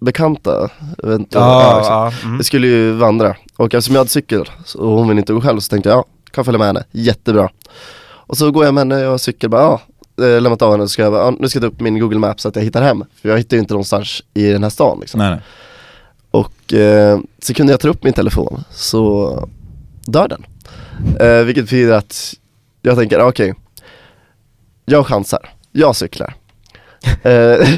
bekanta, 0.00 0.68
vet 1.02 1.20
inte, 1.20 1.38
ja, 1.38 1.80
ja. 1.84 2.12
Mm. 2.24 2.38
vi 2.38 2.44
skulle 2.44 2.66
ju 2.66 2.92
vandra. 2.92 3.36
Och 3.56 3.74
eftersom 3.74 3.94
jag 3.94 4.00
hade 4.00 4.10
cykel 4.10 4.44
så- 4.64 4.78
och 4.78 4.98
hon 4.98 5.08
ville 5.08 5.20
inte 5.20 5.32
gå 5.32 5.40
själv 5.40 5.60
så 5.60 5.70
tänkte 5.70 5.88
jag, 5.90 5.98
ja, 5.98 6.04
kan 6.30 6.44
följa 6.44 6.58
med 6.58 6.66
henne, 6.66 6.84
jättebra. 6.90 7.48
Och 8.04 8.36
så 8.36 8.50
går 8.50 8.64
jag 8.64 8.74
med 8.74 8.80
henne, 8.80 9.00
jag 9.00 9.10
har 9.10 9.18
cykel, 9.18 9.50
bara 9.50 9.62
ja, 9.62 9.80
eh, 10.20 10.40
lämnat 10.40 10.62
av 10.62 10.72
henne 10.72 10.84
så 10.84 10.88
ska 10.88 11.02
jag 11.02 11.12
bara, 11.12 11.24
ja, 11.24 11.36
nu 11.38 11.48
ska 11.48 11.56
jag 11.56 11.62
ta 11.62 11.74
upp 11.74 11.80
min 11.80 11.98
google 11.98 12.18
maps 12.18 12.42
så 12.42 12.48
att 12.48 12.56
jag 12.56 12.62
hittar 12.62 12.82
hem. 12.82 13.04
För 13.20 13.28
jag 13.28 13.38
hittar 13.38 13.56
ju 13.56 13.60
inte 13.60 13.74
någonstans 13.74 14.22
i 14.34 14.50
den 14.50 14.62
här 14.62 14.70
stan 14.70 14.98
liksom. 15.00 15.18
Nej, 15.18 15.30
nej. 15.30 15.40
Och 16.30 16.74
eh, 16.74 17.20
så 17.42 17.54
kunde 17.54 17.72
jag 17.72 17.80
ta 17.80 17.88
upp 17.88 18.04
min 18.04 18.12
telefon 18.12 18.64
så 18.70 19.48
dör 20.04 20.28
den. 20.28 20.44
Eh, 21.20 21.44
vilket 21.44 21.64
betyder 21.64 21.92
att 21.92 22.34
jag 22.82 22.96
tänker, 22.96 23.18
ah, 23.18 23.28
okej, 23.28 23.54
jag 24.84 25.06
chansar, 25.06 25.50
jag 25.72 25.96
cyklar. 25.96 26.34
Eh, 27.22 27.30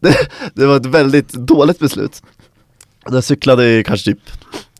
det, 0.00 0.16
det 0.54 0.66
var 0.66 0.76
ett 0.76 0.86
väldigt 0.86 1.32
dåligt 1.32 1.78
beslut. 1.78 2.22
Jag 3.10 3.24
cyklade 3.24 3.78
i 3.78 3.84
kanske 3.84 4.10
typ 4.10 4.20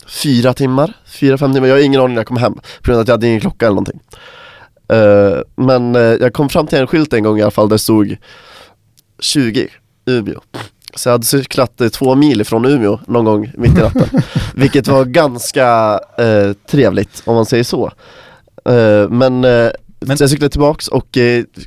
fyra 0.06 0.54
timmar, 0.54 0.92
fyra, 1.06 1.38
fem 1.38 1.54
timmar, 1.54 1.68
jag 1.68 1.74
har 1.74 1.82
ingen 1.82 2.00
aning 2.00 2.14
när 2.14 2.20
jag 2.20 2.26
kom 2.26 2.36
hem 2.36 2.54
på 2.54 2.60
grund 2.82 2.96
av 2.96 3.02
att 3.02 3.08
jag 3.08 3.14
hade 3.14 3.26
ingen 3.26 3.40
klocka 3.40 3.66
eller 3.66 3.74
någonting. 3.74 4.00
Eh, 4.88 5.40
men 5.56 5.94
eh, 5.96 6.00
jag 6.02 6.32
kom 6.32 6.48
fram 6.48 6.66
till 6.66 6.78
en 6.78 6.86
skylt 6.86 7.12
en 7.12 7.22
gång 7.22 7.38
i 7.38 7.42
alla 7.42 7.50
fall 7.50 7.68
där 7.68 7.74
det 7.74 7.78
stod 7.78 8.16
20 9.20 9.68
Umeå. 10.06 10.40
Så 10.94 11.08
jag 11.08 11.12
hade 11.14 11.24
cyklat 11.24 11.80
eh, 11.80 11.88
två 11.88 12.14
mil 12.14 12.40
ifrån 12.40 12.64
Umeå 12.64 12.98
någon 13.06 13.24
gång 13.24 13.52
mitt 13.54 13.78
i 13.78 13.82
natten. 13.82 14.08
Vilket 14.54 14.88
var 14.88 15.04
ganska 15.04 16.00
eh, 16.18 16.52
trevligt 16.70 17.22
om 17.24 17.34
man 17.34 17.46
säger 17.46 17.64
så. 17.64 17.86
Eh, 18.68 19.08
men, 19.08 19.44
eh, 19.44 19.70
Men- 20.00 20.16
så 20.18 20.22
jag 20.22 20.30
cyklade 20.30 20.50
tillbaks 20.50 20.88
och 20.88 21.06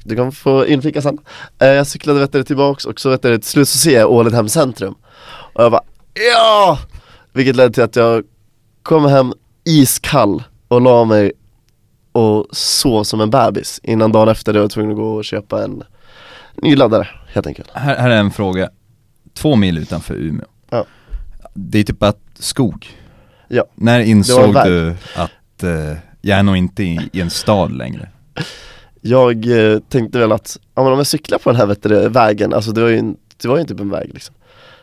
du 0.03 0.15
kan 0.15 0.31
få 0.31 0.67
inflika 0.67 1.01
sen. 1.01 1.17
Jag 1.57 1.87
cyklade 1.87 2.19
vet 2.19 2.31
du, 2.31 2.43
tillbaks 2.43 2.85
och 2.85 2.99
så 2.99 3.09
vet 3.09 3.21
du, 3.21 3.37
till 3.37 3.49
slut 3.49 3.69
så 3.69 3.77
ser 3.77 3.99
jag 3.99 4.11
Ålidhem 4.11 4.49
centrum. 4.49 4.95
Och 5.53 5.63
jag 5.63 5.71
bara 5.71 5.81
ja! 6.33 6.79
Vilket 7.33 7.55
ledde 7.55 7.73
till 7.73 7.83
att 7.83 7.95
jag 7.95 8.23
kom 8.83 9.05
hem 9.05 9.33
iskall 9.65 10.43
och 10.67 10.81
la 10.81 11.05
mig 11.05 11.31
och 12.19 12.47
sov 12.51 13.03
som 13.03 13.21
en 13.21 13.29
bebis 13.29 13.79
innan 13.83 14.11
dagen 14.11 14.29
efter 14.29 14.53
det 14.53 14.59
var 14.59 14.63
jag 14.63 14.71
tvungen 14.71 14.91
att 14.91 14.97
gå 14.97 15.15
och 15.15 15.25
köpa 15.25 15.63
en 15.63 15.83
ny 16.55 16.75
laddare 16.75 17.07
helt 17.27 17.47
enkelt. 17.47 17.69
Här, 17.73 17.95
här 17.97 18.09
är 18.09 18.19
en 18.19 18.31
fråga. 18.31 18.69
Två 19.33 19.55
mil 19.55 19.77
utanför 19.77 20.15
Umeå. 20.15 20.45
Ja. 20.69 20.85
Det 21.53 21.79
är 21.79 21.83
typ 21.83 22.03
att 22.03 22.19
skog. 22.39 22.87
Ja. 23.47 23.63
När 23.75 23.99
insåg 23.99 24.53
du 24.53 24.95
att 25.15 25.63
eh, 25.63 25.97
jag 26.21 26.39
är 26.39 26.43
nog 26.43 26.57
inte 26.57 26.83
i, 26.83 27.09
i 27.13 27.21
en 27.21 27.29
stad 27.29 27.71
längre? 27.71 28.09
Jag 29.01 29.45
eh, 29.71 29.79
tänkte 29.79 30.19
väl 30.19 30.31
att, 30.31 30.59
ja 30.75 30.83
men 30.83 30.91
om 30.91 30.97
jag 30.97 31.07
cyklar 31.07 31.37
på 31.37 31.49
den 31.49 31.59
här 31.59 31.65
vet 31.65 31.83
du, 31.83 32.09
vägen, 32.09 32.53
alltså 32.53 32.71
det 32.71 32.81
var 32.81 32.89
ju, 32.89 32.97
en, 32.97 33.17
det 33.41 33.47
var 33.47 33.57
ju 33.57 33.63
typ 33.63 33.79
en 33.79 33.89
väg 33.89 34.11
liksom 34.13 34.35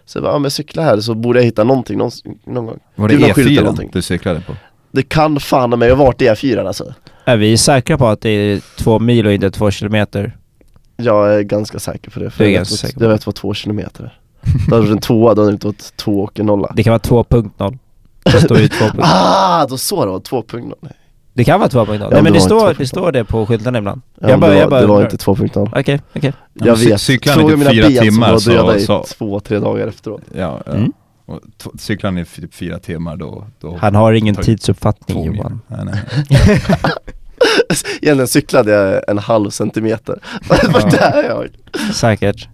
Så 0.04 0.18
jag 0.18 0.22
bara, 0.22 0.34
om 0.34 0.44
jag 0.44 0.52
cyklar 0.52 0.84
här 0.84 1.00
så 1.00 1.14
borde 1.14 1.38
jag 1.38 1.44
hitta 1.44 1.64
någonting 1.64 1.98
någon, 1.98 2.10
någon 2.44 2.66
gång 2.66 2.78
Var 2.94 3.08
det 3.08 3.14
eller 3.14 3.28
E4 3.28 3.60
någonting. 3.60 3.90
du 3.92 4.02
cyklade 4.02 4.40
på? 4.40 4.56
Det 4.90 5.02
kan 5.02 5.40
fan 5.40 5.78
mig 5.78 5.90
ha 5.90 5.96
varit 5.96 6.20
E4 6.20 6.66
alltså 6.66 6.94
Är 7.28 7.36
vi 7.36 7.56
säkra 7.56 7.98
på 7.98 8.06
att 8.06 8.20
det 8.20 8.28
är 8.30 8.60
två 8.78 8.98
mil 8.98 9.26
och 9.26 9.32
inte 9.32 9.50
två 9.50 9.70
kilometer? 9.70 10.36
Jag 10.96 11.34
är 11.34 11.42
ganska 11.42 11.78
säker 11.78 12.10
på 12.10 12.20
det, 12.20 12.30
för 12.30 12.38
Du 12.38 12.44
är 12.44 12.52
jag, 12.52 12.56
ganska 12.58 12.72
vet, 12.72 12.80
säker 12.80 12.98
på 12.98 13.04
jag 13.04 13.08
vet 13.08 13.26
vad 13.26 13.34
två 13.34 13.54
kilometer 13.54 14.04
är 14.04 14.20
Då 14.68 14.74
hade 14.74 14.86
det 14.86 14.88
varit 14.88 14.90
en 14.90 15.00
tvåa, 15.00 15.34
då 15.34 15.42
hade 15.42 15.50
det 15.50 15.54
inte 15.54 15.66
varit 15.66 15.96
två 15.96 16.20
och 16.20 16.40
en 16.40 16.46
nolla 16.46 16.72
Det 16.76 16.82
kan 16.82 16.90
vara 16.90 17.24
2.0. 17.24 17.78
Det 18.24 18.40
står 18.40 18.58
ju 18.58 18.66
2.0. 18.66 18.98
Ah, 19.02 19.66
då 19.66 19.78
så 19.78 19.96
var, 19.96 20.42
punkt 20.42 20.68
noll 20.82 20.92
Det 21.32 21.44
kan 21.44 21.60
vara 21.60 21.68
2.0. 21.68 21.98
Ja, 22.00 22.08
Nej 22.10 22.22
men 22.22 22.24
det 22.24 22.30
det 22.30 22.32
var 22.32 22.40
står, 22.40 22.74
det 22.78 22.86
står 22.86 23.12
det 23.12 23.24
på 23.24 23.46
skyltarna 23.46 23.78
ibland. 23.78 24.02
ja, 24.20 24.28
jag 24.28 24.40
bara, 24.40 24.50
det, 24.50 24.56
jag 24.56 24.64
var, 24.64 24.70
bara 24.70 24.80
det 24.80 24.86
var 24.86 25.02
inte 25.02 25.16
två 25.16 25.34
punkt 25.34 25.54
noll 25.54 25.70
Okej, 25.76 26.00
okej. 26.16 26.32
Ja, 26.52 26.66
Jag 26.66 26.76
vet, 26.76 27.00
cyklar 27.00 27.34
ni 27.34 27.40
fråga 27.40 27.50
typ 27.54 27.58
mina 27.58 27.70
fyra 27.70 27.88
ben 27.88 28.02
timmar 28.02 28.38
som 28.38 28.54
var 28.54 28.62
döda 28.62 28.72
så, 28.72 28.78
i 28.78 28.86
så 28.86 29.04
två, 29.18 29.40
tre 29.40 29.58
dagar 29.58 29.86
efteråt 29.88 30.22
ja, 30.34 30.60
ja. 30.66 30.72
Mm. 30.72 30.92
Och 31.26 31.40
cyklar 31.78 32.10
ni 32.10 32.24
typ 32.24 32.54
fyra 32.54 32.78
timmar 32.78 33.16
då, 33.16 33.46
då 33.60 33.76
Han 33.80 33.94
har 33.94 34.12
ingen 34.12 34.34
tidsuppfattning. 34.34 35.24
Johan. 35.24 35.60
Nej, 35.68 35.84
nej. 35.84 36.00
Egentligen 38.02 38.28
cyklade 38.28 38.70
jag 38.72 39.02
en 39.08 39.18
halv 39.18 39.50
centimeter 39.50 40.18
Vart 40.72 40.94
är 40.94 41.22
jag? 41.22 41.48
Säkert. 41.94 42.48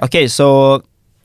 Okej, 0.00 0.28
så 0.28 0.80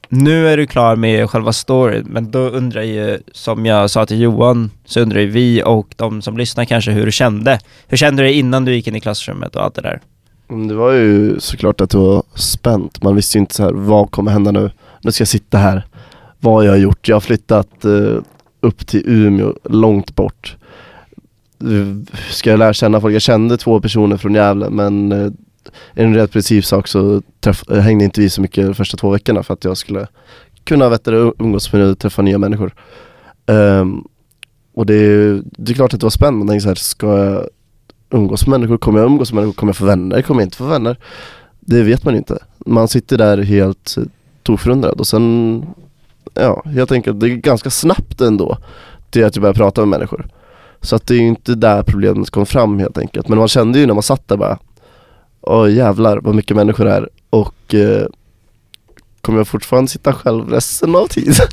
nu 0.09 0.47
är 0.49 0.57
du 0.57 0.67
klar 0.67 0.95
med 0.95 1.29
själva 1.29 1.53
storyn, 1.53 2.05
men 2.09 2.31
då 2.31 2.39
undrar 2.39 2.81
ju, 2.81 3.19
som 3.31 3.65
jag 3.65 3.89
sa 3.89 4.05
till 4.05 4.21
Johan, 4.21 4.71
så 4.85 4.99
undrar 4.99 5.19
ju 5.19 5.27
vi 5.27 5.63
och 5.65 5.88
de 5.95 6.21
som 6.21 6.38
lyssnar 6.38 6.65
kanske 6.65 6.91
hur 6.91 7.05
du 7.05 7.11
kände. 7.11 7.59
Hur 7.88 7.97
kände 7.97 8.23
du 8.23 8.27
dig 8.27 8.39
innan 8.39 8.65
du 8.65 8.73
gick 8.75 8.88
in 8.88 8.95
i 8.95 8.99
klassrummet 8.99 9.55
och 9.55 9.63
allt 9.63 9.75
det 9.75 9.81
där? 9.81 10.01
Mm, 10.49 10.67
Det 10.67 10.75
var 10.75 10.91
ju 10.91 11.39
såklart 11.39 11.81
att 11.81 11.89
det 11.89 11.97
var 11.97 12.23
spänt, 12.35 13.03
man 13.03 13.15
visste 13.15 13.38
ju 13.38 13.39
inte 13.39 13.55
så 13.55 13.63
här, 13.63 13.71
vad 13.73 14.11
kommer 14.11 14.31
hända 14.31 14.51
nu? 14.51 14.71
Nu 15.01 15.11
ska 15.11 15.21
jag 15.21 15.27
sitta 15.27 15.57
här, 15.57 15.83
vad 16.39 16.53
har 16.53 16.63
jag 16.63 16.79
gjort? 16.79 17.07
Jag 17.07 17.15
har 17.15 17.21
flyttat 17.21 17.85
eh, 17.85 18.21
upp 18.61 18.88
till 18.88 19.03
Umeå, 19.05 19.53
långt 19.63 20.15
bort 20.15 20.55
Ska 22.32 22.49
jag 22.49 22.60
lära 22.60 22.73
känna 22.73 23.01
folk? 23.01 23.15
Jag 23.15 23.21
kände 23.21 23.58
två 23.58 23.80
personer 23.82 24.17
från 24.17 24.34
Gävle 24.34 24.69
men 24.69 25.12
eh, 25.12 25.32
en 25.93 26.15
rätt 26.15 26.32
principsak 26.32 26.88
så 26.88 27.21
träff, 27.39 27.63
eh, 27.71 27.80
hängde 27.80 28.06
inte 28.06 28.21
vi 28.21 28.30
så 28.30 28.41
mycket 28.41 28.65
de 28.65 28.73
första 28.73 28.97
två 28.97 29.10
veckorna 29.10 29.43
för 29.43 29.54
att 29.54 29.63
jag 29.63 29.78
skulle 29.78 30.08
kunna 30.63 30.89
vet 30.89 31.06
du, 31.06 31.34
umgås 31.39 31.73
med 31.73 31.82
och 31.88 31.99
träffa 31.99 32.21
nya 32.21 32.38
människor 32.38 32.73
Um, 33.47 34.08
Och 34.73 34.86
det, 34.86 34.93
är- 34.95 35.41
det 35.45 35.71
är 35.71 35.75
klart 35.75 35.93
att 35.93 35.99
det 35.99 36.06
var 36.06 36.10
spännande, 36.10 36.38
man 36.39 36.47
tänker 36.47 36.62
så 36.62 36.67
här, 36.67 36.75
ska 36.75 37.17
jag 37.17 37.47
umgås 38.10 38.47
med 38.47 38.60
människor? 38.60 38.78
Kommer 38.78 38.99
jag 38.99 39.06
umgås 39.06 39.32
med 39.34 39.36
människor? 39.41 39.54
Kommer 39.60 39.69
jag 39.69 39.78
få 39.78 39.86
vänner? 39.86 40.21
Kommer 40.21 40.41
jag 40.41 40.45
inte 40.45 40.58
få 40.58 40.65
vänner? 40.65 40.97
Det 41.60 41.84
vet 41.84 42.04
man 42.04 42.15
inte. 42.15 42.38
Man 42.65 42.88
sitter 42.88 43.17
där 43.17 43.38
helt 43.38 43.95
eh, 43.97 44.04
toförundrad 44.43 44.99
och 44.99 45.08
sen, 45.08 45.65
ja, 46.34 46.63
helt 46.65 46.91
enkelt, 46.91 47.19
det 47.19 47.25
är 47.30 47.36
ganska 47.36 47.69
snabbt 47.69 48.21
ändå 48.21 48.58
till 49.10 49.25
att 49.25 49.36
jag 49.36 49.41
börjar 49.41 49.54
prata 49.54 49.82
med 49.82 49.88
människor. 49.99 50.28
Så 50.81 50.95
att 50.95 51.07
det 51.07 51.13
är 51.13 51.19
ju 51.19 51.27
inte 51.27 51.55
där 51.55 51.83
problemet 51.83 52.29
kom 52.29 52.45
fram 52.45 52.79
helt 52.79 52.97
enkelt. 52.97 53.27
Men 53.27 53.38
man 53.38 53.47
kände 53.47 53.79
ju 53.79 53.85
när 53.85 53.93
man 53.93 54.03
satt 54.03 54.27
där 54.27 54.38
bara, 54.38 54.59
åh 55.41 55.73
jävlar 55.73 56.17
vad 56.17 56.35
mycket 56.35 56.55
människor 56.55 56.85
det 56.85 56.91
är 56.91 57.09
och 57.29 57.73
eh, 57.73 58.07
kommer 59.21 59.39
jag 59.39 59.47
fortfarande 59.47 59.91
sitta 59.91 60.13
själv 60.13 60.49
resten 60.49 60.95
av 60.95 61.07
tiden? 61.07 61.33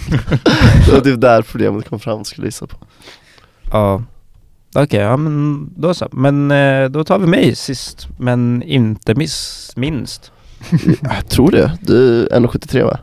det 0.86 0.92
var 0.92 1.00
typ 1.00 1.20
där 1.20 1.42
problemet 1.42 1.88
kom 1.88 2.00
fram 2.00 2.24
skulle 2.24 2.44
jag 2.44 2.48
gissa 2.48 2.66
på. 2.66 2.76
Ja. 3.72 4.02
Okej, 4.74 5.00
ja 5.00 5.16
men 5.16 5.68
då 5.76 5.94
så. 5.94 6.08
Men 6.12 6.50
eh, 6.50 6.88
då 6.88 7.04
tar 7.04 7.18
vi 7.18 7.26
mig 7.26 7.54
sist, 7.54 8.08
men 8.18 8.62
inte 8.62 9.14
miss, 9.14 9.72
minst. 9.76 10.32
Jag 11.02 11.28
tror 11.28 11.50
det, 11.50 11.78
du 11.80 12.26
är 12.26 12.40
1,73 12.40 12.84
va? 12.84 12.98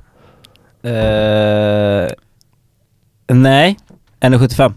Eh, 0.89 2.12
nej, 3.27 3.77
1,75. 4.21 4.73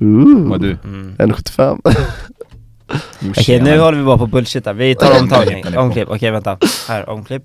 Ooh. 0.00 0.48
Vad 0.48 0.60
du? 0.60 0.76
Mm. 0.84 1.16
1,75. 1.18 1.80
Okej, 3.30 3.62
nu 3.62 3.78
håller 3.78 3.98
vi 3.98 4.04
bara 4.04 4.18
på 4.18 4.26
bullshit 4.26 4.66
här. 4.66 4.74
Vi 4.74 4.94
tar 4.94 5.20
omtagning. 5.20 5.78
Omklipp, 5.78 6.08
okej 6.10 6.30
vänta. 6.30 6.58
Här, 6.88 7.08
omklipp. 7.08 7.42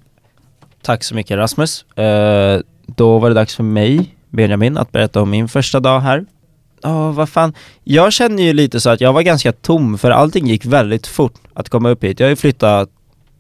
Tack 0.81 1.03
så 1.03 1.15
mycket 1.15 1.38
Rasmus. 1.38 1.83
Eh, 1.83 2.62
då 2.85 3.19
var 3.19 3.29
det 3.29 3.35
dags 3.35 3.55
för 3.55 3.63
mig, 3.63 4.15
Benjamin, 4.29 4.77
att 4.77 4.91
berätta 4.91 5.21
om 5.21 5.29
min 5.29 5.49
första 5.49 5.79
dag 5.79 5.99
här. 5.99 6.25
Ja, 6.81 7.12
vad 7.12 7.29
fan. 7.29 7.53
Jag 7.83 8.13
känner 8.13 8.43
ju 8.43 8.53
lite 8.53 8.79
så 8.79 8.89
att 8.89 9.01
jag 9.01 9.13
var 9.13 9.21
ganska 9.21 9.51
tom 9.51 9.97
för 9.97 10.12
allting 10.12 10.47
gick 10.47 10.65
väldigt 10.65 11.07
fort 11.07 11.33
att 11.53 11.69
komma 11.69 11.89
upp 11.89 12.03
hit. 12.03 12.19
Jag 12.19 12.27
har 12.27 12.29
ju 12.29 12.35
flyttat 12.35 12.89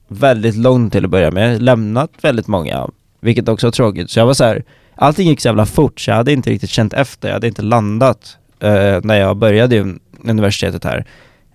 väldigt 0.07 0.55
långt 0.55 0.93
till 0.93 1.05
att 1.05 1.11
börja 1.11 1.31
med, 1.31 1.61
lämnat 1.61 2.11
väldigt 2.21 2.47
många, 2.47 2.89
vilket 3.19 3.49
också 3.49 3.67
är 3.67 3.71
tråkigt. 3.71 4.09
Så 4.09 4.19
jag 4.19 4.25
var 4.25 4.33
så 4.33 4.43
här, 4.43 4.63
allting 4.95 5.27
gick 5.27 5.41
så 5.41 5.47
jävla 5.47 5.65
fort 5.65 5.99
så 5.99 6.11
jag 6.11 6.15
hade 6.15 6.31
inte 6.33 6.49
riktigt 6.49 6.69
känt 6.69 6.93
efter, 6.93 7.27
jag 7.27 7.33
hade 7.33 7.47
inte 7.47 7.61
landat 7.61 8.37
eh, 8.59 8.99
när 9.03 9.15
jag 9.15 9.37
började 9.37 9.95
universitetet 10.23 10.83
här. 10.83 11.05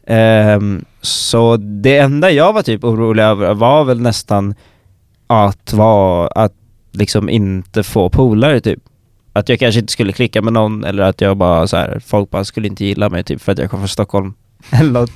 Ehm, 0.06 0.84
så 1.00 1.56
det 1.56 1.98
enda 1.98 2.30
jag 2.30 2.52
var 2.52 2.62
typ 2.62 2.84
orolig 2.84 3.22
över 3.22 3.54
var 3.54 3.84
väl 3.84 4.00
nästan 4.00 4.54
att 5.26 5.72
vara, 5.72 6.28
att 6.28 6.52
liksom 6.92 7.28
inte 7.28 7.82
få 7.82 8.10
polare 8.10 8.60
typ. 8.60 8.78
Att 9.32 9.48
jag 9.48 9.58
kanske 9.58 9.80
inte 9.80 9.92
skulle 9.92 10.12
klicka 10.12 10.42
med 10.42 10.52
någon 10.52 10.84
eller 10.84 11.02
att 11.02 11.20
jag 11.20 11.36
bara 11.36 11.66
så 11.66 11.76
här, 11.76 12.02
folk 12.06 12.30
bara 12.30 12.44
skulle 12.44 12.68
inte 12.68 12.84
gilla 12.84 13.08
mig 13.08 13.24
typ 13.24 13.42
för 13.42 13.52
att 13.52 13.58
jag 13.58 13.70
kom 13.70 13.80
från 13.80 13.88
Stockholm. 13.88 14.34
eller 14.70 14.90
något. 14.90 15.12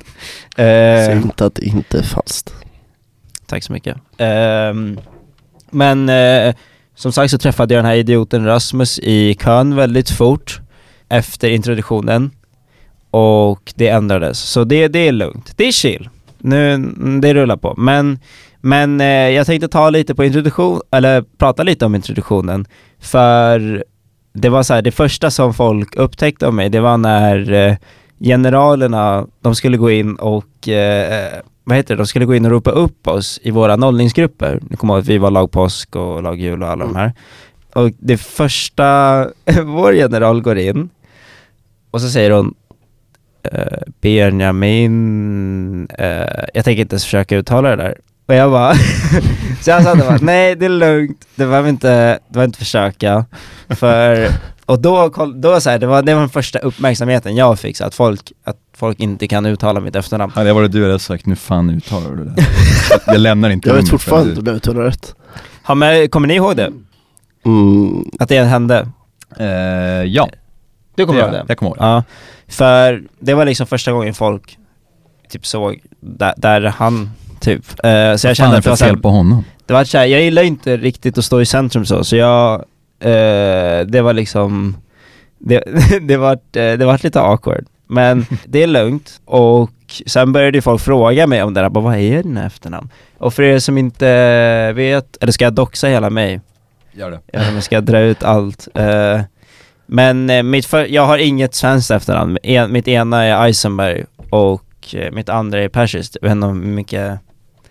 Ehm, 0.57 1.23
inte 1.23 1.47
att 1.47 1.55
det 1.55 1.67
inte 1.67 1.99
är 1.99 2.03
falskt. 2.03 2.55
Tack 3.47 3.63
så 3.63 3.73
mycket. 3.73 3.97
Ehm, 4.19 5.01
men 5.71 6.09
eh, 6.09 6.55
som 6.95 7.13
sagt 7.13 7.31
så 7.31 7.39
träffade 7.39 7.75
jag 7.75 7.85
den 7.85 7.91
här 7.91 7.97
idioten 7.97 8.45
Rasmus 8.45 8.99
i 8.99 9.35
kön 9.35 9.77
väldigt 9.77 10.11
fort 10.11 10.61
efter 11.09 11.49
introduktionen 11.49 12.31
och 13.11 13.73
det 13.77 13.89
ändrades. 13.89 14.39
Så 14.39 14.65
det, 14.65 14.89
det 14.89 15.09
är 15.09 15.13
lugnt. 15.13 15.53
Det 15.57 15.65
är 15.65 15.73
chill. 15.73 16.09
Nu, 16.39 16.73
mm, 16.75 17.21
det 17.21 17.35
rullar 17.35 17.57
på. 17.57 17.75
Men, 17.77 18.19
men 18.61 19.01
eh, 19.01 19.07
jag 19.07 19.47
tänkte 19.47 19.69
ta 19.69 19.91
lite 19.91 20.15
på 20.15 20.25
introduktion, 20.25 20.81
eller 20.91 21.25
prata 21.39 21.63
lite 21.63 21.87
om 21.87 21.95
introduktionen. 21.95 22.67
För 23.01 23.85
det 24.33 24.49
var 24.49 24.63
så 24.63 24.75
här, 24.75 24.83
det 24.83 24.93
första 24.93 25.31
som 25.31 25.55
folk 25.55 25.97
upptäckte 25.97 26.47
om 26.47 26.57
mig, 26.57 26.69
det 26.69 26.81
var 26.81 26.97
när 26.97 27.53
eh, 27.53 27.77
generalerna, 28.21 29.27
de 29.41 29.55
skulle 29.55 29.77
gå 29.77 29.91
in 29.91 30.15
och 30.15 30.69
eh, 30.69 31.41
vad 31.65 31.77
heter 31.77 31.95
det, 31.95 32.03
de 32.03 32.07
skulle 32.07 32.25
gå 32.25 32.35
in 32.35 32.45
och 32.45 32.51
ropa 32.51 32.71
upp 32.71 33.09
oss 33.09 33.41
i 33.43 33.51
våra 33.51 33.77
nollningsgrupper. 33.77 34.61
Ni 34.71 34.77
kommer 34.77 34.95
ihåg 34.95 35.01
att 35.01 35.09
vi 35.09 35.19
var 35.19 35.31
lag 35.31 35.51
påsk 35.51 35.97
och 35.97 36.23
lag 36.23 36.41
jul 36.41 36.63
och 36.63 36.69
alla 36.69 36.85
de 36.85 36.97
här. 36.97 37.13
Och 37.75 37.91
det 37.99 38.17
första, 38.17 39.27
vår 39.65 39.95
general 39.95 40.43
går 40.43 40.59
in 40.59 40.91
och 41.91 42.01
så 42.01 42.09
säger 42.09 42.31
hon 42.31 42.55
eh, 43.53 43.79
Benjamin, 44.01 45.87
eh, 45.99 46.09
jag 46.55 46.65
tänker 46.65 46.83
inte 46.83 46.95
ens 46.95 47.05
försöka 47.05 47.37
uttala 47.37 47.71
det 47.71 47.77
där. 47.83 47.95
Och 48.27 48.35
jag 48.35 48.51
bara, 48.51 48.75
så 49.61 49.71
jag 49.71 49.83
sa 49.83 49.95
bara, 49.97 50.19
nej 50.23 50.57
det 50.57 50.65
är 50.65 50.69
lugnt, 50.71 51.27
det 51.35 51.47
behöver 51.47 51.69
inte, 51.69 52.19
du 52.29 52.33
behöver 52.33 52.49
inte 52.49 52.59
försöka. 52.59 53.25
För, 53.69 54.29
och 54.67 54.79
då, 54.81 55.09
då 55.35 55.61
så 55.61 55.71
här, 55.71 55.79
det 55.79 55.87
var, 55.87 56.03
det 56.03 56.15
var 56.15 56.21
den 56.21 56.29
första 56.31 56.59
uppmärksamheten 56.59 57.37
jag 57.37 57.59
fick, 57.59 57.77
så 57.77 57.85
att 57.85 57.95
folk, 57.95 58.33
att 58.45 58.57
folk 58.77 59.01
inte 59.01 59.29
kan 59.29 59.47
uttala 59.47 59.81
mitt 59.81 59.97
efternamn. 59.97 60.33
Hade 60.33 60.49
jag 60.49 60.55
varit 60.55 60.73
du 60.73 60.81
hade 60.81 60.91
jag 60.93 61.01
sagt, 61.01 61.27
nu 61.27 61.37
fan 61.37 61.71
uttalar 61.71 62.11
du 62.11 62.25
det 62.25 62.31
där. 62.31 62.45
jag 63.07 63.21
lämnar 63.21 63.51
inte 63.51 63.69
Jag 63.69 63.77
vet 63.77 63.89
fortfarande 63.89 64.29
inte 64.29 64.41
om 64.41 64.47
jag 64.47 64.57
uttalar 64.57 64.83
rätt. 64.83 65.15
Ja, 65.67 65.75
men, 65.75 66.09
kommer 66.09 66.29
ni 66.29 66.35
ihåg 66.35 66.57
det? 66.57 66.73
Mm, 67.45 68.05
Att 68.19 68.29
det 68.29 68.45
hände? 68.45 68.83
du- 68.83 68.93
Eh, 69.45 70.05
ja, 70.05 70.29
Du 70.99 71.07
kommer 71.07 71.21
ihåg 71.21 71.33
det? 71.33 71.45
jag. 71.49 71.59
Kommer 71.59 71.71
ihåg 71.71 71.79
det. 71.79 71.85
Ja, 71.85 72.03
för 72.49 73.03
det 73.19 73.35
var 73.35 73.45
liksom 73.45 73.67
första 73.67 73.93
gången 73.93 74.15
folk 74.15 74.59
typ 75.29 75.47
såg 75.47 75.81
där, 76.01 76.35
där 76.37 76.61
han 76.61 77.11
typ. 77.41 77.85
Eh, 77.85 78.15
så 78.17 78.27
jag 78.27 78.37
kände 78.37 78.57
att 78.57 78.65
det 78.65 78.71
var 78.71 78.77
fel 78.77 78.99
på 78.99 79.09
honom? 79.09 79.45
det 79.67 79.75
var 79.75 79.85
så 79.85 79.99
här, 79.99 80.07
jag 80.07 80.23
gillar 80.23 80.43
inte 80.43 80.77
riktigt 80.77 81.19
att 81.19 81.25
stå 81.25 81.41
i 81.41 81.47
centrum 81.47 81.87
så, 81.87 82.05
så 82.05 82.17
jag, 82.17 82.55
eh, 83.01 83.87
det 83.87 84.01
var 84.03 84.13
liksom, 84.13 84.77
det, 85.39 85.65
det 86.03 86.17
var 86.17 86.33
eh, 86.33 86.39
det 86.79 86.85
var 86.85 87.05
lite 87.05 87.21
awkward. 87.21 87.67
Men 87.87 88.27
det 88.47 88.63
är 88.63 88.67
lugnt 88.67 89.21
och 89.25 89.71
sen 90.07 90.33
började 90.33 90.59
ju 90.59 90.63
folk 90.63 90.83
fråga 90.83 91.27
mig 91.27 91.43
om 91.43 91.55
det 91.55 91.61
där, 91.61 91.69
bara, 91.69 91.85
vad 91.85 91.97
är 91.97 92.23
dina 92.23 92.47
efternamn? 92.47 92.91
Och 93.19 93.35
för 93.35 93.43
er 93.43 93.59
som 93.59 93.79
inte 93.79 94.73
vet, 94.73 95.17
eller 95.21 95.33
ska 95.33 95.45
jag 95.45 95.53
doxa 95.53 95.87
hela 95.87 96.11
mig? 96.11 96.41
Gör 96.93 97.11
det. 97.11 97.17
Vet 97.17 97.35
inte 97.35 97.49
om 97.49 97.55
jag 97.55 97.65
ska 97.65 97.81
dra 97.81 97.99
ut 97.99 98.23
allt. 98.23 98.69
Eh, 98.75 99.21
men 99.91 100.31
eh, 100.31 100.43
mitt 100.43 100.67
för, 100.67 100.87
jag 100.87 101.07
har 101.07 101.19
inget 101.19 101.55
svenskt 101.55 101.91
efternamn. 101.91 102.39
En, 102.43 102.73
mitt 102.73 102.89
ena 102.89 103.25
är 103.25 103.47
Eisenberg 103.47 104.05
och 104.31 104.95
eh, 104.95 105.13
mitt 105.13 105.29
andra 105.29 105.63
är 105.63 105.69
persiskt. 105.69 106.17
Jag 106.21 106.29
vet 106.29 106.37
inte 106.37 106.47
hur 106.47 106.55
mycket... 106.55 107.21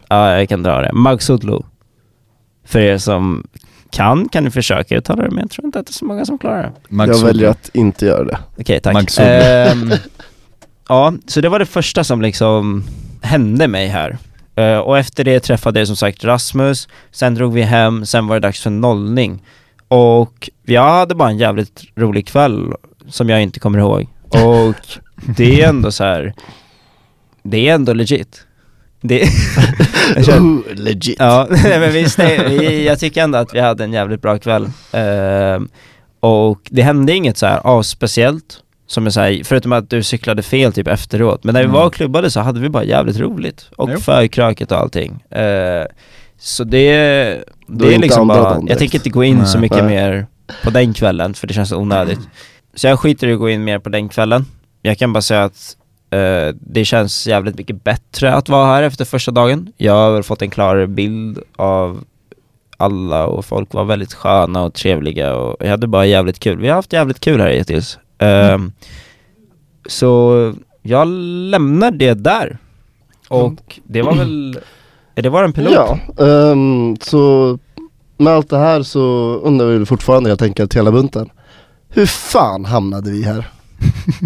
Ja, 0.08 0.38
jag 0.38 0.50
kan 0.50 0.64
dra 0.64 0.82
det. 0.82 0.94
Magsudlu. 0.94 1.60
För 2.66 2.80
er 2.80 2.98
som 2.98 3.48
kan, 3.90 4.30
kan 4.30 4.44
ni 4.44 4.52
försöka 4.52 4.96
uttala 4.96 5.24
det, 5.24 5.30
men 5.30 5.40
jag 5.40 5.52
tror 5.52 5.66
inte 5.66 5.80
att 5.80 5.86
det 5.86 5.92
är 5.92 5.94
så 5.94 6.06
många 6.06 6.26
som 6.26 6.38
klarar 6.38 6.64
det. 6.64 6.72
Max 6.90 7.18
jag 7.18 7.26
väljer 7.26 7.50
att 7.50 7.70
inte 7.74 8.06
göra 8.06 8.24
det. 8.24 8.38
Okej, 8.60 8.80
tack. 8.80 8.94
Magsudlu. 8.94 9.32
Ehm, 9.32 9.94
ja, 10.90 11.14
så 11.28 11.42
det 11.42 11.50
var 11.50 11.60
det 11.60 11.66
första 11.66 12.04
som 12.04 12.22
liksom 12.22 12.84
hände 13.22 13.68
mig 13.68 13.88
här. 13.88 14.18
Eh, 14.56 14.78
och 14.78 14.98
efter 14.98 15.24
det 15.24 15.40
träffade 15.40 15.80
jag 15.80 15.88
som 15.88 15.96
sagt 15.96 16.24
Rasmus, 16.24 16.88
sen 17.12 17.36
drog 17.36 17.54
vi 17.54 17.62
hem, 17.62 18.06
sen 18.06 18.28
var 18.28 18.36
det 18.36 18.48
dags 18.48 18.62
för 18.62 18.70
nollning. 18.70 19.44
Och 19.88 20.50
jag 20.66 20.84
hade 20.90 21.16
bara 21.16 21.30
en 21.30 21.38
jävligt 21.38 21.82
rolig 21.96 22.28
kväll 22.28 22.74
som 23.10 23.30
jag 23.30 23.42
inte 23.44 23.60
kommer 23.60 23.80
ihåg. 23.80 24.08
Och 24.30 24.76
det 25.38 25.62
är 25.62 25.70
ändå 25.70 25.92
så 25.92 26.04
här. 26.04 26.34
det 27.44 27.70
är 27.70 27.74
ändå 27.76 27.94
legit. 27.94 28.44
Det, 29.02 29.28
känner- 30.26 30.40
Ooh, 30.42 30.62
legit. 30.76 31.16
Ja, 31.20 31.48
men 31.64 31.92
visst, 31.94 32.18
nej, 32.18 32.40
vi- 32.50 32.86
jag 32.88 33.00
tycker 33.00 33.24
ändå 33.24 33.38
att 33.38 33.54
vi 33.54 33.60
hade 33.60 33.84
en 33.84 33.94
jävligt 33.94 34.22
bra 34.22 34.38
kväll. 34.40 34.70
Ehm, 34.92 35.70
och 36.20 36.60
det 36.70 36.82
hände 36.82 37.14
inget 37.14 37.38
så 37.38 37.46
här 37.46 37.60
avspeciellt, 37.64 38.60
som 38.88 39.04
jag 39.04 39.14
säger, 39.14 39.44
förutom 39.44 39.72
att 39.74 39.90
du 39.90 40.04
cyklade 40.04 40.42
fel 40.44 40.74
typ 40.74 40.88
efteråt. 40.88 41.44
Men 41.44 41.54
när 41.54 41.62
vi 41.62 41.66
Mm. 41.66 41.76
var 41.76 41.86
och 41.86 41.94
klubbade 41.94 42.32
så 42.32 42.40
hade 42.40 42.60
vi 42.60 42.70
bara 42.70 42.84
jävligt 42.84 43.18
roligt. 43.20 43.70
Och 43.76 43.90
Jo. 43.94 44.00
förkröket 44.00 44.72
och 44.72 44.78
allting. 44.78 45.24
Eh, 45.30 45.86
så 46.40 46.64
det, 46.64 47.44
Har 47.68 47.76
det 47.76 47.86
är 47.86 47.92
inte 47.92 48.02
liksom 48.02 48.28
bara, 48.28 48.38
jag 48.54 48.66
direkt. 48.66 48.80
tänker 48.80 48.98
inte 48.98 49.10
gå 49.10 49.24
in 49.24 49.46
så 49.46 49.58
Nej. 49.58 49.62
mycket 49.62 49.84
Nej. 49.84 49.88
mer 49.88 50.28
på 50.64 50.70
den 50.70 50.94
kvällen, 50.94 51.34
för 51.34 51.48
det 51.48 51.54
känns 51.54 51.72
onödigt. 51.72 52.20
Så 52.76 52.88
jag 52.88 53.00
skiter 53.00 53.28
i 53.28 53.34
att 53.34 53.40
gå 53.40 53.50
in 53.50 53.64
mer 53.64 53.80
på 53.80 53.90
den 53.90 54.10
kvällen. 54.10 54.46
Jag 54.82 54.98
kan 54.98 55.14
bara 55.14 55.22
säga 55.22 55.44
att 55.44 55.78
eh, 56.10 56.56
det 56.60 56.86
känns 56.86 57.28
jävligt 57.28 57.58
mycket 57.58 57.84
bättre 57.84 58.34
att 58.34 58.50
vara 58.50 58.66
här 58.66 58.84
efter 58.84 59.06
första 59.06 59.32
dagen. 59.32 59.72
Jag 59.78 59.94
har 59.94 60.12
väl 60.12 60.24
fått 60.24 60.42
en 60.42 60.50
klarare 60.50 60.88
bild 60.88 61.40
av 61.56 62.04
alla 62.78 63.26
och 63.26 63.46
folk 63.46 63.74
var 63.74 63.84
väldigt 63.86 64.14
sköna 64.14 64.64
och 64.64 64.74
trevliga 64.74 65.36
och 65.36 65.56
jag 65.60 65.70
hade 65.70 65.88
bara 65.88 66.06
jävligt 66.06 66.40
kul. 66.40 66.58
Vi 66.60 66.68
har 66.68 66.76
haft 66.76 66.94
jävligt 66.94 67.20
kul 67.20 67.42
här 67.42 67.50
hittills. 67.50 68.00
Ehm, 68.18 68.72
så 69.86 70.54
jag 70.82 71.08
lämnar 71.52 71.92
det 71.92 72.14
där. 72.14 72.58
Och 73.28 73.80
det 73.84 74.02
var 74.02 74.16
väl, 74.16 74.60
det 75.22 75.30
var 75.30 75.44
en 75.44 75.54
pilot? 75.54 75.74
Ja, 75.74 76.00
ehm, 76.26 76.98
så 77.02 77.58
med 78.18 78.34
allt 78.34 78.50
det 78.50 78.58
här 78.58 78.84
så 78.84 79.00
undrar 79.44 79.66
vi 79.66 79.86
fortfarande 79.86 80.30
helt 80.30 80.42
enkelt 80.42 80.76
hela 80.76 80.92
bunten. 80.92 81.30
Hur 81.90 82.06
fan 82.06 82.66
hamnade 82.66 83.12
vi 83.12 83.24
här? 83.24 83.48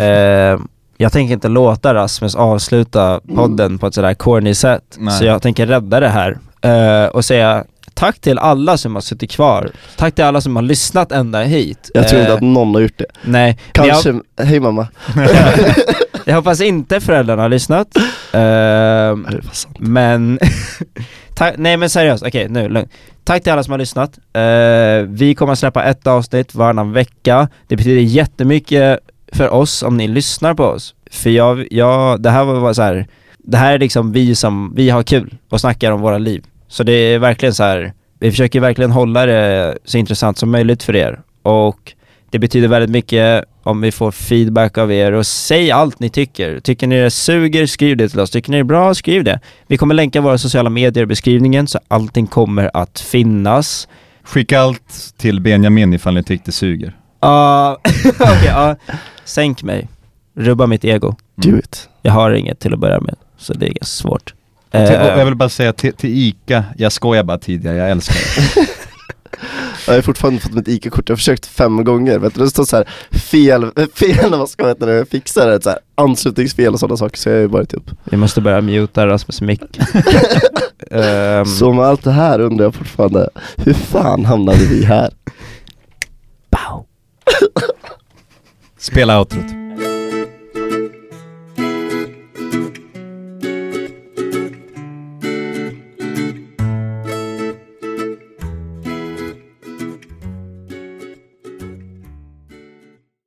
Eh, 0.01 0.59
jag 0.97 1.11
tänker 1.11 1.33
inte 1.33 1.47
låta 1.47 1.93
Rasmus 1.93 2.35
avsluta 2.35 3.21
podden 3.35 3.77
på 3.77 3.87
ett 3.87 3.93
sådär 3.93 4.13
corny 4.13 4.53
sätt. 4.53 4.97
Nej. 4.97 5.17
Så 5.19 5.25
jag 5.25 5.41
tänker 5.41 5.67
rädda 5.67 5.99
det 5.99 6.09
här. 6.09 6.37
Eh, 6.61 7.09
och 7.09 7.25
säga 7.25 7.63
tack 8.01 8.19
till 8.19 8.39
alla 8.39 8.77
som 8.77 8.95
har 8.95 9.01
suttit 9.01 9.31
kvar. 9.31 9.71
Tack 9.97 10.15
till 10.15 10.23
alla 10.23 10.41
som 10.41 10.55
har 10.55 10.63
lyssnat 10.63 11.11
ända 11.11 11.41
hit. 11.43 11.91
Jag 11.93 12.07
tror 12.07 12.19
Eh, 12.19 12.23
inte 12.23 12.33
att 12.33 12.41
någon 12.41 12.73
har 12.73 12.81
gjort 12.81 12.97
det. 12.97 13.05
Nej, 13.21 13.57
men 13.77 13.87
jag, 13.87 14.03
Kanske, 14.03 14.43
hej 14.43 14.59
mamma. 14.59 14.87
jag 16.25 16.35
hoppas 16.35 16.61
inte 16.61 16.99
föräldrarna 16.99 17.41
har 17.41 17.49
lyssnat. 17.49 17.97
Eh, 18.31 19.37
men, 19.79 20.39
tack, 21.35 21.55
nej 21.57 21.77
men 21.77 21.89
seriöst, 21.89 22.23
okej 22.23 22.49
nu, 22.49 22.69
lugn. 22.69 22.87
Tack 23.23 23.43
till 23.43 23.51
alla 23.51 23.63
som 23.63 23.71
har 23.71 23.79
lyssnat. 23.79 24.17
Eh, 24.33 25.07
vi 25.07 25.35
kommer 25.35 25.53
att 25.53 25.59
släppa 25.59 25.83
ett 25.83 26.07
avsnitt 26.07 26.55
varannan 26.55 26.91
vecka. 26.91 27.47
Det 27.67 27.75
betyder 27.75 28.01
jättemycket 28.01 28.99
för 29.33 29.49
oss 29.49 29.83
om 29.83 29.97
ni 29.97 30.07
lyssnar 30.07 30.53
på 30.53 30.63
oss. 30.63 30.95
För 31.11 31.29
jag, 31.29 31.67
jag 31.71 32.21
det 32.21 32.29
här 32.29 32.43
var 32.43 32.61
bara 32.61 32.73
så 32.73 32.81
här. 32.81 33.07
det 33.37 33.57
här 33.57 33.73
är 33.73 33.79
liksom 33.79 34.11
vi 34.11 34.35
som, 34.35 34.73
vi 34.75 34.89
har 34.89 35.03
kul 35.03 35.35
och 35.49 35.61
snackar 35.61 35.91
om 35.91 36.01
våra 36.01 36.17
liv. 36.17 36.43
Så 36.71 36.83
det 36.83 36.91
är 36.93 37.19
verkligen 37.19 37.53
så 37.53 37.63
här. 37.63 37.93
vi 38.19 38.31
försöker 38.31 38.59
verkligen 38.59 38.91
hålla 38.91 39.25
det 39.25 39.77
så 39.85 39.97
intressant 39.97 40.37
som 40.37 40.51
möjligt 40.51 40.83
för 40.83 40.95
er. 40.95 41.19
Och 41.41 41.93
det 42.29 42.39
betyder 42.39 42.67
väldigt 42.67 42.89
mycket 42.89 43.45
om 43.63 43.81
vi 43.81 43.91
får 43.91 44.11
feedback 44.11 44.77
av 44.77 44.91
er 44.91 45.11
och 45.11 45.25
säg 45.25 45.71
allt 45.71 45.99
ni 45.99 46.09
tycker. 46.09 46.59
Tycker 46.59 46.87
ni 46.87 47.01
det 47.01 47.11
suger, 47.11 47.65
skriv 47.65 47.97
det 47.97 48.09
till 48.09 48.19
oss. 48.19 48.29
Tycker 48.29 48.51
ni 48.51 48.57
det 48.57 48.61
är 48.61 48.63
bra, 48.63 48.93
skriv 48.93 49.23
det. 49.23 49.39
Vi 49.67 49.77
kommer 49.77 49.95
länka 49.95 50.21
våra 50.21 50.37
sociala 50.37 50.69
medier 50.69 51.03
i 51.03 51.05
beskrivningen 51.05 51.67
så 51.67 51.79
allting 51.87 52.27
kommer 52.27 52.71
att 52.73 52.99
finnas. 52.99 53.87
Skicka 54.23 54.59
allt 54.59 55.13
till 55.17 55.41
Benjamin 55.41 55.93
ifall 55.93 56.13
ni 56.13 56.23
tyckte 56.23 56.47
det 56.47 56.55
suger. 56.55 56.97
Ja, 57.19 57.77
okej, 58.19 58.45
ja. 58.45 58.75
Sänk 59.25 59.63
mig. 59.63 59.87
Rubba 60.35 60.67
mitt 60.67 60.85
ego. 60.85 61.15
Do 61.35 61.57
it. 61.57 61.89
Jag 62.01 62.11
har 62.11 62.31
inget 62.31 62.59
till 62.59 62.73
att 62.73 62.79
börja 62.79 62.99
med, 62.99 63.15
så 63.37 63.53
det 63.53 63.67
är 63.67 63.85
svårt. 63.85 64.33
Eh, 64.71 64.93
Jag 64.93 65.25
vill 65.25 65.35
bara 65.35 65.49
säga 65.49 65.73
till, 65.73 65.93
till 65.93 66.09
ICA, 66.09 66.63
jag 66.77 66.91
skojar 66.91 67.23
bara 67.23 67.37
tidigare, 67.37 67.77
jag 67.77 67.91
älskar 67.91 68.15
det. 68.15 68.67
Jag 69.87 69.93
har 69.93 70.01
fortfarande 70.01 70.41
fått 70.41 70.53
mitt 70.53 70.67
ICA-kort, 70.67 71.09
jag 71.09 71.13
har 71.13 71.17
försökt 71.17 71.45
fem 71.45 71.83
gånger. 71.83 72.19
Vet 72.19 72.35
du, 72.35 72.41
det 72.41 72.49
står 72.49 72.63
så 72.65 72.75
här 72.77 72.87
fel, 73.11 73.71
fel 73.93 74.29
man 74.29 74.47
ska 74.47 74.65
veta 74.65 74.85
det, 74.85 75.05
fixa 75.05 75.45
det, 75.45 75.61
så 75.63 75.69
här, 75.69 75.79
anslutningsfel 75.95 76.73
och 76.73 76.79
sådana 76.79 76.97
saker, 76.97 77.17
så 77.17 77.29
jag 77.29 77.35
har 77.35 77.41
ju 77.41 77.47
varit 77.47 77.73
upp. 77.73 77.91
vi 78.03 78.17
måste 78.17 78.41
börja 78.41 78.61
muta 78.61 79.07
Rasmus 79.07 79.41
mick. 79.41 79.61
Ehm, 80.91 81.45
Så 81.45 81.73
med 81.73 81.85
allt 81.85 82.03
det 82.03 82.11
här 82.11 82.39
undrar 82.39 82.65
jag 82.65 82.75
fortfarande, 82.75 83.29
hur 83.57 83.73
fan 83.73 84.25
hamnade 84.25 84.65
vi 84.65 84.85
här? 84.85 85.09
Spela 88.77 89.19
outrot. 89.19 89.60